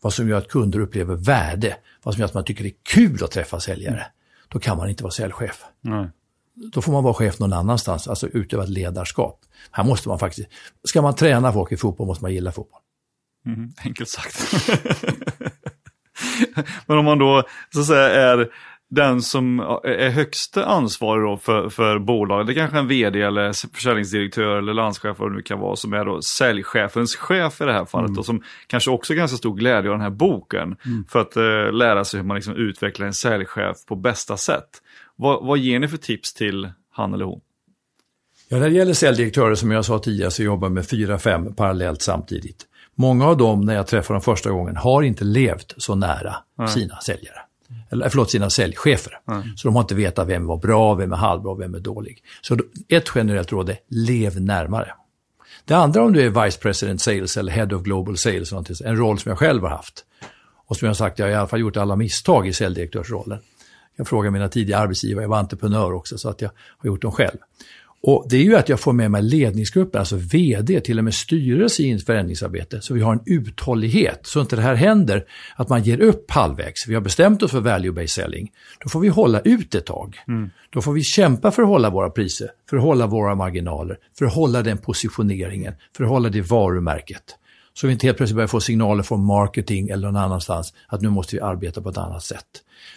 vad 0.00 0.12
som 0.12 0.28
gör 0.28 0.38
att 0.38 0.48
kunder 0.48 0.80
upplever 0.80 1.14
värde, 1.14 1.76
vad 2.02 2.14
som 2.14 2.20
gör 2.20 2.26
att 2.26 2.34
man 2.34 2.44
tycker 2.44 2.62
det 2.64 2.70
är 2.70 2.94
kul 2.94 3.24
att 3.24 3.30
träffa 3.30 3.60
säljare, 3.60 4.06
då 4.48 4.58
kan 4.58 4.76
man 4.76 4.88
inte 4.88 5.02
vara 5.02 5.12
säljchef. 5.12 5.62
Mm 5.86 6.08
då 6.72 6.82
får 6.82 6.92
man 6.92 7.04
vara 7.04 7.14
chef 7.14 7.38
någon 7.38 7.52
annanstans, 7.52 8.08
alltså 8.08 8.28
utöva 8.28 8.62
ett 8.62 8.68
ledarskap. 8.68 9.40
Här 9.70 9.84
måste 9.84 10.08
man 10.08 10.18
faktiskt, 10.18 10.48
ska 10.84 11.02
man 11.02 11.14
träna 11.14 11.52
folk 11.52 11.72
i 11.72 11.76
fotboll 11.76 12.06
måste 12.06 12.24
man 12.24 12.32
gilla 12.32 12.52
fotboll. 12.52 12.80
Mm, 13.46 13.72
enkelt 13.84 14.08
sagt. 14.08 14.68
Men 16.86 16.98
om 16.98 17.04
man 17.04 17.18
då 17.18 17.42
så 17.74 17.80
att 17.80 17.86
säga 17.86 18.10
är 18.10 18.48
den 18.90 19.22
som 19.22 19.60
är 19.84 20.10
högste 20.10 20.66
ansvarig 20.66 21.40
för, 21.40 21.68
för 21.68 21.98
bolaget, 21.98 22.46
det 22.46 22.52
är 22.52 22.54
kanske 22.54 22.78
en 22.78 22.88
vd 22.88 23.22
eller 23.22 23.74
försäljningsdirektör 23.74 24.58
eller 24.58 24.74
landschef 24.74 25.18
vad 25.18 25.30
det 25.30 25.36
nu 25.36 25.42
kan 25.42 25.58
vara, 25.60 25.76
som 25.76 25.92
är 25.92 26.04
då 26.04 26.22
säljchefens 26.22 27.16
chef 27.16 27.60
i 27.60 27.64
det 27.64 27.72
här 27.72 27.84
fallet 27.84 28.08
mm. 28.08 28.18
och 28.18 28.26
som 28.26 28.42
kanske 28.66 28.90
också 28.90 29.14
ganska 29.14 29.36
stor 29.36 29.54
glädje 29.54 29.90
av 29.90 29.96
den 29.96 30.04
här 30.04 30.10
boken 30.10 30.76
mm. 30.84 31.04
för 31.08 31.20
att 31.20 31.36
uh, 31.36 31.72
lära 31.72 32.04
sig 32.04 32.20
hur 32.20 32.26
man 32.26 32.34
liksom 32.34 32.54
utvecklar 32.56 33.06
en 33.06 33.14
säljchef 33.14 33.76
på 33.88 33.96
bästa 33.96 34.36
sätt. 34.36 34.82
Vad, 35.20 35.46
vad 35.46 35.58
ger 35.58 35.78
ni 35.78 35.88
för 35.88 35.96
tips 35.96 36.34
till 36.34 36.70
han 36.90 37.14
eller 37.14 37.24
hon? 37.24 37.40
Ja, 38.48 38.58
när 38.58 38.68
det 38.68 38.74
gäller 38.74 38.94
säljdirektörer 38.94 39.54
som 39.54 39.70
jag 39.70 39.84
sa 39.84 39.98
tidigare 39.98 40.30
så 40.30 40.42
jobbar 40.42 40.66
jag 40.66 40.72
med 40.72 40.86
fyra, 40.86 41.18
fem 41.18 41.54
parallellt 41.54 42.02
samtidigt. 42.02 42.66
Många 42.94 43.26
av 43.26 43.36
dem, 43.36 43.60
när 43.60 43.74
jag 43.74 43.86
träffar 43.86 44.14
dem 44.14 44.20
första 44.20 44.50
gången, 44.50 44.76
har 44.76 45.02
inte 45.02 45.24
levt 45.24 45.74
så 45.76 45.94
nära 45.94 46.36
Nej. 46.58 46.68
sina 46.68 47.00
säljare. 47.00 47.38
Eller 47.90 48.08
förlåt, 48.08 48.30
sina 48.30 48.50
säljchefer. 48.50 49.20
Nej. 49.24 49.42
Så 49.56 49.68
de 49.68 49.74
har 49.74 49.82
inte 49.82 49.94
vetat 49.94 50.28
vem 50.28 50.46
var 50.46 50.56
bra, 50.56 50.94
vem 50.94 51.12
är 51.12 51.16
halvbra, 51.16 51.54
vem 51.54 51.74
är 51.74 51.80
dålig. 51.80 52.22
Så 52.40 52.58
ett 52.88 53.10
generellt 53.14 53.52
råd 53.52 53.68
är, 53.68 53.76
lev 53.88 54.40
närmare. 54.40 54.92
Det 55.64 55.74
andra 55.74 56.02
om 56.02 56.12
du 56.12 56.22
är 56.22 56.44
Vice 56.44 56.60
President 56.60 57.00
Sales 57.00 57.36
eller 57.36 57.52
Head 57.52 57.76
of 57.76 57.82
Global 57.82 58.16
Sales, 58.16 58.52
en 58.80 58.96
roll 58.96 59.18
som 59.18 59.28
jag 59.28 59.38
själv 59.38 59.62
har 59.62 59.70
haft. 59.70 60.04
Och 60.66 60.76
som 60.76 60.86
jag 60.86 60.90
har 60.90 60.94
sagt, 60.94 61.18
jag 61.18 61.26
har 61.26 61.30
i 61.30 61.34
alla 61.34 61.46
fall 61.46 61.60
gjort 61.60 61.76
alla 61.76 61.96
misstag 61.96 62.48
i 62.48 62.52
säljdirektörsrollen. 62.52 63.38
Jag 63.98 64.08
frågar 64.08 64.30
mina 64.30 64.48
tidigare 64.48 64.82
arbetsgivare, 64.82 65.24
jag 65.24 65.28
var 65.28 65.38
entreprenör 65.38 65.92
också, 65.92 66.18
så 66.18 66.28
att 66.28 66.40
jag 66.42 66.50
har 66.78 66.86
gjort 66.86 67.02
dem 67.02 67.12
själv. 67.12 67.38
Och 68.02 68.26
det 68.30 68.36
är 68.36 68.42
ju 68.42 68.56
att 68.56 68.68
jag 68.68 68.80
får 68.80 68.92
med 68.92 69.10
mig 69.10 69.22
ledningsgruppen, 69.22 69.98
alltså 69.98 70.16
vd, 70.16 70.80
till 70.80 70.98
och 70.98 71.04
med 71.04 71.14
styrelse 71.14 71.82
i 71.82 71.98
förändringsarbete, 71.98 72.80
så 72.80 72.94
vi 72.94 73.00
har 73.00 73.12
en 73.12 73.22
uthållighet, 73.26 74.20
så 74.22 74.40
inte 74.40 74.56
det 74.56 74.62
här 74.62 74.74
händer, 74.74 75.24
att 75.56 75.68
man 75.68 75.82
ger 75.82 76.00
upp 76.00 76.30
halvvägs. 76.30 76.88
Vi 76.88 76.94
har 76.94 77.00
bestämt 77.00 77.42
oss 77.42 77.50
för 77.50 77.60
value-based 77.60 78.06
selling. 78.06 78.52
Då 78.82 78.88
får 78.88 79.00
vi 79.00 79.08
hålla 79.08 79.40
ut 79.40 79.74
ett 79.74 79.86
tag. 79.86 80.16
Mm. 80.28 80.50
Då 80.70 80.82
får 80.82 80.92
vi 80.92 81.02
kämpa 81.02 81.50
för 81.50 81.62
att 81.62 81.68
hålla 81.68 81.90
våra 81.90 82.10
priser, 82.10 82.48
för 82.70 82.76
att 82.76 82.82
hålla 82.82 83.06
våra 83.06 83.34
marginaler, 83.34 83.98
för 84.18 84.26
att 84.26 84.34
hålla 84.34 84.62
den 84.62 84.78
positioneringen, 84.78 85.74
för 85.96 86.04
att 86.04 86.10
hålla 86.10 86.28
det 86.28 86.40
varumärket. 86.40 87.36
Så 87.80 87.86
vi 87.86 87.92
inte 87.92 88.06
helt 88.06 88.16
plötsligt 88.16 88.36
börjar 88.36 88.48
få 88.48 88.60
signaler 88.60 89.02
från 89.02 89.24
marketing 89.24 89.88
eller 89.88 90.06
någon 90.06 90.22
annanstans 90.22 90.74
att 90.86 91.00
nu 91.00 91.08
måste 91.08 91.36
vi 91.36 91.42
arbeta 91.42 91.82
på 91.82 91.88
ett 91.88 91.98
annat 91.98 92.22
sätt. 92.22 92.46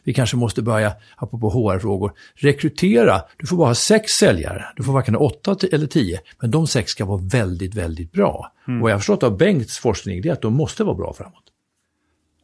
Vi 0.03 0.13
kanske 0.13 0.37
måste 0.37 0.61
börja, 0.61 0.93
apropå 1.15 1.49
HR-frågor, 1.49 2.11
rekrytera. 2.35 3.21
Du 3.37 3.47
får 3.47 3.57
bara 3.57 3.67
ha 3.67 3.75
sex 3.75 4.11
säljare. 4.11 4.65
Du 4.75 4.83
får 4.83 4.93
varken 4.93 5.15
ha 5.15 5.21
åtta 5.21 5.55
eller 5.71 5.87
tio. 5.87 6.19
Men 6.39 6.51
de 6.51 6.67
sex 6.67 6.91
ska 6.91 7.05
vara 7.05 7.21
väldigt, 7.21 7.75
väldigt 7.75 8.11
bra. 8.11 8.51
Mm. 8.67 8.83
Och 8.83 8.89
jag 8.89 8.93
har 8.93 8.99
förstått 8.99 9.23
av 9.23 9.37
Bengts 9.37 9.79
forskning, 9.79 10.21
det 10.21 10.29
är 10.29 10.33
att 10.33 10.41
de 10.41 10.53
måste 10.53 10.83
vara 10.83 10.95
bra 10.95 11.13
framåt. 11.13 11.43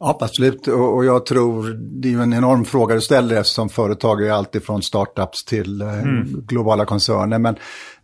Ja, 0.00 0.18
absolut. 0.20 0.68
Och 0.68 1.04
jag 1.04 1.26
tror 1.26 1.78
det 2.00 2.12
är 2.12 2.18
en 2.18 2.32
enorm 2.32 2.64
fråga 2.64 2.94
du 2.94 3.00
ställer 3.00 3.36
eftersom 3.40 3.68
företag 3.68 4.26
är 4.26 4.32
alltid 4.32 4.62
från 4.62 4.82
startups 4.82 5.44
till 5.44 5.80
eh, 5.80 6.02
mm. 6.02 6.44
globala 6.46 6.84
koncerner. 6.84 7.38
Men 7.38 7.56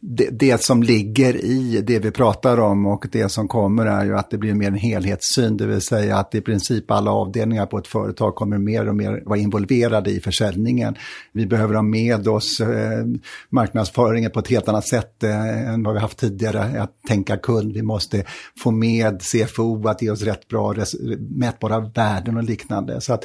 det, 0.07 0.29
det, 0.31 0.63
som 0.63 0.83
ligger 0.83 1.45
i 1.45 1.83
det 1.87 1.99
vi 1.99 2.11
pratar 2.11 2.61
om 2.61 2.87
och 2.87 3.07
det 3.13 3.29
som 3.29 3.49
kommer 3.49 3.87
är 3.87 4.05
ju 4.05 4.17
att 4.17 4.31
det 4.31 4.39
blir 4.39 4.55
mer 4.55 4.67
en 4.67 4.75
helhetssyn, 4.75 5.57
det 5.57 5.67
vill 5.67 5.81
säga 5.81 6.17
att 6.17 6.35
i 6.35 6.41
princip 6.41 6.91
alla 6.91 7.11
avdelningar 7.11 7.67
på 7.67 7.79
ett 7.79 7.87
företag 7.87 8.35
kommer 8.35 8.59
mer 8.59 8.89
och 8.89 8.97
mer 8.97 9.23
vara 9.27 9.39
involverade 9.39 10.11
i 10.11 10.21
försäljningen. 10.21 10.95
Vi 11.33 11.47
behöver 11.47 11.75
ha 11.75 11.83
med 11.83 12.29
oss 12.29 12.61
eh, 12.61 13.05
marknadsföringen 13.51 14.31
på 14.31 14.41
ett 14.41 14.49
helt 14.49 14.69
annat 14.69 14.89
sätt 14.89 15.23
eh, 15.23 15.73
än 15.73 15.83
vad 15.83 15.95
vi 15.95 16.01
haft 16.01 16.19
tidigare, 16.19 16.83
att 16.83 17.03
tänka 17.09 17.37
kund. 17.37 17.73
Vi 17.73 17.83
måste 17.83 18.25
få 18.63 18.71
med 18.71 19.23
CFO 19.23 19.89
att 19.89 20.03
ge 20.03 20.11
oss 20.11 20.23
rätt 20.23 20.49
bra 20.49 20.75
mätbara 21.19 21.81
värden 21.81 22.37
och 22.37 22.45
liknande. 22.45 23.01
Så 23.01 23.13
att 23.13 23.25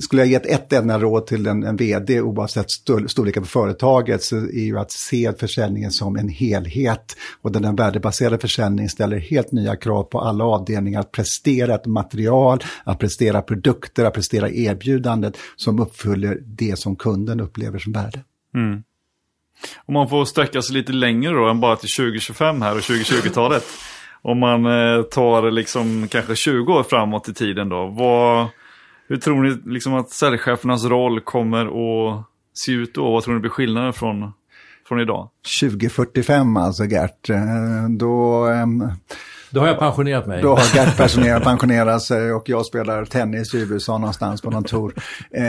skulle 0.00 0.22
jag 0.22 0.44
ge 0.44 0.52
ett, 0.52 0.72
enda 0.72 0.98
råd 0.98 1.26
till 1.26 1.46
en, 1.46 1.64
en 1.64 1.76
vd 1.76 2.20
oavsett 2.20 2.70
storleken 2.70 3.42
på 3.42 3.48
företaget 3.48 4.22
så 4.22 4.36
är 4.36 4.64
ju 4.64 4.78
att 4.78 4.90
se 4.90 5.32
försäljningen 5.38 5.90
som 5.90 6.16
en 6.16 6.28
helhet. 6.28 7.16
Och 7.42 7.52
den 7.52 7.76
värdebaserade 7.76 8.38
försäljningen 8.38 8.88
ställer 8.88 9.18
helt 9.18 9.52
nya 9.52 9.76
krav 9.76 10.02
på 10.02 10.20
alla 10.20 10.44
avdelningar 10.44 11.00
att 11.00 11.12
prestera 11.12 11.74
ett 11.74 11.86
material, 11.86 12.58
att 12.84 12.98
prestera 12.98 13.42
produkter, 13.42 14.04
att 14.04 14.14
prestera 14.14 14.50
erbjudandet 14.50 15.36
som 15.56 15.80
uppfyller 15.80 16.38
det 16.44 16.78
som 16.78 16.96
kunden 16.96 17.40
upplever 17.40 17.78
som 17.78 17.92
värde. 17.92 18.20
Mm. 18.54 18.82
Om 19.86 19.94
man 19.94 20.08
får 20.08 20.24
sträcka 20.24 20.62
sig 20.62 20.74
lite 20.74 20.92
längre 20.92 21.32
då 21.32 21.48
än 21.48 21.60
bara 21.60 21.76
till 21.76 21.88
2025 21.88 22.62
här 22.62 22.74
och 22.74 22.80
2020-talet. 22.80 23.64
Om 24.22 24.38
man 24.38 24.66
eh, 24.66 25.02
tar 25.02 25.50
liksom 25.50 26.08
kanske 26.08 26.36
20 26.36 26.72
år 26.72 26.82
framåt 26.82 27.28
i 27.28 27.34
tiden 27.34 27.68
då. 27.68 27.86
Vad, 27.86 28.46
hur 29.08 29.16
tror 29.16 29.42
ni 29.42 29.72
liksom 29.72 29.94
att 29.94 30.10
säljchefernas 30.10 30.84
roll 30.84 31.20
kommer 31.20 31.66
att 31.66 32.24
se 32.54 32.72
ut 32.72 32.94
då? 32.94 33.10
Vad 33.10 33.24
tror 33.24 33.34
ni 33.34 33.40
blir 33.40 33.50
skillnaden 33.50 33.92
från, 33.92 34.32
från 34.88 35.00
idag? 35.00 35.28
2045 35.60 36.56
alltså 36.56 36.84
Gert. 36.84 37.30
Eh, 37.30 37.36
då... 37.98 38.46
Um... 38.46 38.90
Då 39.50 39.60
har 39.60 39.66
jag 39.66 39.78
pensionerat 39.78 40.26
mig. 40.26 40.42
Då 40.42 40.48
har 40.48 40.76
Gert 40.76 40.96
pensionerat, 40.96 41.44
pensionerat 41.44 42.02
sig 42.02 42.32
och 42.32 42.48
jag 42.48 42.66
spelar 42.66 43.04
tennis 43.04 43.54
i 43.54 43.58
USA 43.58 43.98
någonstans 43.98 44.42
på 44.42 44.50
någon 44.50 44.64
tour. 44.64 44.94
Eh, 45.30 45.42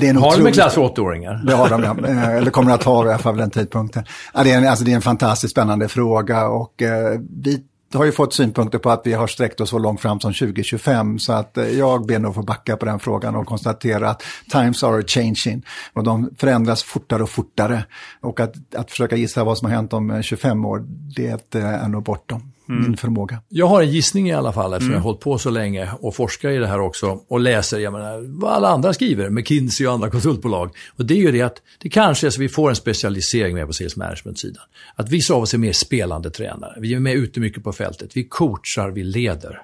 det 0.00 0.08
är 0.08 0.14
har 0.14 0.36
de 0.36 0.46
en 0.46 0.52
klass 0.52 0.74
för 0.74 0.80
åttaåringar? 0.80 1.42
Det 1.46 1.54
har 1.54 1.68
de, 1.68 1.82
ja. 1.82 2.08
Eh, 2.08 2.36
eller 2.36 2.50
kommer 2.50 2.72
att 2.72 2.82
ha 2.82 3.06
i 3.06 3.08
alla 3.08 3.18
fall 3.18 3.34
vid 3.34 3.42
den 3.42 3.50
tidpunkten. 3.50 4.04
det, 4.34 4.52
är 4.52 4.58
en, 4.58 4.68
alltså, 4.68 4.84
det 4.84 4.90
är 4.92 4.96
en 4.96 5.02
fantastiskt 5.02 5.50
spännande 5.50 5.88
fråga 5.88 6.48
och 6.48 6.82
eh, 6.82 7.20
vi 7.42 7.64
har 7.98 8.04
ju 8.04 8.12
fått 8.12 8.34
synpunkter 8.34 8.78
på 8.78 8.90
att 8.90 9.02
vi 9.04 9.12
har 9.12 9.26
sträckt 9.26 9.60
oss 9.60 9.70
så 9.70 9.78
långt 9.78 10.00
fram 10.00 10.20
som 10.20 10.32
2025 10.32 11.18
så 11.18 11.32
att 11.32 11.56
eh, 11.56 11.68
jag 11.68 12.06
ber 12.06 12.18
nog 12.18 12.34
få 12.34 12.42
backa 12.42 12.76
på 12.76 12.86
den 12.86 12.98
frågan 12.98 13.36
och 13.36 13.46
konstatera 13.46 14.10
att 14.10 14.22
times 14.52 14.84
are 14.84 15.02
changing 15.02 15.66
och 15.92 16.04
de 16.04 16.30
förändras 16.38 16.82
fortare 16.82 17.22
och 17.22 17.30
fortare. 17.30 17.84
Och 18.20 18.40
att, 18.40 18.74
att 18.74 18.90
försöka 18.90 19.16
gissa 19.16 19.44
vad 19.44 19.58
som 19.58 19.68
har 19.68 19.74
hänt 19.74 19.92
om 19.92 20.10
eh, 20.10 20.20
25 20.20 20.64
år, 20.64 20.84
det 21.16 21.54
eh, 21.54 21.84
är 21.84 21.88
nog 21.88 22.02
bortom 22.02 22.52
mm. 22.70 22.82
min 22.82 22.96
förmåga. 22.96 23.42
Jag 23.48 23.66
har 23.66 23.82
en 23.82 23.90
gissning 23.90 24.28
i 24.28 24.32
alla 24.32 24.52
fall 24.52 24.72
eftersom 24.72 24.86
mm. 24.86 24.94
jag 24.94 25.00
har 25.00 25.04
hållit 25.04 25.20
på 25.20 25.38
så 25.38 25.50
länge 25.50 25.90
och 26.00 26.14
forskar 26.14 26.50
i 26.50 26.56
det 26.56 26.66
här 26.66 26.80
också 26.80 27.20
och 27.28 27.40
läser 27.40 27.78
jag 27.78 27.92
menar, 27.92 28.40
vad 28.40 28.52
alla 28.52 28.68
andra 28.68 28.92
skriver, 28.92 29.30
McKinsey 29.30 29.86
och 29.86 29.92
andra 29.92 30.10
konsultbolag. 30.10 30.76
Och 30.96 31.04
det 31.04 31.14
är 31.14 31.18
ju 31.18 31.32
det 31.32 31.42
att 31.42 31.62
det 31.78 31.88
kanske 31.88 32.26
är 32.26 32.30
så 32.30 32.40
vi 32.40 32.48
får 32.48 32.70
en 32.70 32.76
specialisering 32.76 33.54
med 33.54 33.66
på 33.66 33.72
sales 33.72 33.96
management-sidan. 33.96 34.62
Att 34.94 35.08
vissa 35.08 35.34
av 35.34 35.42
oss 35.42 35.54
är 35.54 35.58
mer 35.58 35.72
spelande 35.72 36.30
tränare, 36.30 36.74
vi 36.80 36.94
är 36.94 37.00
med 37.00 37.14
ute 37.14 37.40
mycket 37.40 37.64
på 37.64 37.72
fältet, 37.72 38.16
vi 38.16 38.24
coachar, 38.24 38.90
vi 38.90 39.02
leder. 39.04 39.62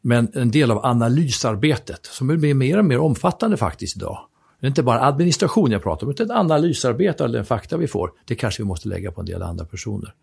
Men 0.00 0.28
en 0.34 0.50
del 0.50 0.70
av 0.70 0.86
analysarbetet, 0.86 2.06
som 2.06 2.26
blir 2.26 2.54
mer 2.54 2.78
och 2.78 2.84
mer 2.84 2.98
omfattande 2.98 3.56
faktiskt 3.56 3.96
idag, 3.96 4.18
det 4.60 4.66
är 4.66 4.68
inte 4.68 4.82
bara 4.82 5.00
administration 5.00 5.70
jag 5.70 5.82
pratar 5.82 6.06
om, 6.06 6.10
utan 6.10 6.26
ett 6.26 6.36
analysarbete 6.36 7.24
av 7.24 7.32
den 7.32 7.44
fakta 7.44 7.76
vi 7.76 7.86
får, 7.86 8.10
det 8.24 8.34
kanske 8.34 8.62
vi 8.62 8.66
måste 8.66 8.88
lägga 8.88 9.12
på 9.12 9.20
en 9.20 9.26
del 9.26 9.42
andra 9.42 9.64
personer. 9.64 10.14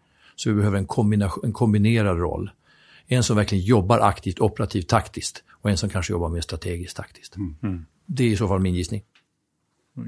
Så 0.42 0.50
vi 0.50 0.56
behöver 0.56 0.78
en, 0.78 1.22
en 1.44 1.54
kombinerad 1.54 2.18
roll. 2.18 2.52
En 3.08 3.24
som 3.24 3.36
verkligen 3.36 3.64
jobbar 3.64 4.00
aktivt, 4.00 4.40
operativt, 4.40 4.88
taktiskt 4.88 5.44
och 5.52 5.70
en 5.70 5.78
som 5.78 5.90
kanske 5.90 6.14
jobbar 6.14 6.30
mer 6.30 6.42
strategiskt, 6.42 6.98
taktiskt. 6.98 7.36
Mm. 7.36 7.56
mm. 7.64 7.86
Det 8.06 8.24
är 8.24 8.28
i 8.28 8.36
så 8.36 8.48
fall 8.48 8.60
min 8.60 8.76
gissning. 8.76 9.04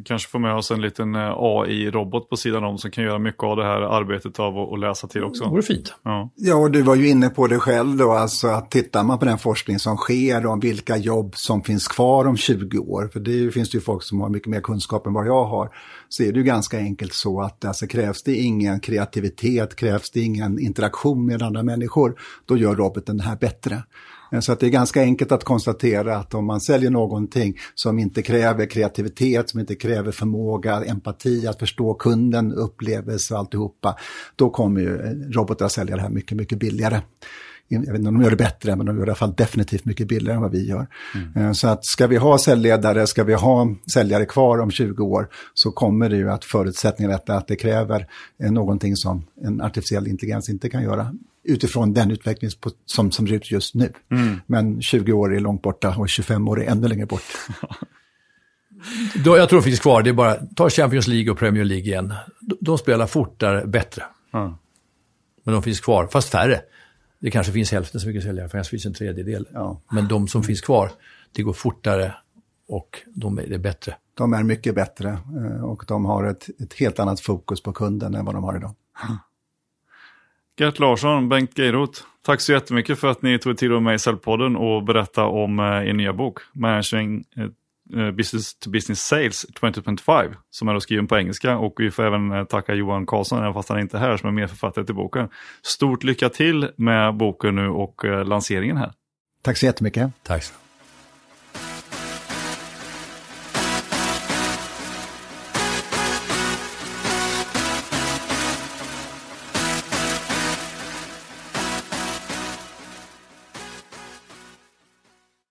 Kanske 0.05 0.29
får 0.29 0.39
med 0.39 0.55
oss 0.55 0.71
en 0.71 0.81
liten 0.81 1.15
eh, 1.15 1.33
AI-robot 1.37 2.29
på 2.29 2.37
sidan 2.37 2.63
om 2.63 2.77
som 2.77 2.91
kan 2.91 3.03
göra 3.03 3.19
mycket 3.19 3.43
av 3.43 3.57
det 3.57 3.63
här 3.63 3.81
arbetet 3.81 4.39
av 4.39 4.57
att 4.57 4.79
läsa 4.79 5.07
till 5.07 5.23
också. 5.23 5.43
Det 5.43 5.49
vore 5.49 5.61
fint. 5.61 5.93
Ja. 6.03 6.31
ja, 6.35 6.55
och 6.55 6.71
du 6.71 6.81
var 6.81 6.95
ju 6.95 7.09
inne 7.09 7.29
på 7.29 7.47
det 7.47 7.59
själv 7.59 7.97
då, 7.97 8.11
alltså 8.11 8.47
att 8.47 8.71
tittar 8.71 9.03
man 9.03 9.19
på 9.19 9.25
den 9.25 9.37
forskning 9.37 9.79
som 9.79 9.97
sker 9.97 10.45
om 10.45 10.59
vilka 10.59 10.97
jobb 10.97 11.35
som 11.35 11.63
finns 11.63 11.87
kvar 11.87 12.25
om 12.25 12.37
20 12.37 12.77
år, 12.77 13.09
för 13.13 13.19
det 13.19 13.51
finns 13.51 13.69
det 13.69 13.75
ju 13.75 13.81
folk 13.81 14.03
som 14.03 14.21
har 14.21 14.29
mycket 14.29 14.49
mer 14.49 14.61
kunskap 14.61 15.07
än 15.07 15.13
vad 15.13 15.27
jag 15.27 15.45
har, 15.45 15.69
så 16.09 16.23
är 16.23 16.31
det 16.31 16.37
ju 16.37 16.43
ganska 16.43 16.77
enkelt 16.77 17.13
så 17.13 17.41
att 17.41 17.65
alltså, 17.65 17.87
krävs 17.87 18.23
det 18.23 18.35
ingen 18.35 18.79
kreativitet, 18.79 19.75
krävs 19.75 20.11
det 20.11 20.19
ingen 20.19 20.59
interaktion 20.59 21.25
med 21.25 21.41
andra 21.41 21.63
människor, 21.63 22.15
då 22.45 22.57
gör 22.57 22.75
roboten 22.75 23.17
det 23.17 23.23
här 23.23 23.35
bättre. 23.35 23.83
Eh, 24.33 24.39
så 24.39 24.51
att 24.51 24.59
det 24.59 24.65
är 24.65 24.69
ganska 24.69 25.01
enkelt 25.01 25.31
att 25.31 25.43
konstatera 25.43 26.17
att 26.17 26.33
om 26.33 26.45
man 26.45 26.61
säljer 26.61 26.89
någonting 26.89 27.57
som 27.75 27.99
inte 27.99 28.21
kräver 28.21 28.65
kreativitet, 28.65 29.49
som 29.49 29.59
inte 29.59 29.75
kräver 29.75 30.11
förmåga, 30.11 30.83
empati, 30.83 31.47
att 31.47 31.59
förstå 31.59 31.93
kunden, 31.93 32.53
upplevelse 32.53 33.33
och 33.33 33.39
alltihopa, 33.39 33.95
då 34.35 34.49
kommer 34.49 34.81
ju 34.81 35.01
eh, 35.01 35.11
robotar 35.31 35.67
sälja 35.67 35.95
det 35.95 36.01
här 36.01 36.09
mycket, 36.09 36.37
mycket 36.37 36.59
billigare. 36.59 37.01
Jag 37.67 37.79
vet 37.79 37.95
inte 37.95 38.07
om 38.07 38.13
de 38.13 38.23
gör 38.23 38.29
det 38.29 38.35
bättre, 38.35 38.75
men 38.75 38.85
de 38.85 38.97
gör 38.97 39.05
det 39.05 39.09
i 39.09 39.11
alla 39.11 39.15
fall 39.15 39.33
definitivt 39.37 39.85
mycket 39.85 40.07
billigare 40.07 40.35
än 40.35 40.41
vad 40.41 40.51
vi 40.51 40.67
gör. 40.67 40.87
Mm. 41.15 41.47
Eh, 41.47 41.51
så 41.51 41.67
att 41.67 41.85
ska 41.85 42.07
vi 42.07 42.17
ha 42.17 42.37
säljledare, 42.37 43.07
ska 43.07 43.23
vi 43.23 43.33
ha 43.33 43.75
säljare 43.93 44.25
kvar 44.25 44.59
om 44.59 44.71
20 44.71 45.03
år, 45.03 45.27
så 45.53 45.71
kommer 45.71 46.09
det 46.09 46.15
ju 46.15 46.31
att 46.31 46.45
förutsättningen 46.45 47.11
detta 47.11 47.35
att 47.35 47.47
det 47.47 47.55
kräver 47.55 48.07
någonting 48.39 48.95
som 48.95 49.25
en 49.41 49.61
artificiell 49.61 50.07
intelligens 50.07 50.49
inte 50.49 50.69
kan 50.69 50.83
göra 50.83 51.13
utifrån 51.43 51.93
den 51.93 52.11
utveckling 52.11 52.51
som, 52.85 53.11
som 53.11 53.27
ser 53.27 53.33
ut 53.33 53.51
just 53.51 53.75
nu. 53.75 53.93
Mm. 54.11 54.41
Men 54.47 54.81
20 54.81 55.11
år 55.11 55.35
är 55.35 55.39
långt 55.39 55.61
borta 55.61 55.95
och 55.97 56.09
25 56.09 56.47
år 56.47 56.63
är 56.63 56.71
ännu 56.71 56.87
längre 56.87 57.05
bort. 57.05 57.23
Då, 59.23 59.37
jag 59.37 59.49
tror 59.49 59.59
det 59.59 59.63
finns 59.63 59.79
kvar, 59.79 60.03
det 60.03 60.09
är 60.09 60.13
bara, 60.13 60.35
ta 60.55 60.69
Champions 60.69 61.07
League 61.07 61.31
och 61.31 61.37
Premier 61.37 61.63
League 61.63 61.85
igen. 61.85 62.13
De, 62.41 62.57
de 62.61 62.77
spelar 62.77 63.07
fortare, 63.07 63.65
bättre. 63.65 64.03
Mm. 64.33 64.53
Men 65.43 65.53
de 65.53 65.63
finns 65.63 65.79
kvar, 65.79 66.07
fast 66.07 66.29
färre. 66.29 66.61
Det 67.19 67.31
kanske 67.31 67.53
finns 67.53 67.71
hälften 67.71 68.01
så 68.01 68.07
mycket 68.07 68.23
säljare, 68.23 68.49
för 68.49 68.57
det 68.57 68.63
finns 68.63 68.85
en 68.85 68.93
tredjedel. 68.93 69.47
Ja. 69.53 69.81
Men 69.91 70.07
de 70.07 70.27
som 70.27 70.43
finns 70.43 70.61
kvar, 70.61 70.91
det 71.31 71.43
går 71.43 71.53
fortare 71.53 72.13
och 72.67 72.99
de 73.15 73.37
är, 73.37 73.47
det 73.47 73.55
är 73.55 73.59
bättre. 73.59 73.95
De 74.13 74.33
är 74.33 74.43
mycket 74.43 74.75
bättre 74.75 75.09
eh, 75.09 75.63
och 75.63 75.83
de 75.87 76.05
har 76.05 76.27
ett, 76.27 76.49
ett 76.59 76.73
helt 76.73 76.99
annat 76.99 77.19
fokus 77.19 77.63
på 77.63 77.73
kunden 77.73 78.15
än 78.15 78.25
vad 78.25 78.35
de 78.35 78.43
har 78.43 78.57
idag. 78.57 78.75
Mm. 79.03 79.17
Gert 80.59 80.79
Larsson, 80.79 81.29
Bengt 81.29 81.57
Geiroth, 81.57 82.01
tack 82.25 82.41
så 82.41 82.51
jättemycket 82.51 82.99
för 82.99 83.07
att 83.07 83.21
ni 83.21 83.39
tog 83.39 83.57
tid 83.57 83.71
med 83.71 83.95
i 83.95 83.99
Säljpodden 83.99 84.55
och 84.55 84.83
berätta 84.83 85.25
om 85.25 85.59
eh, 85.59 85.65
er 85.65 85.93
nya 85.93 86.13
bok, 86.13 86.39
Managing 86.53 87.23
eh, 87.37 87.43
eh, 87.99 88.11
Business 88.11 88.55
to 88.55 88.69
Business 88.69 88.99
Sales 88.99 89.45
2025, 89.59 90.35
som 90.49 90.67
är 90.67 90.73
då 90.73 90.79
skriven 90.79 91.07
på 91.07 91.17
engelska. 91.17 91.57
Och 91.57 91.73
vi 91.77 91.91
får 91.91 92.03
även 92.03 92.45
tacka 92.45 92.73
Johan 92.73 93.05
Karlsson, 93.05 93.39
även 93.39 93.53
fast 93.53 93.69
han 93.69 93.79
inte 93.79 93.97
är 93.97 94.01
här, 94.01 94.17
som 94.17 94.29
är 94.29 94.33
medförfattare 94.33 94.85
till 94.85 94.95
boken. 94.95 95.29
Stort 95.61 96.03
lycka 96.03 96.29
till 96.29 96.69
med 96.75 97.17
boken 97.17 97.55
nu 97.55 97.67
och 97.67 98.03
lanseringen 98.25 98.77
här. 98.77 98.93
Tack 99.41 99.57
så 99.57 99.65
jättemycket. 99.65 100.11
Tack. 100.23 100.62